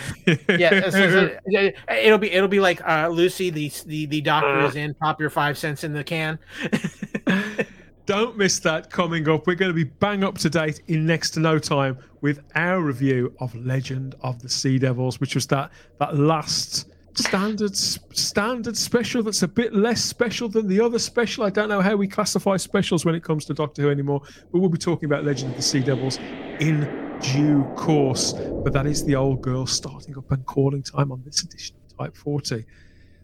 [0.47, 0.89] yeah.
[0.89, 1.37] So, so,
[1.91, 4.93] it'll be it'll be like uh, Lucy, the the the doctor is in.
[4.93, 6.37] Pop your five cents in the can.
[8.11, 9.47] Don't miss that coming up.
[9.47, 12.81] We're going to be bang up to date in next to no time with our
[12.81, 19.23] review of Legend of the Sea Devils, which was that that last standard standard special
[19.23, 21.45] that's a bit less special than the other special.
[21.45, 24.19] I don't know how we classify specials when it comes to Doctor Who anymore,
[24.51, 26.17] but we'll be talking about Legend of the Sea Devils
[26.59, 28.33] in due course.
[28.33, 31.97] But that is the old girl starting up and calling time on this edition of
[31.97, 32.65] Type 40.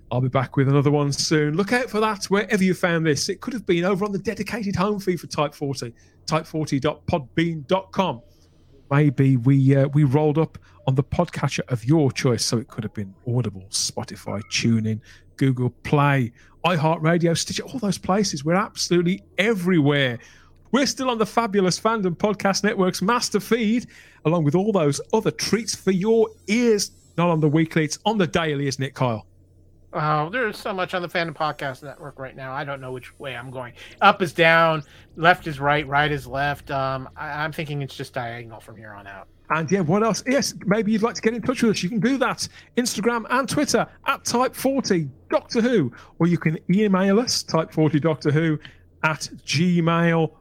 [0.09, 1.57] I'll be back with another one soon.
[1.57, 3.27] Look out for that wherever you found this.
[3.27, 5.93] It could have been over on the dedicated home feed for Type 40,
[6.25, 8.21] type40.podbean.com.
[8.89, 10.57] Maybe we uh, we rolled up
[10.87, 15.01] on the podcatcher of your choice, so it could have been Audible, Spotify, TuneIn,
[15.35, 16.31] Google Play,
[16.63, 18.45] iHeartRadio, Stitcher, all those places.
[18.45, 20.19] We're absolutely everywhere.
[20.71, 23.87] We're still on the fabulous Fandom Podcast Network's master feed,
[24.23, 26.91] along with all those other treats for your ears.
[27.17, 29.25] Not on the weekly, it's on the daily, isn't it, Kyle?
[29.93, 32.51] Oh, there's so much on the Fandom Podcast Network right now.
[32.51, 33.71] I don't know which way I'm going.
[34.01, 34.83] Up is down,
[35.15, 36.69] left is right, right is left.
[36.71, 39.27] Um, I, am thinking it's just diagonal from here on out.
[39.49, 40.23] And yeah, what else?
[40.27, 41.81] Yes, maybe you'd like to get in touch with us.
[41.83, 47.17] You can do that Instagram and Twitter at Type40 Doctor Who, or you can email
[47.21, 48.59] us Type40 Doctor Who
[49.03, 50.33] at gmail.com.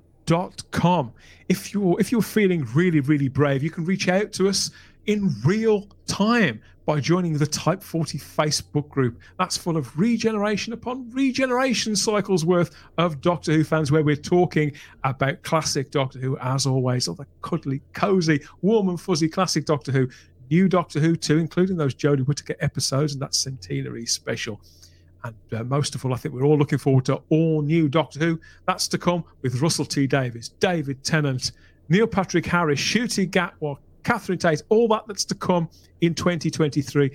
[1.48, 4.72] If you're if you're feeling really really brave, you can reach out to us
[5.06, 9.20] in real time by joining the Type 40 Facebook group.
[9.38, 14.72] That's full of regeneration upon regeneration cycles worth of Doctor Who fans, where we're talking
[15.02, 19.90] about classic Doctor Who, as always, all the cuddly, cozy, warm and fuzzy classic Doctor
[19.90, 20.08] Who,
[20.48, 24.60] new Doctor Who too, including those Jodie Whittaker episodes and that centenary special.
[25.24, 28.20] And uh, most of all, I think we're all looking forward to all new Doctor
[28.20, 28.40] Who.
[28.66, 31.50] That's to come with Russell T Davies, David Tennant,
[31.88, 35.68] Neil Patrick Harris, Ncuti Gatwa, Catherine Tate, all that that's to come
[36.00, 37.10] in 2023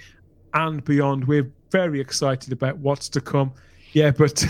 [0.53, 1.25] and beyond.
[1.25, 3.53] We're very excited about what's to come.
[3.93, 4.45] Yeah, but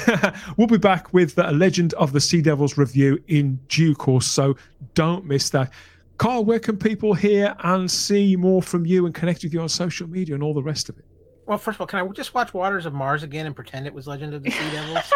[0.57, 4.57] we'll be back with a Legend of the Sea Devils review in due course, so
[4.95, 5.71] don't miss that.
[6.17, 9.69] Carl, where can people hear and see more from you and connect with you on
[9.69, 11.05] social media and all the rest of it?
[11.45, 13.93] Well, first of all, can I just watch Waters of Mars again and pretend it
[13.93, 15.13] was Legend of the Sea Devils?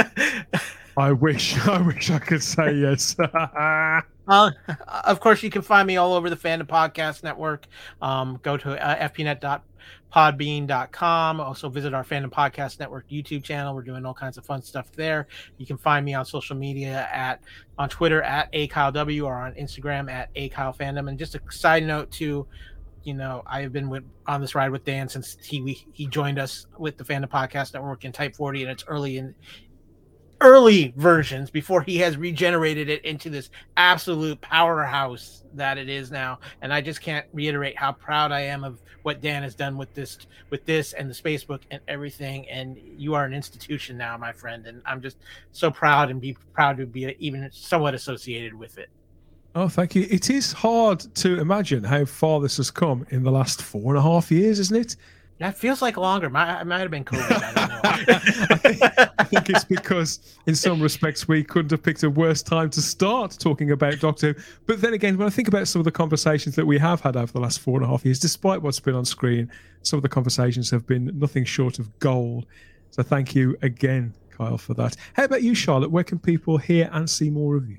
[0.96, 3.14] I wish, I wish I could say yes.
[3.20, 4.00] uh,
[5.04, 7.66] of course, you can find me all over the Fandom Podcast Network.
[8.00, 11.40] Um, go to uh, fpnet.podbean.com.
[11.40, 13.74] Also, visit our Fandom Podcast Network YouTube channel.
[13.74, 15.26] We're doing all kinds of fun stuff there.
[15.58, 17.40] You can find me on social media at
[17.78, 21.08] on Twitter at akylew or on Instagram at akylefandom.
[21.08, 22.46] And just a side note to
[23.04, 26.08] you know, I have been with on this ride with Dan since he we, he
[26.08, 29.32] joined us with the Fandom Podcast Network in Type 40, and it's early in
[30.40, 36.38] early versions before he has regenerated it into this absolute powerhouse that it is now.
[36.60, 39.92] And i just can't reiterate how proud i am of what dan has done with
[39.94, 40.18] this
[40.50, 42.48] with this and the spacebook and everything.
[42.48, 44.66] And you are an institution now my friend.
[44.66, 45.18] And i'm just
[45.52, 48.90] so proud and be proud to be even somewhat associated with it.
[49.54, 50.06] Oh thank you.
[50.10, 53.98] It is hard to imagine how far this has come in the last four and
[53.98, 54.96] a half years isn't it
[55.38, 56.30] that feels like longer.
[56.30, 57.26] Might, might have been COVID.
[57.30, 59.06] I don't know.
[59.18, 62.80] I, think, it's because, in some respects, we couldn't have picked a worse time to
[62.80, 64.42] start talking about Doctor Who.
[64.66, 67.16] But then again, when I think about some of the conversations that we have had
[67.16, 69.50] over the last four and a half years, despite what's been on screen,
[69.82, 72.46] some of the conversations have been nothing short of gold.
[72.90, 74.96] So thank you again, Kyle, for that.
[75.12, 75.90] How about you, Charlotte?
[75.90, 77.78] Where can people hear and see more of you?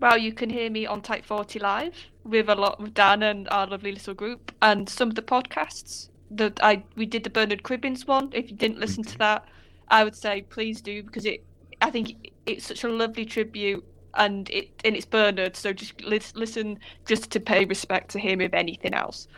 [0.00, 1.94] Well, you can hear me on Type 40 Live
[2.24, 6.09] with a lot of Dan and our lovely little group and some of the podcasts
[6.30, 8.30] the I we did the Bernard Cribbins one.
[8.32, 9.44] If you didn't listen to that,
[9.88, 11.44] I would say please do because it
[11.82, 13.84] I think it's such a lovely tribute
[14.14, 15.56] and it and it's Bernard.
[15.56, 19.28] So just listen just to pay respect to him if anything else.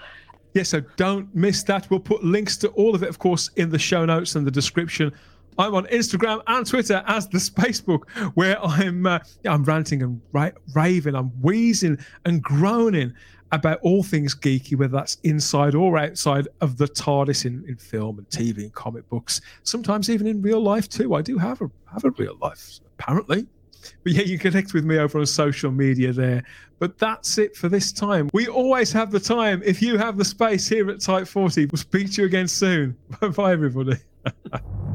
[0.55, 1.89] Yeah, so don't miss that.
[1.90, 4.51] We'll put links to all of it, of course, in the show notes and the
[4.51, 5.12] description.
[5.59, 10.51] I'm on Instagram and Twitter as the Spacebook, where I'm uh, I'm ranting and ra-
[10.74, 13.14] raving, I'm wheezing and groaning
[13.53, 18.19] about all things geeky, whether that's inside or outside of the TARDIS in, in film
[18.19, 21.15] and TV and comic books, sometimes even in real life too.
[21.15, 23.47] I do have a have a real life, apparently.
[24.05, 26.45] But yeah, you connect with me over on social media there.
[26.79, 28.29] But that's it for this time.
[28.33, 29.62] We always have the time.
[29.65, 32.97] If you have the space here at Type 40, we'll speak to you again soon.
[33.20, 33.99] Bye bye, everybody.